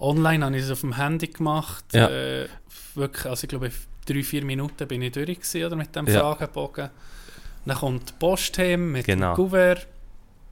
[0.00, 1.84] online habe ich es auf dem Handy gemacht.
[1.92, 2.08] Ja.
[2.08, 2.48] Äh,
[2.94, 3.70] wirklich, also ich glaube,
[4.06, 6.20] drei, vier Minuten bin ich durch gewesen, oder, mit dem Ja.
[6.20, 6.90] Fragebogen.
[7.64, 9.32] Dann kommt die Post heim mit Genau.
[9.32, 9.86] dem Kuvert,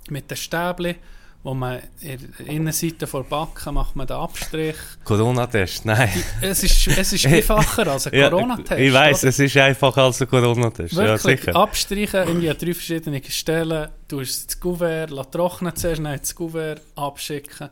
[0.08, 0.94] mit den Stäbchen,
[1.42, 4.76] wo man in der Innenseite vor Backen macht man den Abstrich.
[5.04, 6.10] Corona-Test, nein.
[6.42, 8.78] Es ist, es ist einfacher als ein Corona-Test.
[8.80, 10.92] ich weiß, es ist einfacher als ein Corona-Test.
[10.94, 11.56] Ja, sicher.
[11.56, 16.34] abstreichen, irgendwie an drei verschiedene Stellen, du hast das Kuvert, lass trocknen zuerst, dann das
[16.34, 17.70] Kuvert abschicken.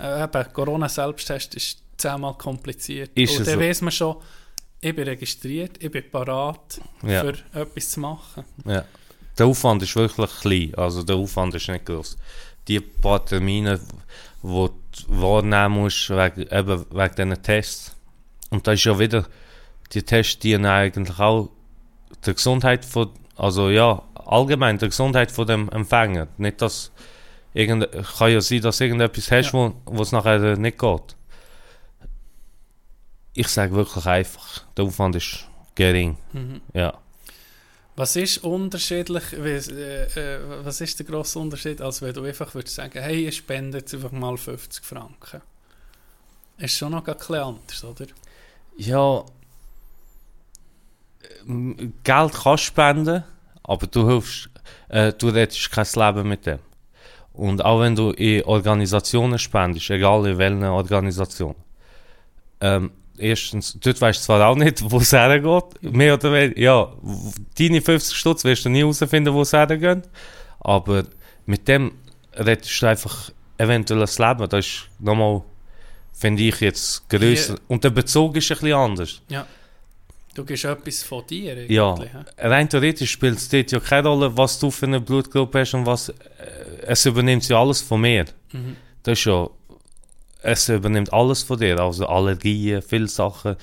[0.00, 3.10] Äh, eben, Corona-Selbsttest ist zehnmal kompliziert.
[3.14, 3.60] Ist Und dann so?
[3.60, 4.16] weiss man schon,
[4.80, 7.20] ich bin registriert, ich bin parat, Ja.
[7.20, 8.44] für etwas zu machen.
[8.66, 8.84] Ja.
[9.38, 12.16] Der Aufwand ist wirklich klein, also der Aufwand ist nicht groß.
[12.68, 13.80] Die paar Termine,
[14.42, 14.72] die du
[15.08, 17.96] wahrnehmen musst, wegen, eben wegen diesen Tests.
[18.50, 19.26] Und da ist ja wieder,
[19.92, 21.50] die Tests dienen eigentlich auch
[22.24, 26.28] der Gesundheit von, also ja, allgemein der Gesundheit von dem Empfänger.
[26.38, 26.92] Nicht, dass
[27.52, 27.88] irgend,
[28.18, 31.16] kann ja sein, dass irgendetwas hast, wo, wo es nachher nicht geht.
[33.34, 36.16] Ich sage wirklich einfach, der Aufwand ist gering.
[36.32, 36.60] Mhm.
[36.72, 36.98] Ja.
[37.96, 42.74] Was ist unterschiedlich, äh, äh, was ist der grosse Unterschied, als wenn du einfach würdest
[42.74, 45.40] sagen, hey, ich spende jetzt einfach mal 50 Franken.
[46.58, 48.06] Ist schon noch ein bisschen anders, oder?
[48.76, 49.24] Ja.
[51.46, 53.22] ähm, Geld kannst spenden,
[53.62, 54.50] aber du hilfst,
[54.88, 56.58] äh, du rettest kein Leben mit dem.
[57.32, 61.54] Und auch wenn du in Organisationen spendest, egal in welchen Organisation,
[62.60, 66.92] ähm, erstens, dort weißt du zwar auch nicht, wo es hergeht, mehr oder weniger, ja,
[67.58, 70.08] deine 50 Stutz wirst du nie herausfinden, wo es hergeht,
[70.60, 71.04] aber
[71.46, 71.92] mit dem
[72.34, 75.42] rettest du einfach eventuell das Leben, das ist nochmal,
[76.12, 77.56] finde ich jetzt grösser.
[77.68, 79.22] Und der Bezug ist ein bisschen anders.
[80.34, 82.08] Du gibst etwas von dir Ja, hä?
[82.38, 85.86] rein theoretisch spielt es dort ja keine Rolle, was du für eine Blutgruppe hast und
[85.86, 86.08] was.
[86.08, 86.14] Äh,
[86.86, 88.24] es übernimmt ja alles von mir.
[88.52, 88.76] Mhm.
[89.04, 89.48] Das ist ja.
[90.44, 93.56] Es übernimmt alles von dir, also Allergien, viele Sachen.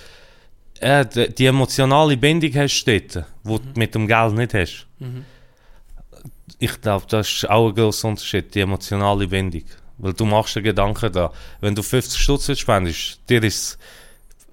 [0.80, 4.88] Äh, die, die emotionale Bindung hast du dort, die du mit dem Geld nicht hast.
[4.98, 5.26] Mhm.
[6.58, 9.64] Ich glaube, das ist auch ein grosser Unterschied, die emotionale Bindung.
[10.00, 11.32] Weil du machst dir Gedanken da.
[11.60, 13.78] Wenn du 50 Stutz spendest, dir ist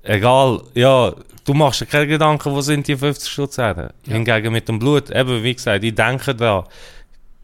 [0.03, 1.15] egal, ja,
[1.47, 3.95] du machst dir keine Gedanken, wo sind die 50 Stutz her.
[4.05, 4.13] Ja.
[4.13, 6.67] Hingegen mit dem Blut, eben wie gesagt, ich denke da,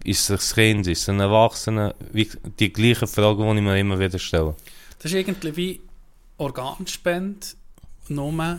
[0.04, 2.28] ist es ein Kind, ist es ein Erwachsener, wie,
[2.58, 4.54] die gleichen Fragen, die ich mir immer wieder stelle.
[5.04, 5.80] Das ist irgendwie wie
[6.38, 7.46] Organspende,
[8.08, 8.58] nur,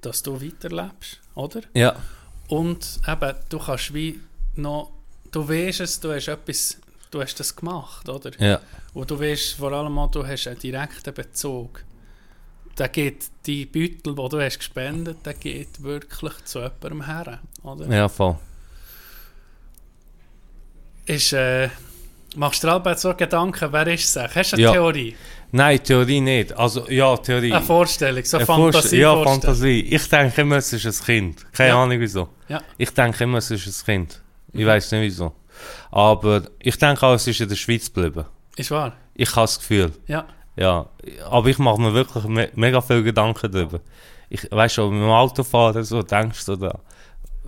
[0.00, 1.60] dass du weiterlebst, oder?
[1.74, 1.96] Ja,
[2.46, 4.20] Und eben, du kannst wie
[4.54, 4.92] noch,
[5.32, 6.76] du weißt es, du hast etwas,
[7.10, 8.30] du hast das gemacht, oder?
[8.40, 8.60] ja,
[8.94, 11.82] Und du weißt vor allem auch, du hast einen direkten Bezug.
[12.78, 17.92] Der geht, die Beutel, die du hast gespendet, der geht wirklich zu jemandem her, oder?
[17.92, 18.38] ja, voll.
[21.06, 21.70] Ist, äh,
[22.36, 24.34] machst du dir so Gedanken, wer ist es?
[24.34, 24.72] Hast du eine Ja.
[24.72, 25.16] Theorie?
[25.52, 26.52] Nein, Theorie nicht.
[26.56, 27.52] Also, ja, Theorie.
[27.52, 29.40] Eine Vorstellung, so Eine Fantasie Ja, vorstellen.
[29.42, 29.80] Fantasie.
[29.80, 31.52] Ich denke immer, es ist ein Kind.
[31.52, 31.82] Keine Ja.
[31.82, 32.28] Ahnung wieso.
[32.48, 32.60] Ja.
[32.78, 34.22] Ich denke immer, es ist ein Kind.
[34.52, 35.32] Ich weiß nicht wieso.
[35.90, 38.24] Aber ich denke auch, es ist in der Schweiz geblieben.
[38.56, 38.92] Ist wahr?
[39.14, 39.92] Ich habe das Gefühl.
[40.06, 40.26] Ja.
[40.56, 40.86] Ja.
[41.30, 43.80] Aber ich mache mir wirklich me mega viel Gedanken darüber.
[44.28, 46.78] Ich weißt schon, mit dem Autofahren so denkst du da.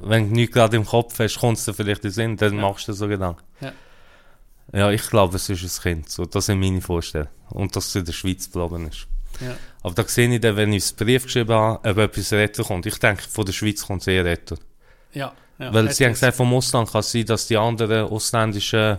[0.00, 2.54] Wenn du nicht gerade im Kopf hast, kommt es dir vielleicht in den Sinn, dann
[2.54, 2.60] Ja.
[2.62, 3.42] machst du so Gedanken.
[3.60, 3.72] Ja.
[4.72, 6.10] Ja, ich glaube, es ist ein Kind.
[6.10, 7.30] So, das sind meine Vorstellungen.
[7.50, 9.06] Und dass es in der Schweiz geblieben ist.
[9.40, 9.56] Ja.
[9.82, 12.86] Aber da sehe ich dann, wenn ich einen Brief geschrieben habe, ob etwas retten kommt.
[12.86, 14.58] Ich denke, von der Schweiz kommt es eher retten.
[15.12, 15.32] Ja.
[15.58, 15.72] ja.
[15.72, 18.98] Weil sie haben gesagt, vom Ausland kann es sein, dass die anderen ausländischen,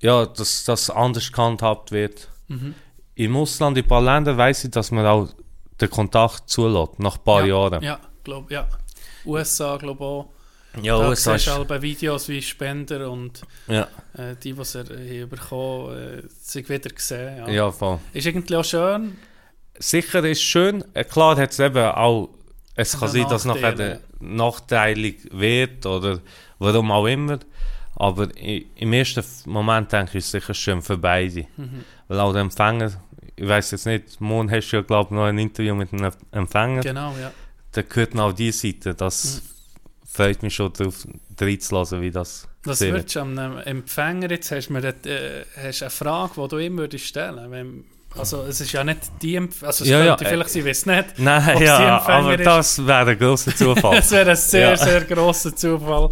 [0.00, 2.28] ja, dass das anders gehandhabt wird.
[2.48, 2.74] Mhm.
[3.14, 5.28] Im Ausland, in ein paar Ländern, weiss ich, dass man auch
[5.80, 7.46] den Kontakt zulässt, nach ein paar ja.
[7.46, 7.82] Jahren.
[7.82, 8.68] Ja, glaube ja.
[9.24, 10.35] USA, glaube auch.
[10.82, 15.28] Ja, da siehst ist, alle Videos wie Spender und ja, äh, die, die sie haben
[15.28, 17.38] bekommen äh, sich wieder gesehen.
[17.38, 17.48] Ja.
[17.48, 17.98] ja, voll.
[18.12, 19.16] Ist irgendwie auch schön.
[19.78, 22.30] Sicher ist schön, äh, klar hat es eben auch,
[22.74, 24.00] es kann sein, dass nachher Nachteile.
[24.20, 26.20] der nachteilig wird oder
[26.58, 27.38] warum auch immer.
[27.94, 31.46] Aber im ersten Moment denke ich, ist es sicher schön für beide.
[31.56, 31.84] Mhm.
[32.08, 32.92] Weil auch der Empfänger,
[33.34, 36.12] ich weiß jetzt nicht, morgen hast du ja, glaube ich, noch ein Interview mit einem
[36.30, 36.82] Empfänger.
[36.82, 37.32] Genau, ja.
[37.72, 38.94] Da gehört noch die Seite.
[38.94, 39.42] Das
[40.16, 41.06] freut mich schon darauf,
[41.40, 45.44] reinzulassen, wie das Was gesehen würdest du einem Empfänger jetzt, hast du mir eine, äh,
[45.62, 47.84] hast eine Frage, die du ihm würdest stellen wenn,
[48.16, 50.68] Also es ist ja nicht die Empfänger, also es Ja, ja, könnte vielleicht sein, ich
[50.68, 51.04] weiß nicht.
[51.18, 52.46] Nein, ja, aber ist.
[52.46, 53.98] das wäre ein grosser Zufall.
[53.98, 54.76] Es wäre ein sehr, Ja.
[54.76, 56.08] sehr grosser Zufall.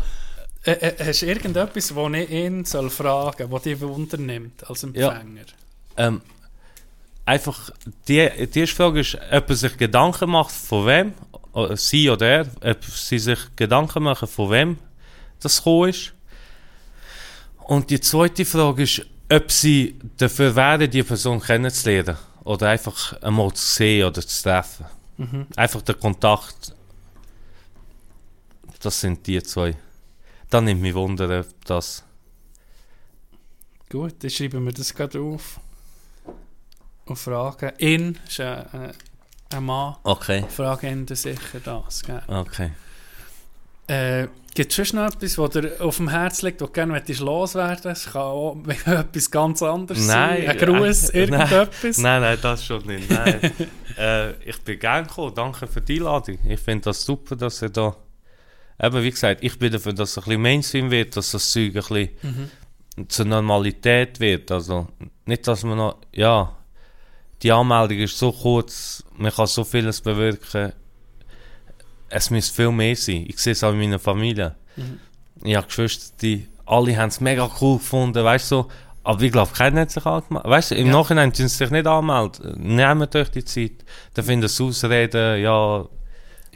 [0.67, 4.83] Äh, äh, hast du irgendetwas, wo ich ihn soll fragen soll, was dich wundernimmt als
[4.95, 5.13] Ja.
[5.13, 5.45] Empfänger?
[5.97, 6.21] ähm,
[7.25, 7.71] einfach,
[8.09, 11.15] die, die erste Frage ist, ob er sich Gedanken macht, von wem,
[11.53, 14.79] oder sie oder er, ob sie sich Gedanken machen, von wem
[15.41, 16.13] das gekommen ist.
[17.65, 22.17] Und die zweite Frage ist, ob sie dafür wären, die Person kennenzulernen.
[22.45, 24.85] Oder einfach einmal zu sehen oder zu treffen.
[25.17, 25.47] Mhm.
[25.57, 26.75] Einfach der Kontakt.
[28.81, 29.75] Das sind die zwei.
[30.51, 32.05] Dann nimmt mich Wunder, ob das.
[33.89, 35.59] Gut, dann schreiben wir das gerade auf.
[37.07, 38.93] Und fragen ihn, ist ein, äh,
[39.57, 40.45] ein Mann, Okay.
[40.49, 42.03] fragen ihn dann sicher das.
[42.03, 42.23] Gell?
[42.27, 42.71] Okay.
[43.87, 47.03] Äh, Gibt es sonst noch etwas, was dir auf dem Herz liegt, was du gerne
[47.19, 48.57] loswerden Es kann auch
[48.87, 50.49] etwas ganz anderes Nein, sein.
[50.51, 51.99] Ein Gruß, äh, irgendetwas.
[51.99, 53.11] Nein, nein, das schon nicht.
[53.11, 53.41] Nein.
[53.99, 55.35] äh, ich bin gern gekommen.
[55.35, 56.39] Danke für die Einladung.
[56.49, 57.97] Ich finde das super, dass ihr da.
[58.81, 61.67] Eben, wie gesagt, ich bin dafür, dass es ein bisschen Mainstream wird, dass das Zeug
[61.67, 62.09] ein bisschen
[62.97, 63.09] Mhm.
[63.09, 64.51] zur Normalität wird.
[64.53, 64.87] Also,
[65.27, 65.99] nicht, dass man noch.
[66.13, 66.57] Ja,
[67.45, 70.73] die Anmeldung ist so kurz, man kann so vieles bewirken.
[72.09, 73.27] Es müsste viel mehr sein.
[73.29, 74.55] Ich sehe es auch in meiner Familie.
[74.77, 74.99] Mhm.
[75.43, 78.69] Ich habe Geschwister, die alle haben es mega cool gefunden, weißt du, so.
[79.03, 80.51] aber ich glaube, keiner hat sich angemeldet.
[80.51, 80.93] Weißt du, im Ja.
[80.95, 82.55] Nachhinein tun sie sich nicht anmelden.
[82.77, 83.73] Nehmt euch die Zeit.
[84.15, 85.85] Dann finden sie Ausreden, ja.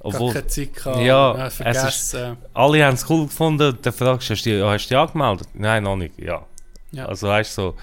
[0.01, 1.01] Obwohl, keine Zeit gehabt.
[1.01, 2.37] Ja, es vergessen.
[2.55, 3.77] alle haben es cool gefunden.
[3.83, 5.49] Dann fragst du, hast du dich, hast du dich angemeldet?
[5.55, 6.19] Nein, noch nicht.
[6.19, 6.47] Ja.
[6.93, 7.07] Ja.
[7.07, 7.75] Also, weißt du, so.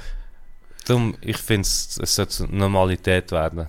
[0.86, 3.68] Darum, ich finde, es es sollte Normalität werden.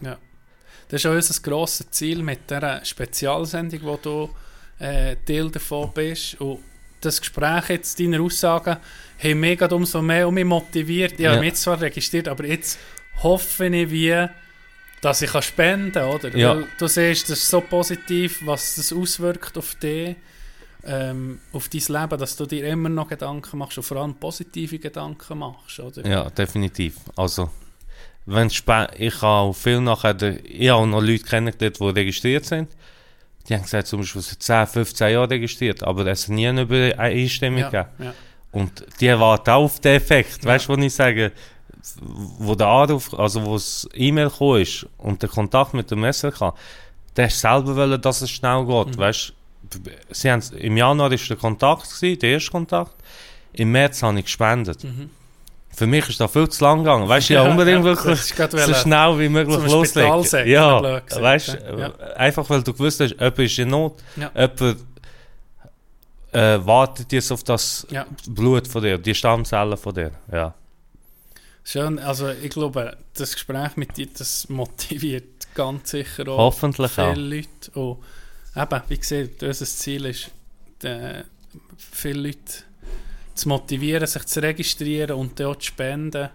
[0.88, 4.30] Das ist auch unser grosses Ziel mit dieser Spezialsendung, wo du
[4.78, 6.40] äh, Teil davon bist.
[6.40, 6.60] Und
[7.00, 8.76] das Gespräch jetzt, deine Aussagen,
[9.22, 11.14] haben mich umso mehr um mich motiviert.
[11.18, 11.40] Ich habe Ja.
[11.40, 12.78] mich jetzt zwar registriert, aber jetzt
[13.22, 14.26] hoffe ich wie,
[15.00, 16.36] dass ich kann spenden kann, oder?
[16.36, 16.56] Ja.
[16.56, 20.16] Weil du siehst, das ist so positiv, was das auswirkt auf dich,
[20.86, 24.78] ähm, auf dein Leben, dass du dir immer noch Gedanken machst und vor allem positive
[24.78, 26.06] Gedanken machst, oder?
[26.06, 26.96] Ja, definitiv.
[27.16, 27.50] Also,
[28.24, 32.68] wenn ich habe viel nachher, der- ich habe noch Leute kennengelernt, die registriert sind.
[33.48, 36.62] Die haben gesagt, zum Beispiel seit 10, 15 Jahren registriert, aber es hat nie eine
[36.62, 38.04] Übereinstimmung ja, gegeben.
[38.04, 38.14] ja.
[38.52, 40.42] Und die warten auch auf den Effekt.
[40.44, 40.50] Ja.
[40.50, 41.32] Weißt du, was ich sage?
[42.38, 44.30] Wo der Anruf, also wo das E-Mail
[44.60, 46.54] ist und der Kontakt mit dem SRK,
[47.16, 48.96] der ist selber wollen, dass es schnell geht.
[48.96, 48.98] Mhm.
[48.98, 49.32] Weißt du,
[50.10, 52.94] sie haben, im Januar war der Kontakt, gewesen, der erste Kontakt.
[53.52, 54.84] Im März habe ich gespendet.
[54.84, 55.10] Mhm.
[55.74, 57.08] Für mich ist das viel zu lang gegangen.
[57.08, 60.48] Weißt du, ja, Ja, unbedingt ja, wirklich so schnell wie möglich loslegen.
[60.48, 61.92] Ja, gesagt, weißt du, Ja.
[62.16, 64.30] einfach weil du gewusst hast, jemand ist in Not, Ja.
[64.34, 64.78] jemand
[66.32, 68.06] äh, wartet jetzt auf das Ja.
[68.28, 70.12] Blut von dir, die Stammzellen von dir.
[70.32, 70.54] Ja.
[71.64, 75.24] Schön, also ich glaube, das Gespräch mit dir, das motiviert
[75.54, 77.16] ganz sicher auch Hoffentlich viele auch.
[77.16, 77.70] Leute.
[77.74, 77.98] Und
[78.56, 80.30] eben, wie gesagt, unser Ziel ist,
[80.82, 81.22] äh,
[81.78, 82.64] viele Leute
[83.34, 86.30] zu motivieren, sich zu registrieren und auch zu spenden.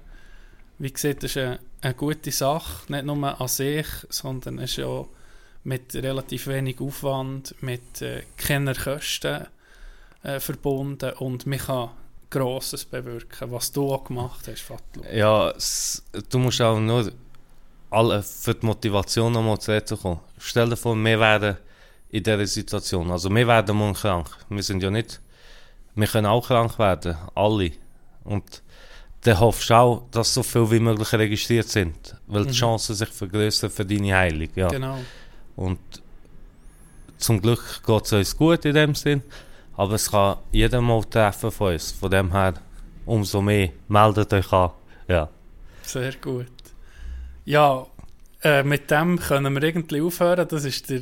[0.77, 4.83] Wie gesagt, das ist eine, eine gute Sache, nicht nur an sich, sondern es ist
[4.83, 5.09] auch
[5.63, 9.47] mit relativ wenig Aufwand, mit äh, keiner Kosten
[10.23, 11.89] äh, verbunden und man kann
[12.29, 15.03] Grosses bewirken, was du auch gemacht hast, Fatlo.
[15.11, 15.53] Ja,
[16.29, 17.11] du musst auch nur
[17.89, 20.21] alle für die Motivation nochmal zu kommen.
[20.39, 21.57] Stell dir vor, wir werden
[22.11, 24.27] in dieser Situation, also wir werden morgen krank.
[24.49, 25.21] Wir sind ja nicht,
[25.95, 27.71] wir können auch krank werden, alle.
[28.23, 28.61] Und
[29.21, 33.09] dann hoffst du auch, dass so viel wie möglich registriert sind, weil die Chancen sich
[33.09, 34.49] vergrößern für deine Heilung.
[34.55, 34.67] Ja.
[34.67, 34.99] Genau.
[35.55, 35.79] Und
[37.17, 39.21] zum Glück geht es uns gut in dem Sinn,
[39.77, 41.91] aber es kann jeder mal treffen von uns.
[41.91, 42.55] Von dem her,
[43.05, 44.71] umso mehr meldet euch an.
[45.07, 45.29] Ja.
[45.83, 46.47] Sehr gut.
[47.45, 47.85] Ja,
[48.43, 50.47] äh, mit dem können wir irgendwie aufhören.
[50.47, 51.01] Das ist der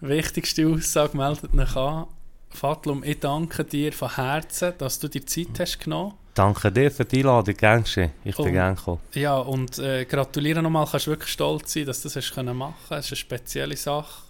[0.00, 1.16] wichtigste Aussage.
[1.16, 2.06] Meldet euch an.
[2.50, 6.14] Fatlum, ich danke dir von Herzen, dass du dir Zeit hast genommen.
[6.34, 8.12] Danke dir für die Einladung, geschehen.
[8.24, 8.50] Ich bin Oh.
[8.52, 9.00] gern gekommen.
[9.12, 10.86] Ja, und äh, gratuliere nochmal.
[10.90, 14.22] Kannst wirklich stolz sein, dass du das hast können machen Es ist eine spezielle Sache.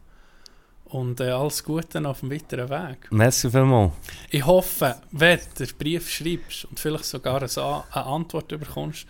[0.86, 3.08] Und äh, alles Gute auf dem weiteren Weg.
[3.10, 3.92] Merci vielmals.
[4.30, 9.06] Ich hoffe, wenn du den Brief schreibst und vielleicht sogar eine, eine Antwort bekommst,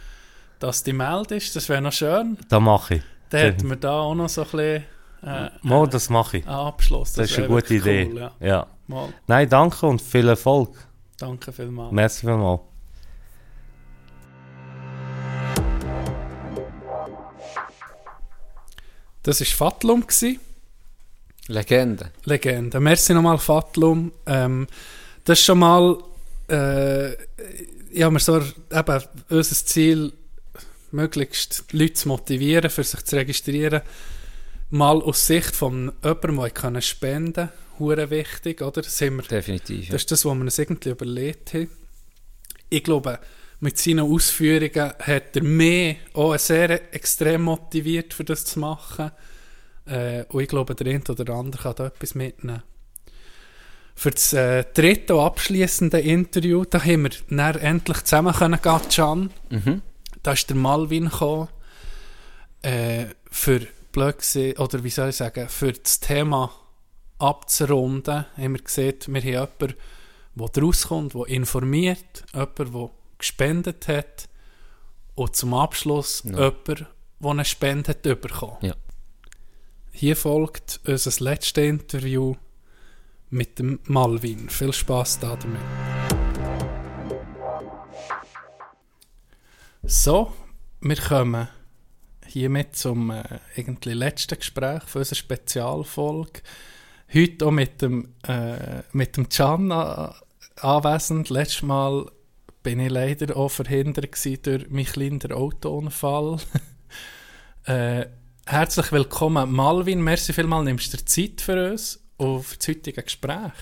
[0.58, 1.54] dass du dich meldest.
[1.54, 2.36] Das wäre noch schön.
[2.48, 3.02] Das mache ich.
[3.30, 4.84] Dann hätten wir da auch noch so ein bisschen
[5.22, 6.46] äh, Mal, das mache ich.
[6.46, 7.14] Abschluss.
[7.14, 8.10] Das ist eine gute wirklich Idee.
[8.12, 8.32] Cool, ja.
[8.40, 8.66] Ja.
[8.86, 10.70] Mal, Nein, danke und viel Erfolg.
[11.18, 11.92] danke vielmals.
[11.92, 12.60] Merci vielmals.
[19.22, 20.04] Das war Fatlum.
[21.48, 22.10] Legende.
[22.24, 22.80] Legende.
[22.80, 24.12] Merci nochmal, Fatlum.
[24.26, 24.66] Ähm,
[25.24, 25.98] das ist schon mal,
[26.48, 27.10] äh,
[27.92, 30.12] ja, wir so, eben, unser Ziel,
[30.90, 33.82] möglichst Leute zu motivieren, für sich zu registrieren.
[34.70, 37.50] Mal aus Sicht von jemandem, der können spenden kann.
[37.78, 38.82] Hure wichtig, oder?
[38.82, 39.86] Das, haben wir, Definitiv.
[39.86, 39.92] Ja.
[39.92, 41.68] das ist das, was wir uns irgendwie überlegt haben.
[42.68, 43.18] Ich glaube,
[43.60, 49.10] mit seinen Ausführungen hat er mich auch sehr extrem motiviert, für das zu machen.
[49.86, 52.62] Äh, und ich glaube, der eine oder andere kann da etwas mitnehmen.
[53.94, 58.80] Für das äh, dritte und abschließende Interview, da haben wir dann endlich zusammen können gehen,
[58.90, 59.30] Can.
[59.50, 59.82] Mhm.
[60.22, 61.48] Da ist der Malvin gekommen,
[62.62, 66.52] äh, für blöd gesehen, oder wie soll ich sagen, für das Thema
[67.18, 69.74] abzurunden, haben wir gesehen, wir haben jemanden,
[70.34, 74.28] der daraus kommt, der informiert, jemanden, der gespendet hat
[75.14, 76.30] und zum Abschluss Ja.
[76.38, 76.86] jemand, der
[77.30, 78.58] eine Spende hat bekommen.
[78.60, 78.74] Ja.
[79.90, 82.36] Hier folgt unser letztes Interview
[83.30, 84.48] mit dem Malvin.
[84.48, 85.60] Viel Spaß da damit.
[89.82, 90.32] So,
[90.80, 91.48] wir kommen
[92.38, 93.22] hiermit zum äh,
[93.56, 96.40] irgendwie letzten Gespräch für unsere Spezialfolge.
[97.12, 100.10] Heute auch mit dem, äh, mit dem Can äh,
[100.60, 101.30] anwesend.
[101.30, 102.06] Letztes Mal
[102.62, 106.38] bin ich leider auch verhindert durch meinen kleinen Autounfall.
[107.64, 108.06] äh,
[108.46, 110.02] herzlich willkommen, Malvin.
[110.02, 113.52] Merci vielmals, nimmst du dir Zeit für uns und für das heutige Gespräch.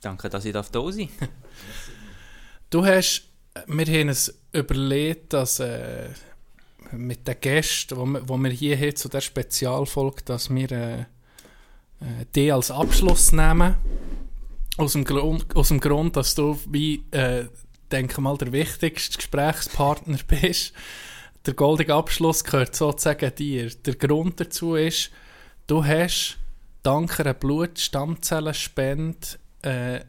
[0.00, 1.28] Danke, dass ich da sein darf.
[2.70, 3.22] Du hast,
[3.66, 6.10] wir haben uns überlegt, dass äh,
[6.92, 11.00] mit den Gästen, die wir, wo wir hier haben, zu der Spezialfolge, dass wir äh,
[12.00, 13.74] äh, die als Abschluss nehmen.
[14.76, 17.46] Aus dem, Grund, aus dem Grund, dass du, wie, äh,
[17.90, 20.72] denke mal, der wichtigste Gesprächspartner bist.
[21.46, 23.70] Der goldige Abschluss gehört sozusagen dir.
[23.70, 25.10] Der Grund dazu ist,
[25.66, 26.38] du hast
[26.82, 29.16] dank einer Blutstammzellenspende
[29.62, 30.00] äh,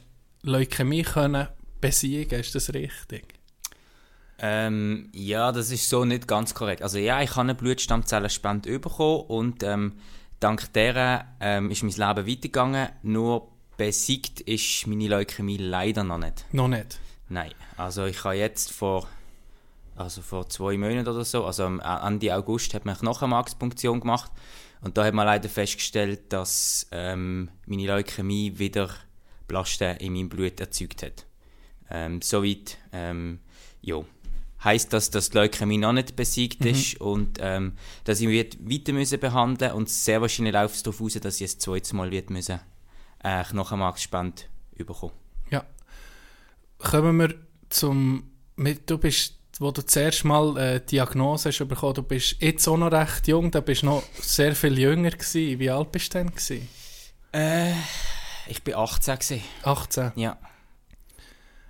[0.43, 1.47] Leukämie können
[1.81, 2.39] besiegen.
[2.39, 3.38] Ist das richtig?
[4.41, 6.81] Ähm, ja, das ist so nicht ganz korrekt.
[6.81, 9.93] Also ja, ich habe eine Blutstammzellenspende bekommen und ähm,
[10.39, 12.89] dank der ähm, ist mein Leben weitergegangen.
[13.03, 16.45] Nur besiegt ist meine Leukämie leider noch nicht.
[16.51, 16.99] Noch nicht.
[17.29, 19.07] Nein, also ich habe jetzt vor,
[19.95, 24.31] also vor zwei Monaten oder so, also am Ende August hat man eine Knochenmarkspunktion gemacht
[24.81, 28.89] und da hat man leider festgestellt, dass ähm, meine Leukämie wieder
[29.47, 31.25] Blasten in meinem Blut erzeugt hat.
[31.89, 33.39] Ähm, soweit, ähm,
[33.81, 34.01] ja,
[34.63, 37.73] heißt das, dass die Leukämie noch nicht besiegt ist und ähm,
[38.03, 41.51] dass ich wird weiter müssen behandeln und sehr wahrscheinlich läuft es darauf aus, dass ich
[41.51, 42.59] ein zweites Mal wird müssen
[43.23, 44.43] äh, Knochenmarkspende
[44.77, 45.13] bekommen.
[45.49, 45.65] Ja.
[46.77, 47.35] Kommen wir
[47.69, 48.31] zum.
[48.85, 52.93] Du bist wo du zuerst mal äh, Diagnose hast bekommen, du bist jetzt auch noch
[52.93, 55.59] recht jung, da bist noch sehr viel jünger gewesen.
[55.59, 56.69] Wie alt bist du denn gewesen?
[57.33, 57.73] Äh,
[58.47, 59.43] ich bin 18 gewesen.
[59.63, 60.11] 18.
[60.15, 60.37] Ja.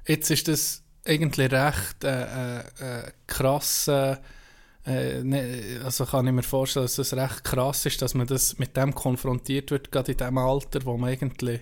[0.05, 3.87] Jetzt ist das eigentlich recht äh, äh, äh, krass.
[3.87, 4.17] Äh,
[4.85, 8.75] ne, also kann ich mir vorstellen, dass das recht krass ist, dass man das mit
[8.75, 11.61] dem konfrontiert wird, gerade in dem Alter, wo man eigentlich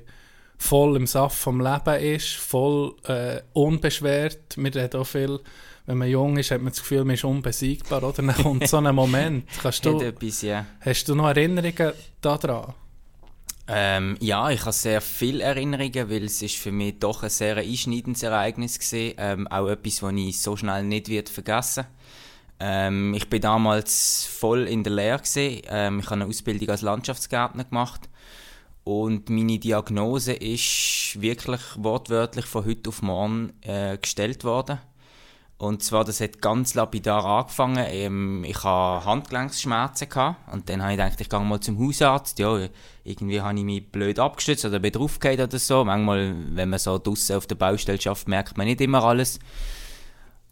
[0.58, 4.58] voll im Saft vom Leben ist, voll äh, unbeschwert.
[4.58, 5.40] Wir reden auch viel,
[5.86, 8.14] wenn man jung ist, hat man das Gefühl, man ist unbesiegbar, oder?
[8.24, 9.48] Dann kommt so ein Moment.
[9.62, 10.46] Kannst du, etwas,
[10.82, 12.74] hast du noch Erinnerungen daran?
[13.70, 17.58] Ähm, ja, ich habe sehr viele Erinnerungen, weil es ist für mich doch ein sehr
[17.58, 19.16] einschneidendes Ereignis gewesen.
[19.18, 21.86] Ähm, auch etwas, das ich so schnell nicht wird vergessen
[22.60, 25.22] ähm, Ich bin damals voll in der Lehre.
[25.36, 28.10] Ähm, ich habe eine Ausbildung als Landschaftsgärtner gemacht
[28.88, 34.80] und meine Diagnose ist wirklich wortwörtlich von heute auf morgen äh, gestellt worden.
[35.60, 37.84] Und zwar, das hat ganz lapidar angefangen.
[37.90, 42.38] Ähm, ich hatte Handgelenksschmerzen gehabt, und dann habe ich gedacht, ich gehe mal zum Hausarzt.
[42.38, 42.68] Ja,
[43.04, 45.84] irgendwie habe ich mich blöd abgestützt oder bin draufgefallen oder so.
[45.84, 49.40] Manchmal, wenn man so draussen auf der Baustelle schafft, merkt man nicht immer alles.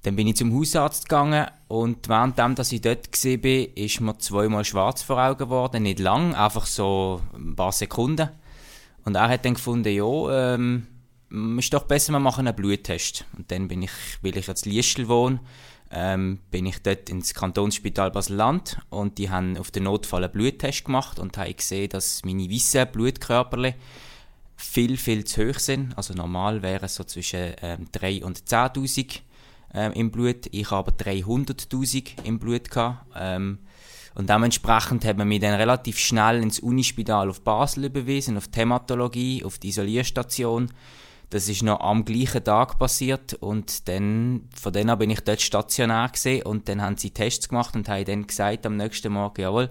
[0.01, 4.63] Dann bin ich zum Hausarzt gegangen und währenddem, dass ich dort war, ist mir zweimal
[4.65, 5.83] schwarz vor Augen geworden.
[5.83, 8.29] Nicht lang, einfach so ein paar Sekunden.
[9.03, 10.87] Und er hat dann gefunden, ja, ähm,
[11.59, 13.25] ist doch besser, wir machen einen Bluttest.
[13.37, 13.91] Und dann bin ich,
[14.21, 15.39] weil ich jetzt Liestel wohne,
[15.91, 20.85] ähm, bin ich dort ins Kantonsspital Basel-Land und die haben auf den Notfall einen Bluttest
[20.85, 23.75] gemacht und haben gesehen, dass meine weißen Blutkörperchen
[24.57, 25.97] viel, viel zu hoch sind.
[25.97, 29.19] Also normal wären es so zwischen ähm, 3 und 10'000
[29.73, 30.47] ähm, im Blut.
[30.51, 33.05] Ich habe aber 300'000 im Blut gehabt.
[33.15, 33.59] Ähm,
[34.15, 38.59] und dementsprechend hat man mich dann relativ schnell ins Unispital auf Basel überwiesen, auf die
[38.59, 40.71] Hämatologie, auf die Isolierstation.
[41.29, 45.41] Das ist noch am gleichen Tag passiert und dann, von dann an bin ich dort
[45.41, 49.41] stationär gesehen und dann haben sie Tests gemacht und haben dann gesagt am nächsten Morgen,
[49.41, 49.69] jawohl,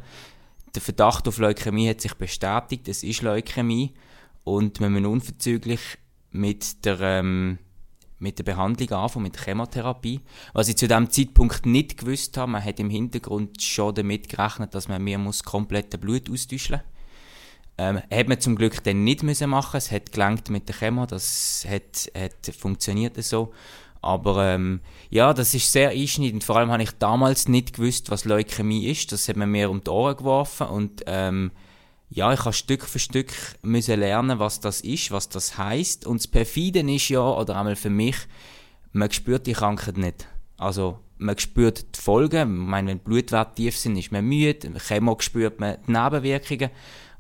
[0.74, 3.94] der Verdacht auf Leukämie hat sich bestätigt, es ist Leukämie
[4.43, 5.81] und wir müssen unverzüglich
[6.31, 7.59] mit der, ähm,
[8.18, 10.20] mit der Behandlung anfangen, mit der Chemotherapie.
[10.52, 14.74] Was ich zu dem Zeitpunkt nicht gewusst habe, man hat im Hintergrund schon damit gerechnet,
[14.74, 16.93] dass man mir muss komplette Blut austauschen muss.
[17.76, 19.76] Ähm, hat man zum Glück dann nicht müssen machen.
[19.76, 23.52] Es hat gelangt mit der Chemo, das hat, hat funktioniert so.
[24.01, 24.80] Aber ähm,
[25.10, 26.44] ja, das ist sehr einschneidend.
[26.44, 29.10] Vor allem habe ich damals nicht gewusst, was Leukämie ist.
[29.12, 31.51] Das hat man mir um die Ohren geworfen und ähm,
[32.10, 33.32] ja, ich habe Stück für Stück
[33.62, 36.06] müssen lernen, was das ist, was das heißt.
[36.06, 38.16] Und das Perfide ist ja, oder einmal für mich,
[38.92, 40.28] man spürt die Krankheit nicht.
[40.56, 42.62] Also man spürt die Folgen.
[42.62, 44.70] Ich meine, wenn Blutwerte tief sind, ist man müde.
[44.78, 46.70] Chemo spürt man die Nebenwirkungen.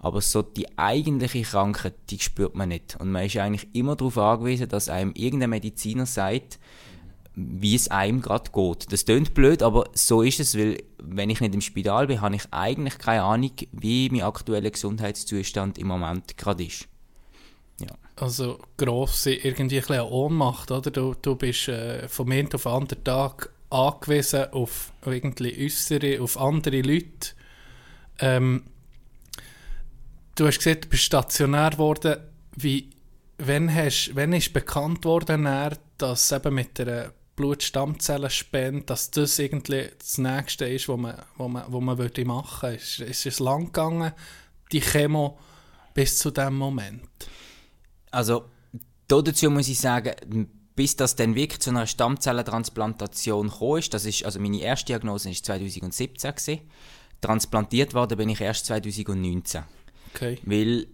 [0.04, 2.96] Aber so die eigentliche Krankheit, die spürt man nicht.
[3.00, 6.58] Und man ist eigentlich immer darauf angewiesen, dass einem irgendein Mediziner sagt,
[7.34, 8.92] wie es einem gerade geht.
[8.92, 12.36] Das klingt blöd, aber so ist es, weil wenn ich nicht im Spital bin, habe
[12.36, 16.86] ich eigentlich keine Ahnung, wie mein aktueller Gesundheitszustand im Moment gerade ist.
[18.16, 20.90] Also gross irgendwie ein bisschen Ohnmacht, oder?
[20.90, 26.38] Du, du bist äh, vom einen auf den anderen Tag angewiesen auf irgendwie äußere, auf
[26.38, 27.32] andere Leute.
[28.20, 28.62] Ähm,
[30.34, 32.16] du hast gesagt, du bist stationär geworden.
[32.56, 32.90] Wie,
[33.38, 35.48] wenn, hast, wenn ist bekannt worden,
[35.98, 41.64] dass eben mit der Blutstammzellenspende, dass das irgendwie das Nächste ist, was man, wo man,
[41.68, 42.76] wo man würde machen würde?
[42.76, 44.12] Ist, ist es lang gegangen,
[44.70, 45.38] die Chemo,
[45.94, 47.08] bis zu dem Moment?
[48.10, 48.46] Also,
[49.08, 54.04] da dazu muss ich sagen, bis das dann wirklich zu einer Stammzellentransplantation gekommen ist, das
[54.04, 56.60] ist, also meine erste Diagnose war 2017 gewesen.
[57.20, 59.64] Transplantiert worden bin ich erst 2019.
[60.14, 60.38] Okay.
[60.44, 60.86] Weil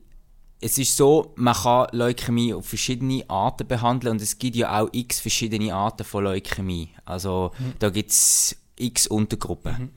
[0.60, 4.88] es ist so, man kann Leukämie auf verschiedene Arten behandeln und es gibt ja auch
[4.92, 6.90] x verschiedene Arten von Leukämie.
[7.04, 9.90] Also da gibt es x Untergruppen.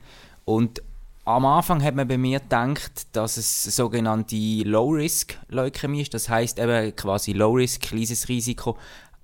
[0.44, 0.82] Und
[1.26, 6.14] am Anfang hat man bei mir gedacht, dass es sogenannte Low-Risk-Leukämie ist.
[6.14, 8.76] Das heißt eben quasi Low-Risk, kleines Risiko,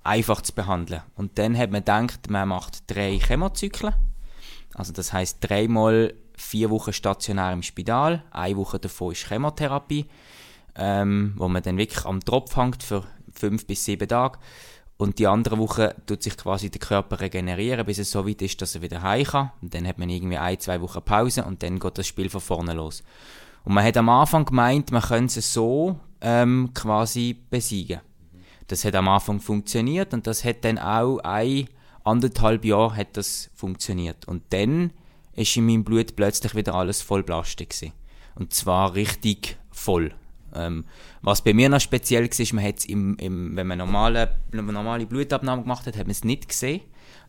[0.03, 1.03] einfach zu behandeln.
[1.17, 3.95] Und dann hat man gedacht, man macht drei Chemozyklen.
[4.75, 10.07] Also das heißt dreimal vier Wochen stationär im Spital, eine Woche davon ist Chemotherapie,
[10.77, 14.39] ähm, wo man dann wirklich am Tropf hängt für fünf bis sieben Tage.
[14.97, 18.61] Und die andere Woche tut sich quasi der Körper regenerieren, bis es so weit ist,
[18.61, 19.51] dass er wieder heim kann.
[19.63, 22.43] Und dann hat man irgendwie ein, zwei Wochen Pause und dann geht das Spiel von
[22.43, 23.03] vorne los.
[23.65, 28.01] Und man hat am Anfang gemeint, man könnte es so ähm, quasi besiegen.
[28.67, 31.69] Das hat am Anfang funktioniert und das hat dann auch ein
[32.05, 34.27] anderthalb Jahre hat das funktioniert.
[34.29, 34.93] Und dann
[35.35, 37.93] ist in meinem Blut plötzlich wieder alles voll gewesen.
[38.35, 40.13] Und zwar richtig voll.
[40.55, 40.85] Ähm,
[41.23, 44.75] was bei mir noch speziell war, ist, man hat's im, im, wenn man normale, man
[44.75, 46.81] normale Blutabnahme gemacht hat, hat man es nicht gesehen.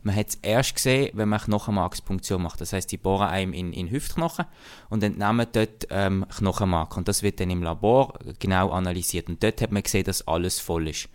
[0.02, 2.60] Man hat es erst gesehen, wenn man Knochenmarkspunktion macht.
[2.60, 4.46] Das heißt, die bohren einem in, in Hüftknochen
[4.90, 6.96] und entnehmen dort ähm, Knochenmark.
[6.96, 9.28] Und das wird dann im Labor genau analysiert.
[9.28, 11.08] Und dort hat man gesehen, dass alles voll ist.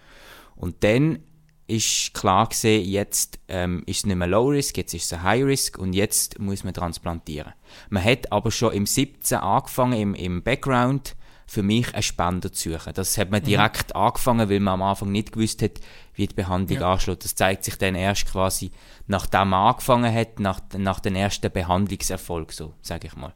[0.56, 1.20] Und dann
[1.68, 5.24] ist klar gesehen, jetzt ähm, ist es nicht mehr Low Risk, jetzt ist es ein
[5.24, 7.54] High Risk und jetzt muss man transplantieren.
[7.90, 11.16] Man hat aber schon im 17 angefangen, im, im Background,
[11.50, 12.94] für mich einen Spender zu suchen.
[12.94, 15.80] Das hat man direkt angefangen, weil man am Anfang nicht gewusst hat,
[16.14, 17.24] wie die Behandlung anschlägt.
[17.24, 18.72] Das zeigt sich dann erst quasi,
[19.08, 23.34] nachdem man angefangen hat, nach, nach dem ersten Behandlungserfolg, so, sage ich mal.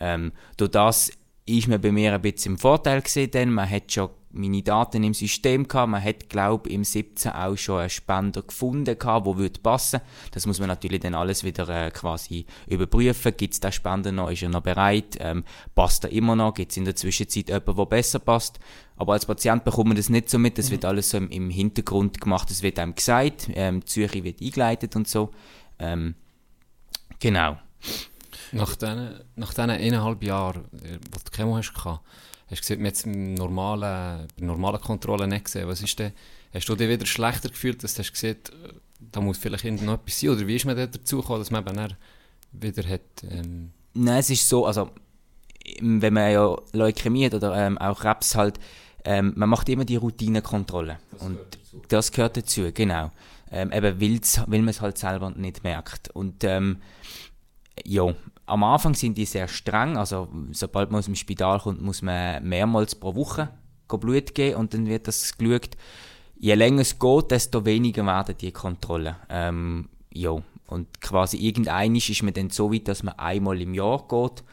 [0.00, 1.10] Ähm, durch das
[1.58, 5.02] ist man bei mir ein bisschen im Vorteil gesehen, denn man hat schon meine Daten
[5.02, 9.36] im System gehabt, man hat, glaube im 17 auch schon einen Spender gefunden gehabt, wo
[9.36, 10.00] würde passen.
[10.30, 13.34] Das muss man natürlich dann alles wieder äh, quasi überprüfen.
[13.36, 14.30] Gibt es den Spender noch?
[14.30, 15.16] Ist er noch bereit?
[15.18, 15.44] Ähm,
[15.74, 16.54] passt er immer noch?
[16.54, 18.60] Gibt es in der Zwischenzeit jemanden, der besser passt?
[18.96, 20.58] Aber als Patient bekommt man das nicht so mit.
[20.58, 22.50] Das wird alles so im, im Hintergrund gemacht.
[22.50, 23.48] Es wird einem gesagt.
[23.54, 25.30] Ähm, die Suche wird eingeleitet und so.
[25.78, 26.14] Ähm,
[27.18, 27.56] genau.
[28.52, 32.00] Nach diesen, nach diesen eineinhalb Jahren, wo du Chemo hast, hast
[32.50, 35.68] du gesehen, jetzt normalen, bei normalen Kontrolle nicht gesehen.
[35.68, 36.12] Was ist denn,
[36.52, 38.38] hast du dich wieder schlechter gefühlt, dass du hast gesehen,
[38.98, 40.30] da muss vielleicht noch etwas sein?
[40.30, 41.96] Oder wie ist man dazu gekommen, dass man eben
[42.52, 43.00] wieder hat,
[43.30, 44.90] ähm, Nein, es ist so, also
[45.80, 48.58] wenn man ja Leukämie hat oder ähm, auch Krebs halt,
[49.04, 50.98] ähm, man macht immer die Routinekontrolle.
[51.18, 51.38] und
[51.88, 53.10] das gehört dazu, genau.
[53.50, 56.08] Ähm, eben weil man es halt selber nicht merkt.
[56.10, 56.80] Und ähm,
[57.84, 58.14] ja,
[58.50, 62.42] am Anfang sind die sehr streng, also sobald man aus dem Spital kommt, muss man
[62.46, 63.50] mehrmals pro Woche
[63.88, 65.70] Blut geben und dann wird das geschaut.
[66.38, 69.16] Je länger es geht, desto weniger werden die Kontrollen.
[69.28, 70.36] Ähm, ja,
[70.68, 74.44] und quasi irgendeinisch ist man dann so weit, dass man einmal im Jahr geht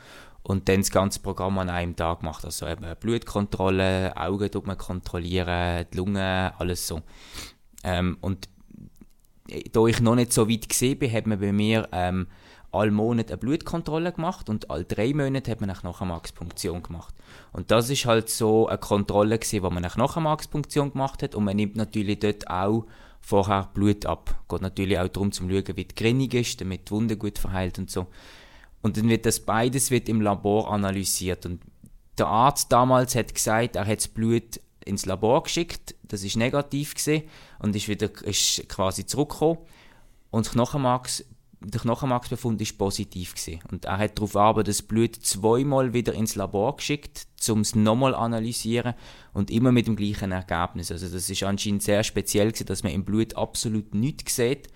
[0.44, 2.46] und dann das ganze Programm an einem Tag macht.
[2.46, 7.02] Also eben Blutkontrolle, Augen tut man kontrollieren, die Lungen, alles so.
[7.84, 8.50] Ähm, und
[9.72, 12.28] da ich noch nicht so weit gesehen bin, hat man bei mir ähm,
[12.78, 17.14] alle Monate eine Blutkontrolle gemacht und alle drei Monate hat man nach einer Max-Punktion gemacht.
[17.52, 21.36] Und das ist halt so eine Kontrolle gewesen, wo man nach einer Max-Punktion gemacht hat
[21.36, 22.86] und man nimmt natürlich dort auch
[23.22, 24.44] vorher Blut ab.
[24.48, 27.78] Geht natürlich auch darum, zum schauen, wie die Gerinnung ist, damit die Wunde gut verheilt
[27.80, 28.08] und so.
[28.82, 31.62] Und dann wird das beides wird im Labor analysiert und
[32.18, 36.96] der Arzt damals hat gesagt, er hat das Blut ins Labor geschickt, das ist negativ
[36.96, 37.24] gesehen
[37.60, 39.60] und ist wieder ist quasi zurückgekommen
[40.32, 41.26] und Knochenmarks
[41.60, 43.60] der Knochenmarksbefund ist positiv gewesen.
[43.72, 48.14] und er hat darauf aber das Blut zweimal wieder ins Labor geschickt, um es nochmal
[48.14, 48.94] analysieren
[49.34, 50.92] und immer mit dem gleichen Ergebnis.
[50.92, 54.68] Also das ist anscheinend sehr speziell gewesen, dass man im Blut absolut nichts sieht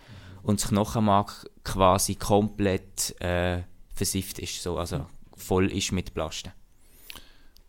[0.43, 3.61] und das Knochenmark quasi komplett äh,
[3.93, 5.05] versifft ist, so, also
[5.35, 6.51] voll ist mit Plasten.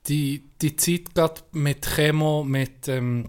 [0.08, 3.28] Die, die Zeit gerade mit Chemo, mit, ähm,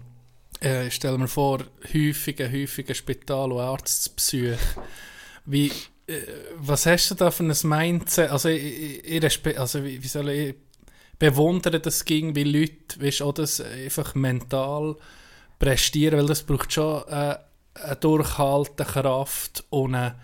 [0.60, 1.60] äh, stell mir vor,
[1.92, 4.58] häufigen, häufigen Spital- und Arztbesuch.
[5.44, 5.70] Wie,
[6.06, 6.20] äh,
[6.56, 8.30] was hast du da für ein Mindset?
[8.30, 10.54] Also, ich, ich, ich also wie, wie soll ich
[11.18, 14.96] bewundere das ging, wie Leute, weißt, auch das einfach mental
[15.58, 17.36] prestieren, weil das braucht schon äh,
[17.74, 20.14] eine Durchhalten, Kraft und einen,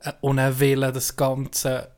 [0.00, 1.90] äh, und einen Willen, das Ganze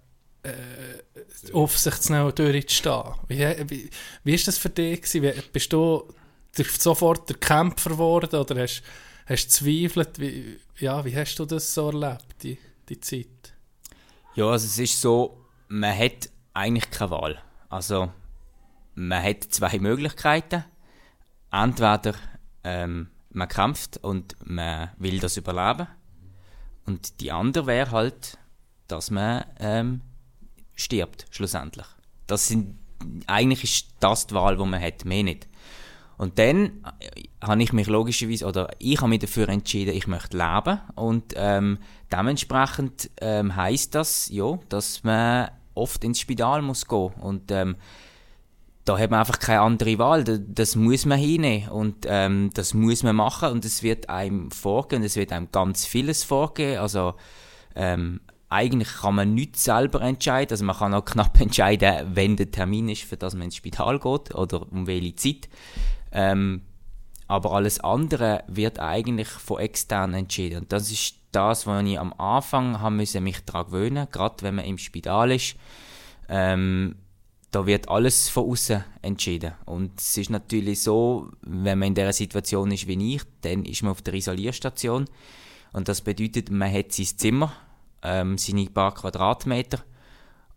[0.42, 3.14] äh, auf sich zu nehmen und durchzustehen.
[3.28, 3.38] Wie,
[3.68, 3.90] wie,
[4.24, 5.42] wie ist das für dich gewesen?
[5.52, 6.08] Bist du
[6.78, 8.82] sofort der Kämpfer geworden oder hast
[9.26, 10.18] hast du zweifelt?
[10.18, 12.58] Wie, ja, wie hast du das so erlebt, die,
[12.88, 13.54] die Zeit?
[14.34, 17.42] Ja, also es ist so, man hat eigentlich keine Wahl.
[17.68, 18.12] Also
[18.94, 20.64] man hat zwei Möglichkeiten.
[21.50, 22.14] Entweder
[22.64, 25.86] ähm, man kämpft und man will das überleben.
[26.86, 28.38] Und die andere wäre halt,
[28.88, 30.00] dass man ähm,
[30.74, 31.86] stirbt, schlussendlich.
[32.26, 32.78] Das sind,
[33.26, 35.48] eigentlich ist das die Wahl, die man hat, mehr nicht.
[36.22, 36.66] Und dann
[37.00, 40.78] äh, habe ich mich logischerweise, oder ich habe mich dafür entschieden, ich möchte leben.
[40.94, 41.78] Und ähm,
[42.12, 47.10] dementsprechend ähm, heißt das, ja, dass man oft ins Spital muss gehen.
[47.20, 47.74] Und ähm,
[48.84, 50.22] da hat man einfach keine andere Wahl.
[50.22, 54.50] Da- Das muss man hinnehmen und ähm, das muss man machen und es wird einem
[54.52, 55.02] vorgehen.
[55.02, 56.78] Es wird einem ganz vieles vorgehen.
[56.78, 57.14] Also
[57.74, 60.52] ähm, eigentlich kann man nichts selber entscheiden.
[60.52, 63.98] Also man kann auch knapp entscheiden, wenn der Termin ist, für das man ins Spital
[63.98, 65.48] geht oder um welche Zeit.
[66.12, 66.62] Ähm,
[67.28, 70.60] aber alles andere wird eigentlich von extern entschieden.
[70.62, 74.56] Und das ist das, was ich am Anfang haben müssen, mich daran gewöhnen, gerade wenn
[74.56, 75.56] man im Spital ist.
[76.28, 76.96] Ähm,
[77.50, 79.52] da wird alles von außen entschieden.
[79.66, 83.82] Und es ist natürlich so, wenn man in der Situation ist wie ich, dann ist
[83.82, 85.06] man auf der Isolierstation.
[85.72, 87.52] Und das bedeutet, man hat sein Zimmer,
[88.02, 89.80] ähm, seine paar Quadratmeter.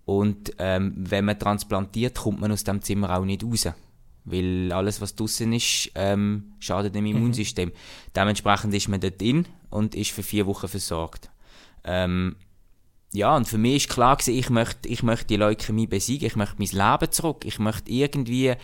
[0.05, 3.69] Und ähm, wenn man transplantiert, kommt man aus dem Zimmer auch nicht raus.
[4.25, 7.71] Weil alles, was draußen ist, ähm, schadet dem Immunsystem.
[8.15, 11.29] Dementsprechend ist man dort drin und ist für vier Wochen versorgt.
[11.83, 12.35] Ähm,
[13.13, 16.35] ja, und für mich ist klar gewesen, ich möchte, ich möchte die Leukämie besiegen, ich
[16.35, 18.55] möchte mein Leben zurück, ich möchte irgendwie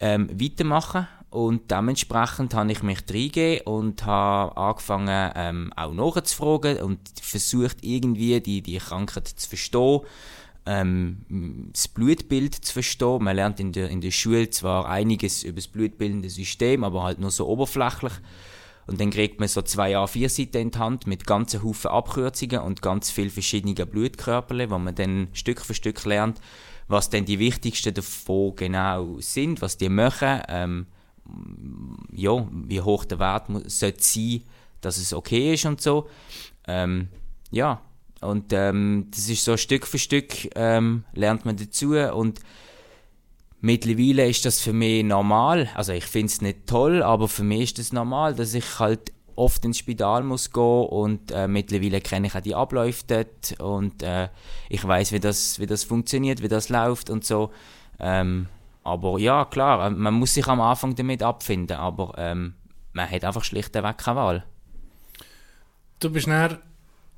[0.00, 6.98] ähm, weitermachen und dementsprechend habe ich mich reingegeben und habe angefangen ähm, auch nachzufragen und
[7.20, 10.00] versucht irgendwie die, die Krankheit zu verstehen,
[10.66, 13.22] ähm, das Blutbild zu verstehen.
[13.24, 17.18] Man lernt in der, in der Schule zwar einiges über das blutbildende System, aber halt
[17.20, 18.12] nur so oberflächlich.
[18.86, 22.82] Und dann kriegt man so zwei A4-Seiten in die Hand mit ganzen Haufen Abkürzungen und
[22.82, 26.40] ganz viel verschiedenen Blutkörperchen, wo man dann Stück für Stück lernt,
[26.86, 30.86] was denn die wichtigsten davon genau sind, was die machen, ähm,
[32.12, 34.42] ja, wie hoch der Wert mu- sollte sein,
[34.82, 36.06] dass es okay ist und so.
[36.66, 37.08] Ähm,
[37.50, 37.80] ja,
[38.24, 42.40] und ähm, das ist so Stück für Stück ähm, lernt man dazu und
[43.60, 45.68] mittlerweile ist das für mich normal.
[45.74, 49.12] Also ich finde es nicht toll, aber für mich ist das normal, dass ich halt
[49.36, 54.02] oft ins Spital muss gehen und äh, mittlerweile kenne ich auch die Abläufe dort und
[54.02, 54.28] äh,
[54.68, 57.50] ich weiß, wie das, wie das funktioniert, wie das läuft und so.
[57.98, 58.46] Ähm,
[58.84, 62.54] aber ja, klar, äh, man muss sich am Anfang damit abfinden, aber ähm,
[62.92, 64.44] man hat einfach schlichtweg keine Wahl.
[66.00, 66.58] Du bist dann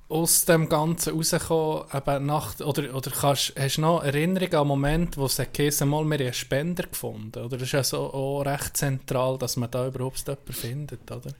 [0.08, 5.16] aus dem Ganzen rausgekommen, eben oder, oder kannst, hast du noch Erinnerungen an einen Moment,
[5.16, 7.44] wo es geheißen mal, wir einen Spender gefunden?
[7.44, 11.32] Oder das ist ja so auch recht zentral, dass man da überhaupt jemanden findet, oder?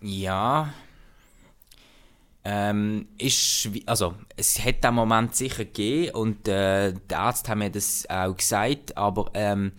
[0.00, 0.72] Ja.
[2.44, 7.70] Ähm, ist, also, es hat den Moment sicher gegeben und äh, die Ärzte haben mir
[7.70, 9.72] das auch gesagt, aber ähm,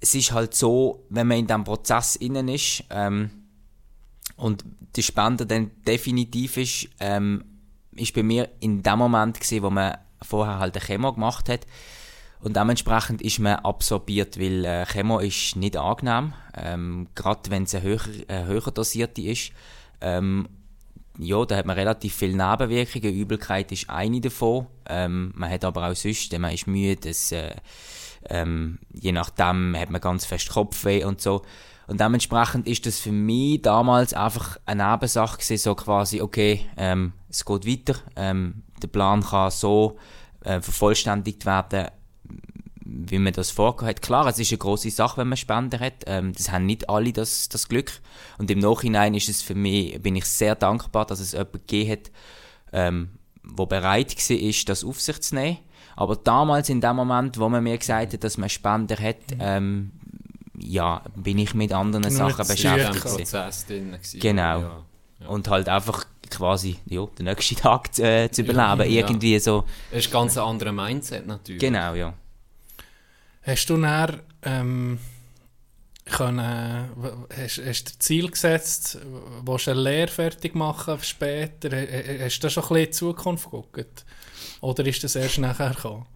[0.00, 3.41] es ist halt so, wenn man in diesem Prozess innen ist ähm,
[4.36, 4.64] und
[4.96, 7.44] der Spender dann definitiv ist, ähm,
[7.92, 11.66] ist bei mir in dem Moment gewesen, wo man vorher halt eine Chemo gemacht hat
[12.42, 17.74] und dementsprechend ist man absorbiert, weil äh, Chemo ist nicht angenehm, ähm, gerade wenn es
[17.74, 19.52] eine höher, äh, höher dosierte ist.
[20.00, 20.48] Ähm,
[21.18, 23.14] ja, da hat man relativ viele Nebenwirkungen.
[23.14, 24.66] Übelkeit ist eine davon.
[24.88, 27.54] Ähm, man hat aber auch sonst, man ist müde, es, äh,
[28.28, 31.42] ähm, je nachdem hat man ganz fest Kopfweh und so.
[31.86, 37.12] Und dementsprechend ist das für mich damals einfach eine Nebensache gewesen, so quasi, okay, ähm,
[37.28, 39.98] es geht weiter, ähm, der Plan kann so
[40.44, 41.88] äh, vervollständigt werden,
[42.84, 44.02] wie man das vorgehabt hat.
[44.02, 46.04] Klar, es ist eine große Sache, wenn man Spender hat.
[46.06, 47.92] Ähm, das haben nicht alle das, das Glück.
[48.38, 51.90] Und im Nachhinein ist es für mich, bin ich sehr dankbar, dass es jemanden gegeben
[51.90, 52.10] hat,
[52.72, 53.10] ähm,
[53.42, 55.58] wo bereit war, ist, das auf sich zu nehmen.
[55.96, 59.92] Aber damals, in dem Moment, wo man mir gesagt hat, dass man Spender hat, ähm,
[60.62, 63.04] ja, bin ich mit anderen Nur Sachen beschäftigt.
[63.04, 63.92] Prozess drin.
[63.92, 64.20] gewesen.
[64.20, 64.60] Genau.
[64.60, 64.82] Ja.
[65.28, 68.90] Und halt einfach quasi, ja, den nächsten Tag zu, äh, zu überleben.
[68.90, 69.00] Ja.
[69.00, 69.64] Irgendwie so.
[69.90, 71.60] Es ist ein ganz anderer Mindset natürlich.
[71.60, 72.14] Genau, ja.
[73.42, 74.98] Hast du dann ähm,
[76.06, 76.88] können,
[77.36, 78.98] hast, hast du Ziel gesetzt,
[79.44, 81.70] willst du eine Lehre fertig machen für später?
[81.70, 84.04] Ha- ha- Hast du da schon ein bisschen in die Zukunft geguckt?
[84.60, 86.06] Oder ist das erst nachher gekommen?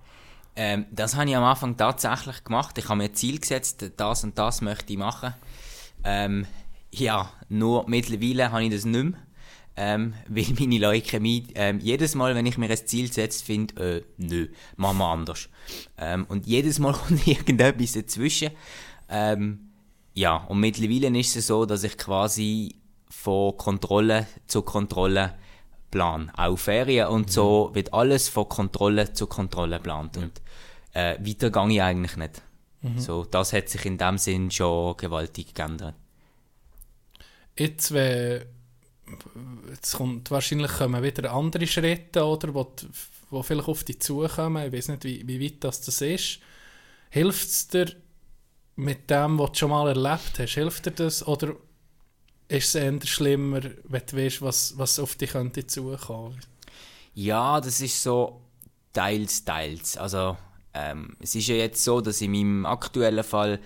[0.57, 2.79] Ähm, das habe ich am Anfang tatsächlich gemacht.
[2.79, 5.35] Ich habe mir ein Ziel gesetzt, das und das möchte ich machen.
[6.03, 6.47] Ähm,
[6.93, 9.21] ja, nur mittlerweile habe ich das nicht mehr.
[9.77, 14.03] Ähm, weil meine Leukämie, ähm, jedes Mal, wenn ich mir ein Ziel setze, finde, äh,
[14.17, 15.49] nö, machen wir anders.
[15.99, 18.51] Ähm, und jedes Mal kommt irgendetwas dazwischen.
[19.11, 19.73] Ähm,
[20.15, 22.77] ja, und mittlerweile ist es so, dass ich quasi
[23.11, 25.35] von Kontrolle zu Kontrolle
[25.91, 26.33] plan.
[26.37, 30.17] Auch Ferien und so wird alles von Kontrolle zu Kontrolle plant.
[30.17, 30.41] Und
[30.97, 32.43] äh, weiter gehe ich eigentlich nicht.
[32.97, 35.97] So, das hat sich in dem Sinn schon gewaltig geändert.
[37.59, 38.45] Jetzt, wenn,
[39.71, 42.87] jetzt kommt, wahrscheinlich kommen wieder andere Schritte, oder, wo, die-
[43.31, 44.67] wo vielleicht auf dich zukommen.
[44.67, 46.39] Ich weiß nicht, wie, wie weit das, das ist.
[47.11, 47.87] Hilft es dir
[48.77, 50.55] mit dem, was du schon mal erlebt hast?
[50.55, 51.27] Hilft dir das?
[51.27, 51.55] Oder
[52.49, 56.39] ist es eher schlimmer, wenn du weißt, was, was auf dich könnte zukommen?
[57.15, 58.43] Ja, das ist so
[58.93, 59.97] teils, teils.
[59.97, 60.37] Also,
[60.77, 63.61] ähm, es ist ja jetzt so, dass in meinem aktuellen Fall,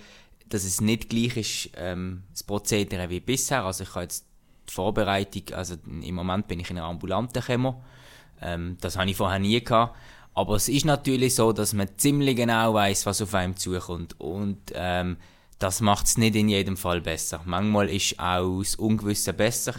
[0.47, 3.65] dass es nicht gleich ist, ähm, das Prozedere wie bisher.
[3.65, 4.25] Also, ich habe jetzt
[4.69, 7.83] die Vorbereitung, also im Moment bin ich in einer ambulanten Chemo.
[8.41, 9.95] Ähm, das habe ich vorher nie gehabt.
[10.33, 14.17] Aber es ist natürlich so, dass man ziemlich genau weiß, was auf einem zukommt.
[14.19, 15.17] Und ähm,
[15.59, 17.41] das macht es nicht in jedem Fall besser.
[17.43, 19.75] Manchmal ist auch das Ungewisse besser,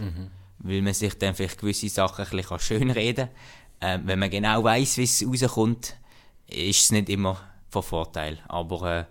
[0.59, 3.29] weil man sich dann vielleicht gewisse Sachen ein bisschen schönreden
[3.81, 4.01] kann.
[4.01, 5.97] Ähm, wenn man genau weiß, wie es rauskommt,
[6.53, 8.39] ist es nicht immer von Vorteil.
[8.49, 9.05] Aber äh,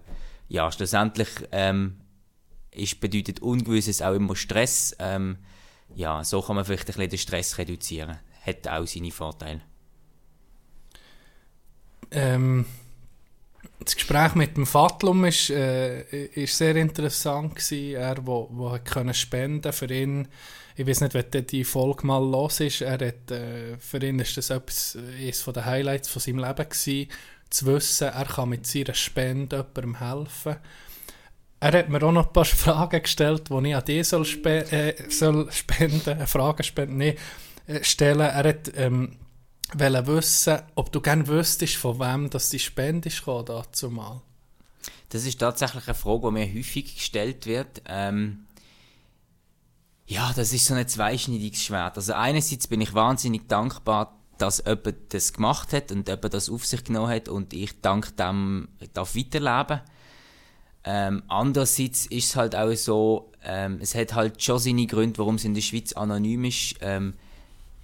[0.48, 2.02] ja, schlussendlich ähm,
[2.72, 4.96] ist, bedeutet Ungewisses auch immer Stress.
[5.00, 5.38] Ähm,
[5.96, 8.18] ja, so kann man vielleicht ein bisschen den Stress reduzieren.
[8.46, 9.62] Hat auch seine Vorteile.
[12.12, 12.66] Ähm,
[13.80, 17.96] das Gespräch mit dem Fatlum ist, äh, ist sehr interessant gewesen.
[17.96, 20.28] Er, wo, wo hat können spenden für ihn.
[20.76, 22.82] Ich weiß nicht, wenn die Folge mal los ist.
[22.82, 26.40] Er hat, äh, für ihn ist das etwas, äh, eines von den Highlights von seinem
[26.40, 27.08] Leben gewesen,
[27.50, 30.56] zu wissen, er kann mit seiner Spende jemandem helfen.
[31.60, 34.72] Er hat mir auch noch ein paar Fragen gestellt, die ich an dich soll, spe
[34.72, 37.18] äh, soll spenden, Fragen spenden, nee,
[37.68, 38.22] äh, stellen.
[38.22, 39.18] Er hat ähm,
[39.74, 44.22] wissen, ob du gerne wüsstest, von wem das die Spende gekommen, dazu mal.
[45.10, 47.82] Das ist tatsächlich eine Frage, die mir häufig gestellt wird.
[47.88, 48.46] Ähm,
[50.12, 51.96] ja, das ist so ein zweischneidiges Schwert.
[51.96, 56.66] Also einerseits bin ich wahnsinnig dankbar, dass jemand das gemacht hat und jemand das auf
[56.66, 59.80] sich genommen hat und ich dank dem darf weiterleben.
[60.84, 65.36] Ähm, andererseits ist es halt auch so, ähm, es hat halt schon seine Gründe, warum
[65.36, 67.14] es in der Schweiz anonym ist, ähm,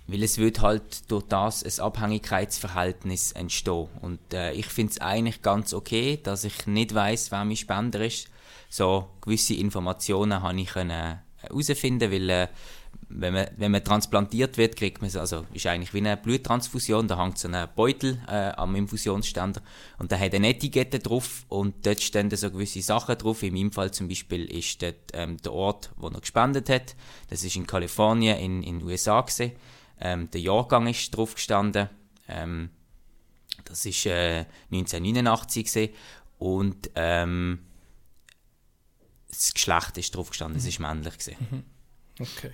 [0.08, 3.88] weil es wird halt durch das ein Abhängigkeitsverhältnis entstehen.
[4.02, 8.06] Und äh, ich finde es eigentlich ganz okay, dass ich nicht weiß, wer mein Spender
[8.06, 8.28] ist.
[8.70, 12.47] So gewisse Informationen habe ich können herausfinden, weil äh,
[13.09, 17.07] wenn man, wenn man transplantiert wird, kriegt man es, also ist eigentlich wie eine Bluttransfusion,
[17.07, 19.61] da hängt so ein Beutel äh, am Infusionsständer
[19.97, 23.43] und da hat eine Etikette drauf und dort stehen so gewisse Sachen drauf.
[23.43, 26.95] In meinem Fall zum Beispiel ist dort ähm, der Ort, wo er gespendet hat.
[27.30, 29.51] Das ist in Kalifornien in den USA gewesen.
[29.99, 31.89] Ähm, der Jahrgang ist drauf gestanden.
[32.27, 32.69] Ähm,
[33.65, 35.93] das ist äh, 1989 gewesen.
[36.39, 37.59] und ähm,
[39.38, 41.65] das Geschlecht ist drauf gestanden, es ist männlich gewesen.
[42.19, 42.51] Okay.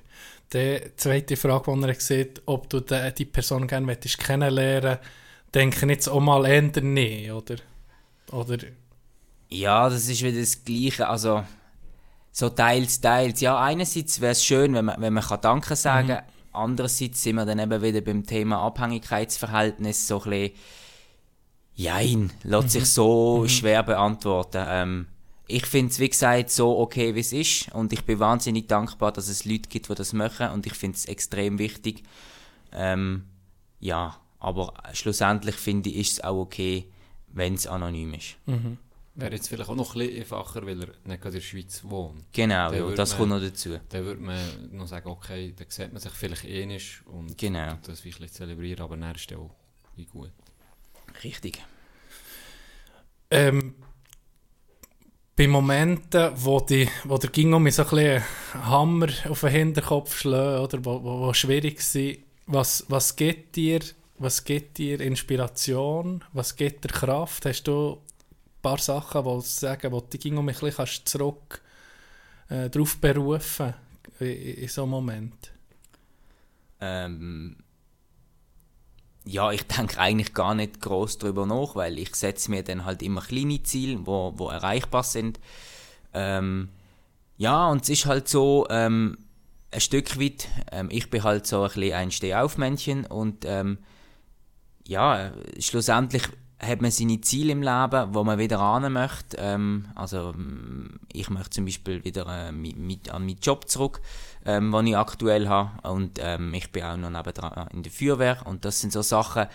[0.52, 5.00] Die zweite Frage, die er sieht, ob du die, Person gerne möchtest kennenlernen
[5.54, 7.56] denke ich jetzt auch mal eher nicht, oder?
[8.32, 8.58] Oder,
[9.50, 11.08] Ja, das ist wieder das Gleiche.
[11.08, 11.44] Also,
[12.32, 13.40] so teils, teils.
[13.42, 16.24] Ja, einerseits wäre es schön, wenn man, wenn man kann Danke sagen kann.
[16.52, 20.52] Andererseits sind wir dann eben wieder beim Thema Abhängigkeitsverhältnis so ein bisschen,
[21.76, 24.64] jein, lässt sich so schwer beantworten.
[24.68, 25.08] Ähm,
[25.56, 27.72] ich finde es, wie gesagt, so okay, wie es ist.
[27.74, 30.50] Und ich bin wahnsinnig dankbar, dass es Leute gibt, die das machen.
[30.50, 32.04] Und ich finde es extrem wichtig.
[32.72, 33.26] Ähm,
[33.80, 36.86] ja, aber schlussendlich finde ich, ist es auch okay,
[37.28, 38.36] wenn es anonym ist.
[39.16, 42.24] Wäre jetzt vielleicht auch noch ein bisschen einfacher, weil er nicht in der Schweiz wohnt.
[42.34, 43.80] Genau, ja, das man- kommt noch dazu.
[43.90, 44.40] Dann würde man
[44.72, 47.78] noch sagen, okay, dann sieht man sich vielleicht eh nicht und Genau.
[47.84, 49.52] das ein bisschen zelebrieren, aber dann ist es auch
[49.96, 50.32] wie gut.
[51.24, 51.62] Richtig.
[53.30, 53.76] ähm,
[55.36, 58.24] bei Momenten, wo, die, wo der Gingo mir so ein bisschen
[58.66, 62.16] Hammer auf den Hinterkopf schlägt, oder wo, wo, wo schwierig war,
[62.46, 63.82] was, was gibt dir
[64.24, 67.46] was gibt dir Inspiration, was gibt dir Kraft?
[67.46, 71.62] Hast du ein paar Sachen, du sagen, wo die Gingo mich ein bisschen zurück
[72.50, 73.74] äh, darauf berufen
[74.20, 75.52] in, in so einem Moment?
[76.80, 77.58] Ähm,
[79.26, 83.02] ja, ich denke eigentlich gar nicht groß drüber nach, weil ich setze mir dann halt
[83.02, 85.40] immer kleine Ziele, wo, wo erreichbar sind.
[86.14, 86.70] Ähm,
[87.38, 89.18] ja, und es ist halt so, ähm,
[89.74, 93.80] ein Stück weit, ähm, ich bin halt so ein bisschen ein Stehaufmännchen und ähm,
[94.86, 96.24] ja, schlussendlich
[96.60, 99.38] hat man seine Ziele im Leben, wo man wieder ran möchte.
[99.38, 100.34] Ähm, also
[101.12, 104.02] ich möchte zum Beispiel wieder äh, mit, mit, an meinen Job zurück,
[104.46, 105.72] ähm, den ich aktuell habe.
[105.90, 108.42] Und ähm, ich bin auch noch nebendran in der Feuerwehr.
[108.46, 109.48] Und das sind so Sachen,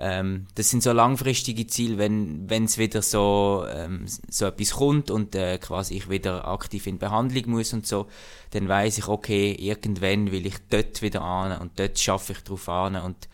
[0.00, 5.10] ähm, das sind so langfristige Ziele, wenn wenn es wieder so ähm, so etwas kommt
[5.10, 8.06] und äh, quasi ich wieder aktiv in Behandlung muss und so,
[8.50, 12.68] dann weiß ich, okay, irgendwann will ich dort wieder an und dort schaffe ich drauf
[12.68, 13.28] an und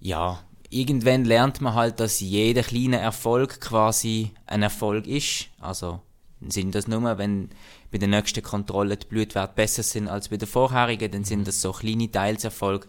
[0.00, 0.40] ja,
[0.70, 5.48] irgendwann lernt man halt, dass jeder kleine Erfolg quasi ein Erfolg ist.
[5.60, 6.00] Also
[6.48, 7.50] sind das nur, wenn
[7.94, 11.60] bei der nächsten Kontrolle die Blutwerte besser sind als bei der vorherigen, dann sind das
[11.60, 12.88] so kleine Teilserfolge,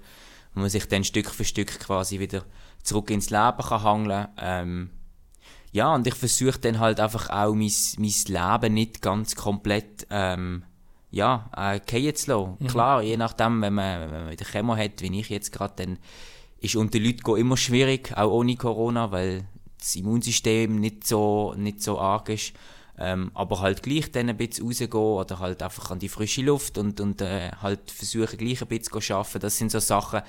[0.55, 2.43] wo man sich dann Stück für Stück quasi wieder
[2.81, 4.27] zurück ins Leben kann hangeln.
[4.39, 4.89] Ähm,
[5.71, 10.63] ja, und ich versuche dann halt einfach auch mein, mein Leben nicht ganz komplett ähm,
[11.11, 12.67] ja, äh, fallen zu lassen.
[12.67, 15.99] Klar, je nachdem, wenn man, wenn man wieder Chemo hat, wie ich jetzt gerade, dann
[16.61, 19.45] ist unter Leuten immer schwierig, auch ohne Corona, weil
[19.77, 22.53] das Immunsystem nicht so, nicht so arg ist.
[22.97, 26.77] Ähm, aber halt gleich dann ein bisschen rausgehen oder halt einfach an die frische Luft
[26.77, 29.39] und, und äh, halt versuchen gleich ein bisschen zu arbeiten.
[29.39, 30.21] Das sind so Sachen,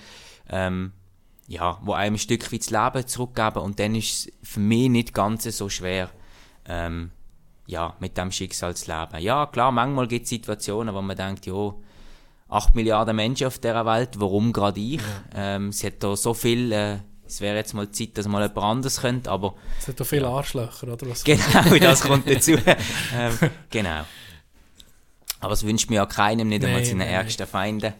[0.48, 0.92] ähm,
[1.46, 4.88] ja, wo einem ein Stück weit das Leben zurückgeben und dann ist es für mich
[4.88, 6.10] nicht ganz so schwer,
[6.68, 7.12] ähm,
[7.66, 9.22] ja, mit dem Schicksal zu leben.
[9.22, 11.74] Ja, klar, manchmal gibt es Situationen, wo man denkt, ja,
[12.48, 15.00] 8 Milliarden Menschen auf dieser Welt, warum gerade ich?
[15.34, 18.58] Ähm, es hat da so viel, äh, es wäre jetzt mal Zeit, dass mal jemand
[18.58, 21.08] anderes könnte, aber Es hat auch viele Arschlöcher, oder?
[21.08, 22.52] Was genau, das kommt dazu.
[23.14, 23.38] ähm,
[23.70, 24.04] genau.
[25.40, 27.92] Aber es wünscht mir ja keinem, nicht einmal Nein, seinen nein, ärgsten Feinden.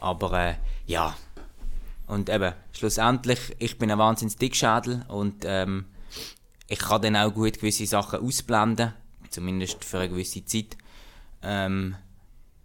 [0.00, 0.54] Aber äh,
[0.86, 1.16] ja.
[2.06, 5.86] Und eben, schlussendlich, ich bin ein wahnsinns Dickschädel und ähm,
[6.68, 8.92] ich kann dann auch gut gewisse Sachen ausblenden,
[9.30, 10.76] zumindest für eine gewisse Zeit.
[11.42, 11.96] Ähm,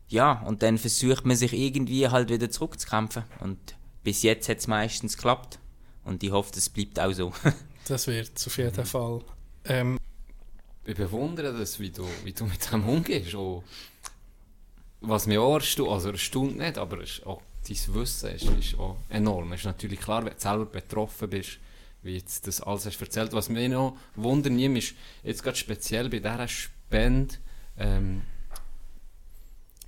[0.07, 3.23] ja, und dann versucht man sich irgendwie halt wieder zurückzukämpfen.
[3.39, 3.57] Und
[4.03, 5.59] bis jetzt hat es meistens geklappt.
[6.05, 7.33] Und ich hoffe, es bleibt auch so.
[7.87, 9.21] Das wird auf jeden Fall.
[9.65, 9.97] Ähm,
[10.85, 13.33] Ich bewundere das, wie du, wie du mit dem umgehst.
[13.33, 13.63] Auch,
[15.01, 18.77] was mich auch erstaunt, also erstaunt nicht, aber es ist auch dein Wissen ist, ist
[18.79, 19.51] auch enorm.
[19.53, 21.57] Es ist natürlich klar, wenn du selber betroffen bist,
[22.03, 23.33] wie jetzt das alles hast erzählt.
[23.33, 24.93] Was mich noch wundern nimmt, ist
[25.23, 27.35] jetzt gerade speziell bei dieser Spende,
[27.77, 28.21] ähm,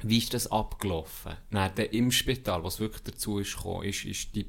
[0.04, 1.34] wie ist das abgelaufen?
[1.52, 4.48] Nein, der im Spital, was wirklich dazu ist gekommen, ist, ist die,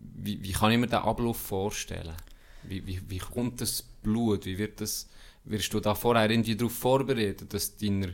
[0.00, 2.14] wie, wie kann ich mir den Ablauf vorstellen?
[2.62, 4.46] Wie, wie, wie kommt das Blut?
[4.46, 5.08] Wie wird das,
[5.44, 8.08] wirst du da vorher irgendwie darauf vorbereitet, dass deiner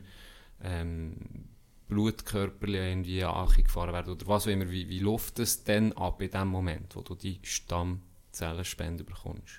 [0.62, 1.16] ähm,
[1.88, 4.70] Blutkörper irgendwie angefahren werden oder was auch immer?
[4.70, 9.58] Wie, wie läuft das denn ab in dem Moment, wo du die Stammzellenspende bekommst?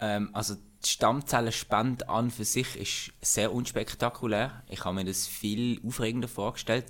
[0.00, 4.62] Ähm, also die Stammzellenspende an für sich ist sehr unspektakulär.
[4.68, 6.86] Ich habe mir das viel aufregender vorgestellt.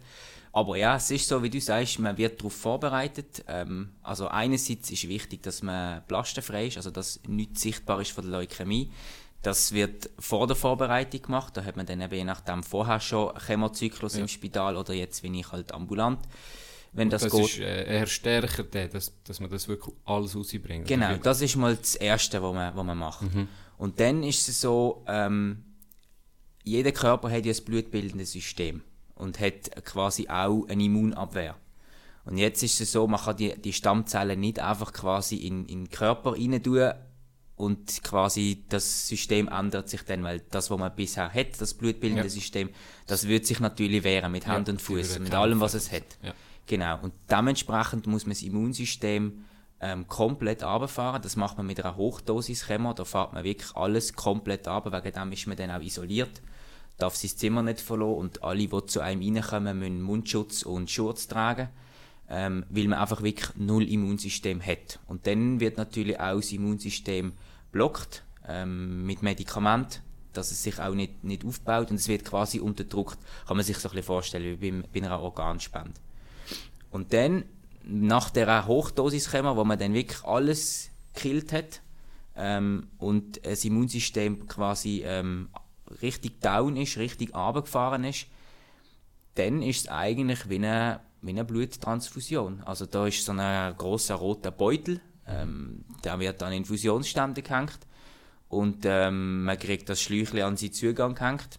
[0.53, 3.43] Aber ja, es ist so, wie du sagst, man wird darauf vorbereitet.
[3.49, 8.25] Ähm, also einerseits ist wichtig, dass man blastenfrei ist, also dass nichts sichtbar ist von
[8.25, 8.93] der Leukämie.
[9.41, 11.57] Das wird vor der Vorbereitung gemacht.
[11.57, 15.35] Da hat man dann eben je nachdem vorher schon Chemozyklus im Spital oder jetzt bin
[15.35, 16.21] ich halt ambulant.
[16.93, 17.45] Wenn das, Das, geht.
[17.47, 20.87] ist äh, eher stärker, der, dass, dass man das wirklich alles rausbringt.
[20.87, 23.25] Genau, das ist mal das Erste, was man, was man macht.
[23.79, 25.65] Und dann ist es so, ähm,
[26.63, 28.83] jeder Körper hat ja ein blutbildendes System
[29.15, 31.57] und hat quasi auch eine Immunabwehr.
[32.25, 35.85] Und jetzt ist es so, man kann die, die Stammzellen nicht einfach quasi in, in
[35.85, 36.93] den Körper rein tun
[37.57, 42.25] und quasi das System ändert sich dann, weil das, was man bisher hat, das blutbildende
[42.25, 42.31] Ja.
[42.31, 42.71] System,
[43.07, 46.05] das wird sich natürlich wehren mit Hand Ja, und Fuß, mit allem, was es hat.
[46.23, 46.33] Ja.
[46.67, 47.01] Genau.
[47.03, 49.45] Und dementsprechend muss man das Immunsystem
[49.81, 51.23] ähm, komplett runterfahren.
[51.23, 52.93] Das macht man mit einer Hochdosis Chemo.
[52.93, 54.93] Da fährt man wirklich alles komplett runter.
[54.93, 56.41] Wegen dem ist man dann auch isoliert.
[57.03, 58.15] Darf sein Zimmer nicht verlassen.
[58.15, 61.69] Und alle, die zu einem reinkommen, müssen Mundschutz und Schurz tragen.
[62.29, 65.01] Ähm, weil man einfach wirklich null Immunsystem hat.
[65.09, 67.33] Und dann wird natürlich auch das Immunsystem
[67.73, 70.01] blockt ähm, mit Medikamenten,
[70.33, 73.19] dass es sich auch nicht, nicht aufbaut und es wird quasi unterdrückt.
[73.47, 75.93] Kann man sich so ein bisschen vorstellen wie beim, bei einer Organspende.
[76.91, 77.45] Und dann,
[77.85, 81.83] nach der Hochdosis-Chemo, wo man dann wirklich alles gekillt hat
[82.37, 85.49] ähm, und das Immunsystem quasi ähm,
[86.01, 88.27] richtig down ist, richtig runtergefahren ist,
[89.35, 92.63] dann ist es eigentlich wie eine, wie eine Bluttransfusion.
[92.65, 97.81] Also da ist so ein großer roter Beutel, ähm, der wird an Infusionsstände gehängt
[98.49, 101.59] und ähm, man kriegt das Schläuchchen an seinen Zugang gehängt.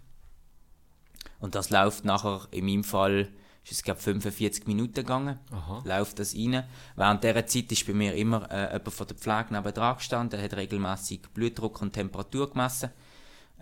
[1.40, 3.30] Und das läuft nachher, in meinem Fall,
[3.64, 5.82] ist es glaube 45 Minuten gegangen, Aha.
[5.86, 6.64] läuft das rein.
[6.96, 10.44] Während dieser Zeit ist bei mir immer äh, jemand von der Pflege neben gestanden, der
[10.44, 12.92] hat regelmäßig Blutdruck und Temperatur gemessen,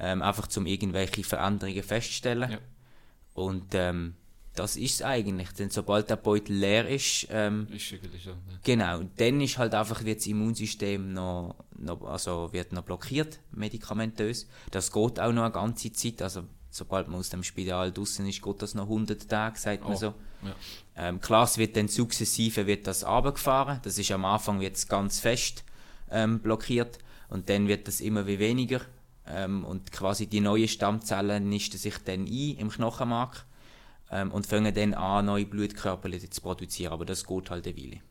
[0.02, 2.52] ähm, einfach um irgendwelche Veränderungen festzustellen.
[2.52, 2.58] Ja.
[3.36, 4.16] Und ähm,
[4.56, 5.52] das ist es eigentlich.
[5.52, 8.32] Denn sobald der Beutel leer ist, ähm, Ist eigentlich so.
[8.32, 8.60] Ne?
[8.64, 14.48] genau, dann ist halt einfach wird das Immunsystem noch, noch, also wird noch blockiert, medikamentös.
[14.72, 16.22] Das geht auch noch eine ganze Zeit.
[16.22, 19.94] Also sobald man aus dem Spital draußen ist, geht das noch 100 Tage, sagt man
[19.94, 20.14] Oh, so.
[20.44, 20.56] ja.
[20.98, 23.80] Ähm, klar, es wird dann sukzessive wird das runtergefahren.
[23.84, 25.64] Das ist am Anfang jetzt ganz fest
[26.10, 26.98] ähm, blockiert
[27.30, 28.82] und dann wird das immer wie weniger.
[29.28, 33.46] Ähm, und quasi die neuen Stammzellen nisten sich dann ein im Knochenmark
[34.12, 36.94] ähm, und fangen dann an, neue Blutkörper zu produzieren.
[36.94, 38.02] Aber das geht halt eine Weile.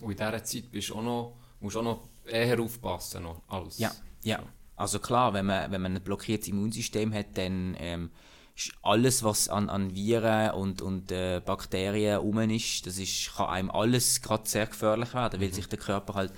[0.00, 3.22] Und in dieser Zeit bist auch noch, musst du auch noch eher aufpassen.
[3.22, 3.78] Noch, alles.
[3.78, 4.42] Ja, ja.
[4.76, 8.10] Also klar, wenn man, wenn man ein blockiertes Immunsystem hat, dann ähm,
[8.54, 13.48] ist alles, was an, an Viren und, und äh, Bakterien rum ist, das ist, kann
[13.48, 16.32] einem alles gerade sehr gefährlich werden, weil sich der Körper halt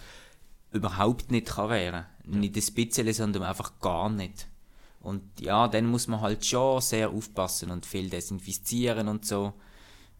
[0.72, 2.06] überhaupt nicht kann wehren kann.
[2.28, 4.46] Nicht ein bisschen, sondern einfach gar nicht.
[5.00, 9.54] Und ja, dann muss man halt schon sehr aufpassen und viel desinfizieren und so.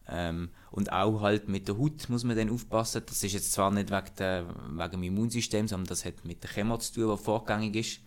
[0.07, 3.03] Ähm, und auch halt mit der Haut muss man dann aufpassen.
[3.05, 6.49] Das ist jetzt zwar nicht wegen, der, wegen dem Immunsystem, sondern das hat mit der
[6.51, 7.99] Chemo zu tun, die vorgängig ist.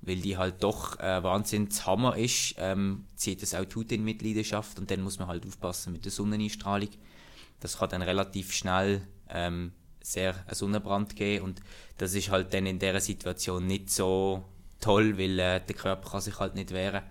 [0.00, 4.02] Weil die halt doch äh, wahnsinnig Hammer ist, ähm, zieht das auch die Haut in
[4.02, 6.88] Mitleidenschaft und dann muss man halt aufpassen mit der Sonneneinstrahlung.
[7.60, 9.72] Das kann dann relativ schnell ähm,
[10.02, 11.60] sehr einen Sonnenbrand geben und
[11.98, 14.44] das ist halt dann in dieser Situation nicht so
[14.80, 17.02] toll, weil äh, der Körper kann sich halt nicht wehren.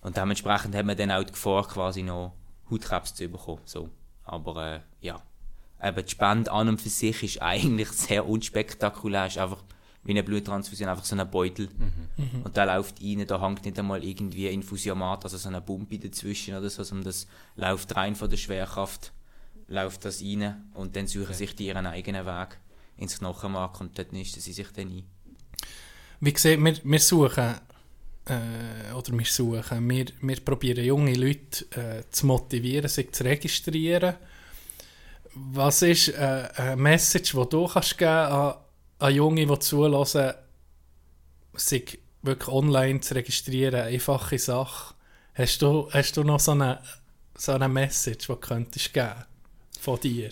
[0.00, 2.34] Und dementsprechend hat man dann auch die Gefahr, quasi noch
[2.70, 3.62] Hautkrebs zu bekommen.
[3.64, 3.88] So.
[4.24, 5.20] Aber äh, ja,
[5.82, 9.26] eben die Spende an und für sich ist eigentlich sehr unspektakulär.
[9.26, 9.62] Ist einfach
[10.04, 11.68] wie eine Bluttransfusion, einfach so ein Beutel.
[12.44, 15.98] Und da läuft rein, da hängt nicht einmal irgendwie ein Infusiomat, also so eine Pumpe
[15.98, 17.26] dazwischen oder so, sondern das
[17.56, 19.12] läuft rein von der Schwerkraft,
[19.68, 22.58] läuft das rein und dann suchen sich die ihren eigenen Weg
[22.96, 25.04] ins Knochenmark und dort nisten sie sich dann ein.
[26.20, 27.54] wie gesagt, wir, wir suchen,
[28.24, 34.14] äh, oder wir suchen, wir, wir probieren junge Leute äh, zu motivieren, sich zu registrieren.
[35.34, 38.54] Was ist äh, eine Message, die du kannst geben an,
[38.98, 40.32] an Junge, die zulassen,
[41.54, 44.94] sich wirklich online zu registrieren, eine einfache Sache.
[45.34, 46.80] Hast du, hast du noch so eine,
[47.36, 49.24] so eine Message, die du könntest geben
[49.78, 50.30] von dir?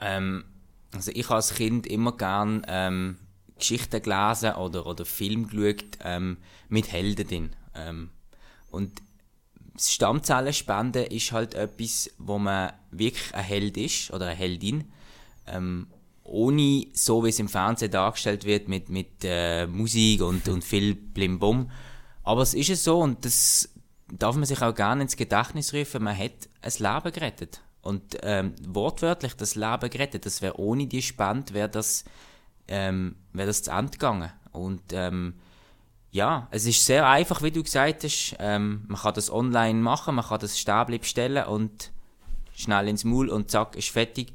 [0.00, 0.44] Ähm,
[0.92, 3.18] also ich habe als Kind immer gern ähm,
[3.58, 6.38] Geschichten gelesen oder, oder Film geschaut ähm,
[6.68, 7.50] mit Helden drin.
[7.74, 8.10] Ähm,
[8.70, 9.02] und
[9.74, 14.90] das Stammzellenspenden ist halt etwas, wo man wirklich ein Held ist oder eine Heldin.
[15.46, 15.86] Ähm,
[16.24, 20.94] ohne so, wie es im Fernsehen dargestellt wird, mit, mit äh, Musik und, und viel
[20.94, 21.70] Blimbum.
[22.22, 23.70] Aber es ist es so und das
[24.12, 27.62] darf man sich auch gerne ins Gedächtnis rufen, man hat ein Leben gerettet.
[27.88, 32.04] Und ähm, wortwörtlich das Leben gerettet, das wäre ohne die Spende, wäre das,
[32.68, 34.30] ähm, wär das zu Ende gegangen.
[34.52, 35.36] Und ähm,
[36.10, 38.36] ja, es ist sehr einfach, wie du gesagt hast.
[38.40, 41.90] Ähm, man kann das online machen, man kann das Stäbli bestellen und
[42.54, 44.34] schnell ins Maul und zack, ist fertig.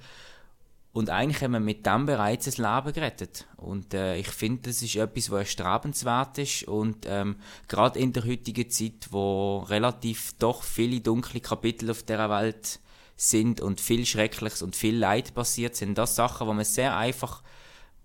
[0.91, 3.45] Und eigentlich haben wir mit dem bereits ein Leben gerettet.
[3.57, 6.63] Und äh, ich finde, das ist etwas, was erstrebenswert ist.
[6.63, 7.35] Und ähm,
[7.67, 12.79] gerade in der heutigen Zeit, wo relativ doch viele dunkle Kapitel auf der Welt
[13.29, 17.41] sind und viel Schreckliches und viel Leid passiert, sind das Sachen, wo man sehr einfach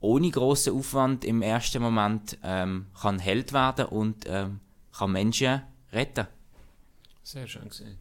[0.01, 4.61] ohne großen Aufwand im ersten Moment ähm, kann Held werden und ähm,
[4.97, 5.63] kann Menschen
[5.93, 6.29] retten.
[7.23, 7.99] Sehr schön gesehen.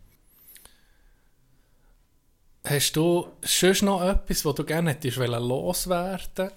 [2.64, 6.52] Hast du sonst noch etwas, was du gerne hättest wollen loswerden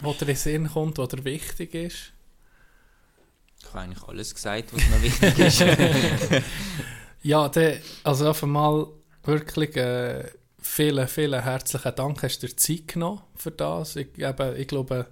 [0.00, 2.12] was dir in den Sinn kommt, was dir wichtig ist?
[3.60, 5.64] Ich habe eigentlich alles gesagt, was mir wichtig ist.
[7.20, 8.86] Ja, der, also auf einmal
[9.28, 10.24] wirklich äh,
[10.60, 13.96] vielen, vielen herzlichen Dank, hast du dir Zeit genommen für das.
[13.96, 15.06] Ich, eben, ich glaube,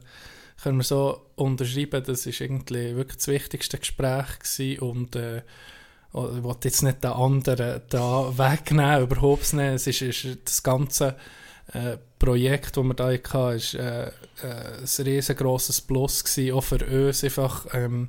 [0.63, 6.45] können wir so unterschreiben, das ist irgendwie wirklich das wichtigste Gespräch gewesen und äh, ich
[6.45, 9.67] will jetzt nicht den anderen da wegnehmen, überhaupt nicht.
[9.67, 11.17] Es ist, ist das ganze
[11.73, 14.11] äh, Projekt, das wir da hatten, ist äh, äh,
[14.43, 18.09] ein riesengroßes Plus gewesen, auch für uns einfach, ähm,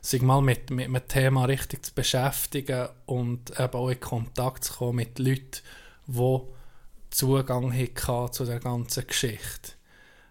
[0.00, 4.74] sich mal mit, mit einem Thema richtig zu beschäftigen und eben auch in Kontakt zu
[4.74, 5.60] kommen mit Leuten,
[6.06, 6.40] die
[7.10, 9.72] Zugang hatten zu der ganzen Geschichte.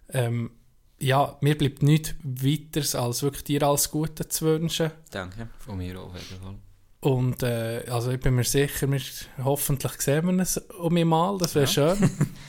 [0.09, 0.51] Ähm,
[0.99, 4.91] ja, mir bleibt nichts weiteres, als wirklich dir alles Gute zu wünschen.
[5.11, 5.47] Danke.
[5.59, 6.55] Von mir auch, auf jeden Fall.
[7.01, 9.01] Und äh, also ich bin mir sicher, wir,
[9.41, 11.97] hoffentlich sehen wir uns um mich mal, das wäre schön.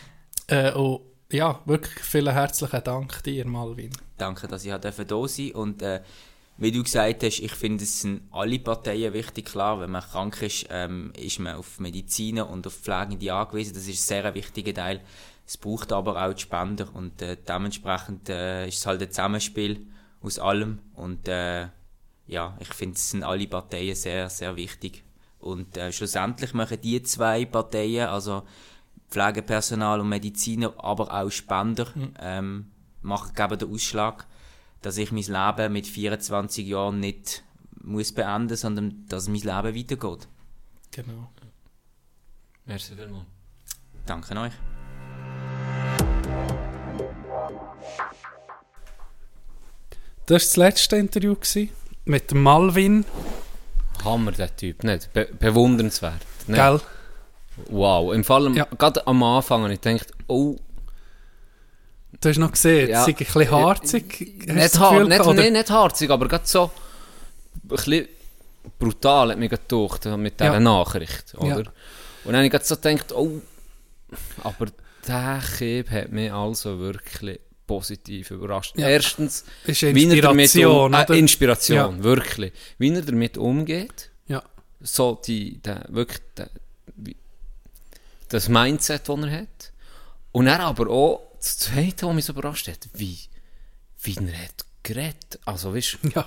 [0.49, 3.93] äh, und ja, wirklich vielen herzlichen Dank dir, Malvin.
[4.19, 5.53] Danke, dass ich hier da sein durfte.
[5.53, 6.03] Und äh,
[6.61, 9.47] wie du gesagt hast, ich finde, es sind alle Parteien wichtig.
[9.47, 13.73] Klar, wenn man krank ist, ähm, ist man auf Mediziner und auf Pflegende angewiesen.
[13.73, 15.01] Das ist ein sehr wichtiger Teil.
[15.47, 16.87] Es braucht aber auch die Spender.
[16.95, 19.87] Und äh, dementsprechend äh, ist es halt ein Zusammenspiel
[20.21, 20.81] aus allem.
[20.95, 21.69] Und äh,
[22.27, 25.03] ja, ich finde, es sind alle Parteien sehr, sehr wichtig.
[25.39, 28.43] Und äh, schlussendlich machen die zwei Parteien, also
[29.09, 31.87] Pflegepersonal und Mediziner, aber auch Spender,
[32.21, 32.71] ähm,
[33.01, 34.27] machen, geben den Ausschlag,
[34.83, 37.43] dass ich mein Leben mit 24 Jahren nicht
[37.83, 40.29] muss beenden, sondern dass mein Leben weitergeht.
[40.91, 41.31] Genau.
[42.67, 43.27] Merci vielmals.
[44.07, 44.53] Danke euch.
[50.27, 51.35] Das war das letzte Interview
[52.05, 53.05] mit Malvin,
[54.05, 55.13] Hammer, der Typ, nicht?
[55.13, 56.21] Be bewundernswert.
[56.47, 56.57] Nicht?
[56.57, 56.81] gell?
[57.69, 58.65] Wow, im Fall, Ja.
[58.79, 60.57] gerade am Anfang habe ich gedacht, oh,
[62.21, 63.01] Du hast noch gesehen, Ja.
[63.01, 64.19] es sei ein bisschen harzig.
[64.47, 66.71] Du nicht, har nicht, nee, nicht harzig, aber gerade so
[67.63, 68.09] ein bisschen
[68.79, 70.61] brutal hat mich gedacht mit dieser Ja.
[70.61, 71.47] Nachricht, oder?
[71.49, 71.57] Ja.
[71.57, 73.41] Und dann habe ich gerade so gedacht, oh,
[74.43, 74.67] aber
[75.07, 78.77] der Kieb hat mich also wirklich positiv überrascht.
[78.77, 78.89] Ja.
[78.89, 81.19] Erstens, Ist wie er damit Inspiration, um, äh?
[81.19, 82.03] Inspiration, Ja.
[82.03, 82.53] wirklich.
[82.79, 84.43] Wie er damit umgeht, Ja.
[84.81, 86.51] so die, der, wirklich der,
[86.97, 87.17] wie,
[88.29, 89.73] das Mindset, das er hat.
[90.33, 93.19] Und er aber auch, das Zweite, was mich so überrascht hat, wie,
[94.03, 95.39] wie er hat geredet.
[95.45, 96.27] Also, weißt du, Ja,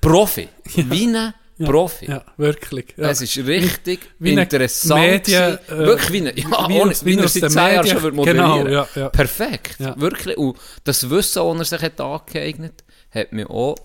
[0.00, 0.48] Profi.
[0.74, 2.06] Wie ein Profi.
[2.06, 2.94] ja, wirklich.
[2.96, 3.10] Ja.
[3.10, 5.00] Es ist richtig Wie eine interessant.
[5.00, 8.02] Medien, äh, wirklich wie, eine, ja, wie ohne, wie, wie er seit 10 Jahren schon
[8.02, 9.08] wird moderieren Genau, ja, ja.
[9.08, 9.80] Perfekt.
[9.80, 9.98] Ja.
[9.98, 10.36] Wirklich.
[10.36, 13.76] Und das Wissen, das er sich hat angeeignet hat mir auch,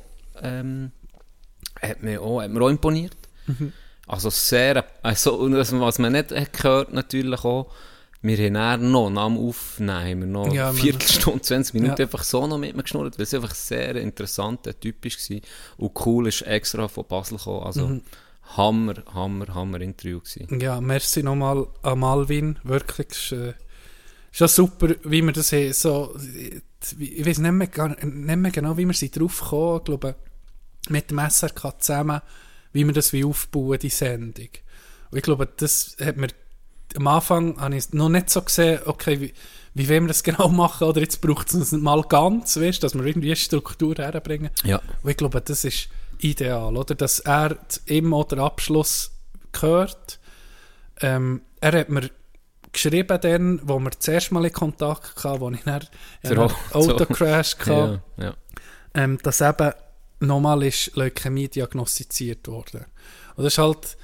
[0.41, 0.91] ähm,
[1.81, 3.15] hat mir auch, hat mir auch imponiert.
[3.47, 3.73] Mhm.
[4.07, 7.71] Also sehr, also, was, man nicht hat gehört natürlich auch,
[8.23, 12.05] wir haben dann noch nach dem Aufnehmen noch Ja, eine Viertelstunde, 20 Minuten Ja.
[12.05, 15.37] einfach so noch mit mir geschnurrt, weil es einfach sehr interessant und typisch war.
[15.77, 17.63] Und cool ist extra von Basel gekommen.
[17.65, 18.01] Also Mhm.
[18.57, 20.59] Hammer, Hammer, Hammer Interview gewesen.
[20.59, 22.59] Ja, merci nochmal an Malvin.
[22.63, 23.53] Wirklich, ist, äh,
[24.31, 26.15] ist ja super, wie wir das haben, so
[26.99, 30.15] ich weiß nicht mehr, nicht mehr genau, wie wir sind drauf gekommen, ich glaube,
[30.89, 32.21] mit dem SRK zusammen,
[32.73, 34.49] wie wir das wie aufbauen, die Sendung.
[35.11, 36.27] Und ich glaube, das hat mir,
[36.95, 39.33] am Anfang habe ich noch nicht so gesehen, okay, wie,
[39.73, 42.93] wie wollen wir das genau machen, oder jetzt braucht es uns mal ganz, weißt, dass
[42.95, 44.49] wir irgendwie eine Struktur herbringen.
[44.63, 44.81] Ja.
[45.01, 45.89] Und ich glaube, das ist
[46.19, 46.95] ideal, oder?
[46.95, 47.57] Dass er
[48.11, 49.11] auch den Abschluss
[49.51, 50.19] gehört.
[51.01, 52.09] Ähm, er hat mir
[52.71, 55.87] geschrieben dann, wo wir zuerst mal in Kontakt hatten, wo ich dann
[56.23, 58.33] einen Autocrash hatte, Ja, ja.
[58.95, 59.71] ähm, dass eben
[60.19, 62.85] nochmal ist Leukämie diagnostiziert worden.
[63.35, 63.97] Und das ist halt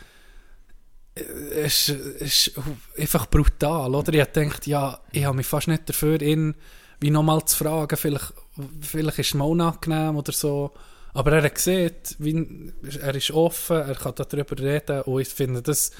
[1.66, 2.52] ist, ist
[2.98, 4.14] einfach brutal, oder?
[4.14, 6.56] Ich gedacht, ja, ich habe mich fast nicht dafür, ihn
[7.00, 8.34] wie nochmal zu fragen, vielleicht,
[8.82, 10.72] vielleicht ist es mir unangenehm oder so.
[11.14, 12.72] Aber er hat gesehen, wie,
[13.02, 15.92] er ist offen, er kann darüber reden und ich finde das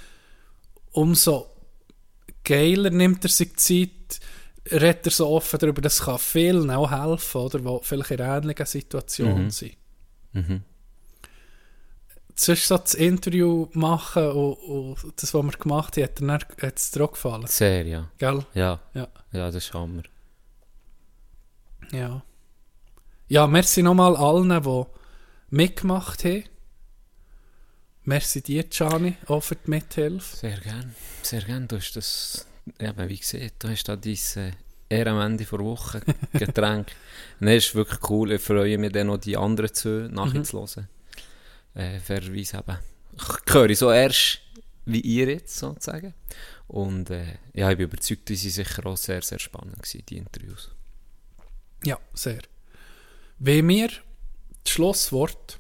[0.92, 1.48] umso
[2.44, 4.20] geiler nimmt er sich Zeit,
[4.72, 8.66] redet er so offen darüber, das kann vielen auch helfen, oder, die vielleicht in ähnlichen
[8.66, 9.50] Situation Mhm.
[9.52, 9.78] sind.
[10.34, 10.64] Mhm.
[12.42, 14.54] Sonst so das Interview machen und,
[15.04, 18.10] und das, was wir gemacht haben, hat, dann- hat es dir auch gefallen, Sehr, ja.
[18.18, 18.46] gell?
[18.54, 19.10] Ja, Ja.
[19.34, 20.04] ja, das ist Hammer.
[21.92, 22.24] Ja.
[23.28, 24.84] Ja, merci nochmal allen, die
[25.50, 26.46] mitgemacht haben.
[28.04, 30.38] Merci dir, Gianni, auch für die Mithilfe.
[30.38, 31.68] Sehr gern, sehr gern.
[31.68, 32.48] Du hast das,
[32.80, 34.52] eben, wie gesagt, du hast da dein äh,
[34.90, 36.00] eher am Ende der Woche
[36.34, 36.88] Getränk.
[37.42, 38.32] Nein, ist wirklich cool.
[38.32, 40.88] Ich freue mich dann noch die anderen zwei nachzuhören.
[41.74, 42.78] Äh, fairerweise eben.
[43.16, 44.40] Ich höre so erst
[44.86, 46.14] wie ihr jetzt sozusagen.
[46.68, 50.18] Und äh, ja, ich bin überzeugt, die waren sicher auch sehr, sehr spannend gewesen, die
[50.18, 50.72] Interviews.
[51.84, 52.40] Ja, sehr.
[53.40, 55.60] Wenn mir das Schlusswort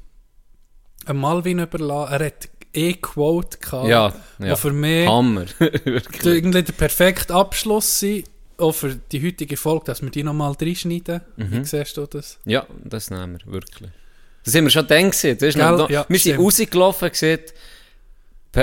[1.11, 4.55] Malvin überlassen, er hat eh Quote gehabt, Ja, ja.
[4.55, 5.45] für mich Hammer.
[6.23, 8.23] irgendwie der perfekte Abschluss sein,
[8.57, 11.21] auch für die heutige Folge, dass wir die nochmal reinschneiden.
[11.37, 11.51] Mhm.
[11.51, 12.39] Wie siehst du das?
[12.45, 13.91] Ja, das nehmen wir, wirklich.
[14.49, 15.37] Das haben wir schon dann gesehen.
[15.37, 15.53] Gell?
[15.77, 17.39] noch, Ja, wir sind rausgelaufen, gesehen,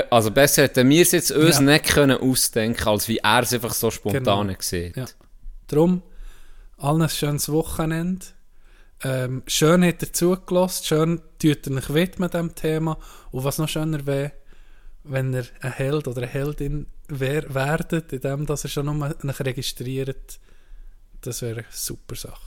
[0.09, 1.61] also besser hätten wir es jetzt uns Ja.
[1.61, 4.57] nicht können ausdenken als wie er es einfach so spontan Genau.
[4.57, 5.05] gesehen Ja.
[5.67, 6.01] Darum,
[6.77, 8.25] allen ein schönes Wochenende.
[9.03, 12.97] Ähm, schön hat er zugelassen, schön tut er euch widmen dem Thema.
[13.31, 14.33] Und was noch schöner wäre,
[15.03, 20.39] wenn er ein Held oder eine Heldin wär, werdet, indem dass er schon euch registriert.
[21.21, 22.41] Das wäre eine super Sache.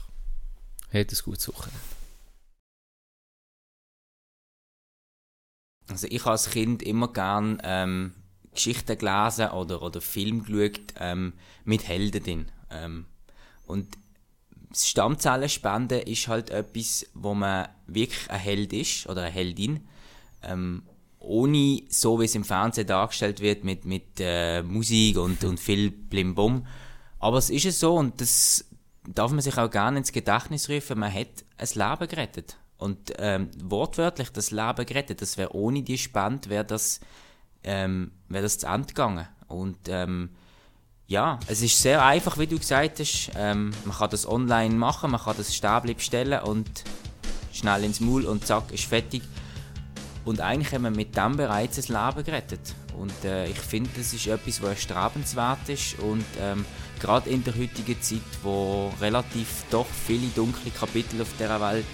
[0.93, 1.71] Hat es gut suchen.
[5.91, 8.13] Also ich habe als Kind immer gern ähm,
[8.53, 12.51] Geschichten gelesen oder, oder Film geschaut ähm, mit Helden.
[12.69, 13.05] Ähm,
[13.65, 13.97] und
[14.69, 19.81] das Stammzellenspenden ist halt etwas, wo man wirklich ein Held ist oder eine Heldin.
[20.43, 20.83] Ähm,
[21.19, 25.91] ohne so, wie es im Fernsehen dargestellt wird, mit, mit äh, Musik und, und viel
[25.91, 26.65] Blimbum.
[27.19, 28.65] Aber es ist es so und das
[29.07, 31.27] darf man sich auch gerne ins Gedächtnis rufen, man hat
[31.57, 32.57] ein Leben gerettet.
[32.81, 36.99] Und ähm, wortwörtlich das Leben gerettet, das wäre ohne die Spende, wäre das,
[37.63, 39.27] ähm, wäre das zu Ende gegangen.
[39.47, 40.31] Und ähm,
[41.05, 43.29] ja, es ist sehr einfach, wie du gesagt hast.
[43.35, 46.83] Ähm, man kann das online machen, man kann das Stäbli bestellen und
[47.53, 49.21] schnell ins Maul und zack, ist fertig.
[50.25, 52.73] Und eigentlich haben wir mit dem bereits ein Leben gerettet.
[52.97, 55.99] Und äh, ich finde, das ist etwas, was erstrebenswert ist.
[55.99, 56.65] Und ähm,
[56.99, 61.85] gerade in der heutigen Zeit, wo relativ doch viele dunkle Kapitel auf dieser Welt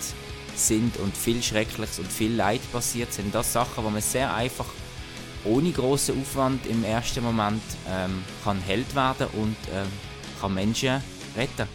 [0.58, 3.34] sind und viel Schreckliches und viel Leid passiert sind.
[3.34, 4.66] Das Sachen, wo man sehr einfach
[5.44, 9.88] ohne großen Aufwand im ersten Moment ähm, kann Held werden und ähm,
[10.42, 11.02] kann Menschen
[11.36, 11.68] retten.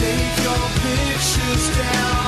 [0.00, 2.19] Take your pictures down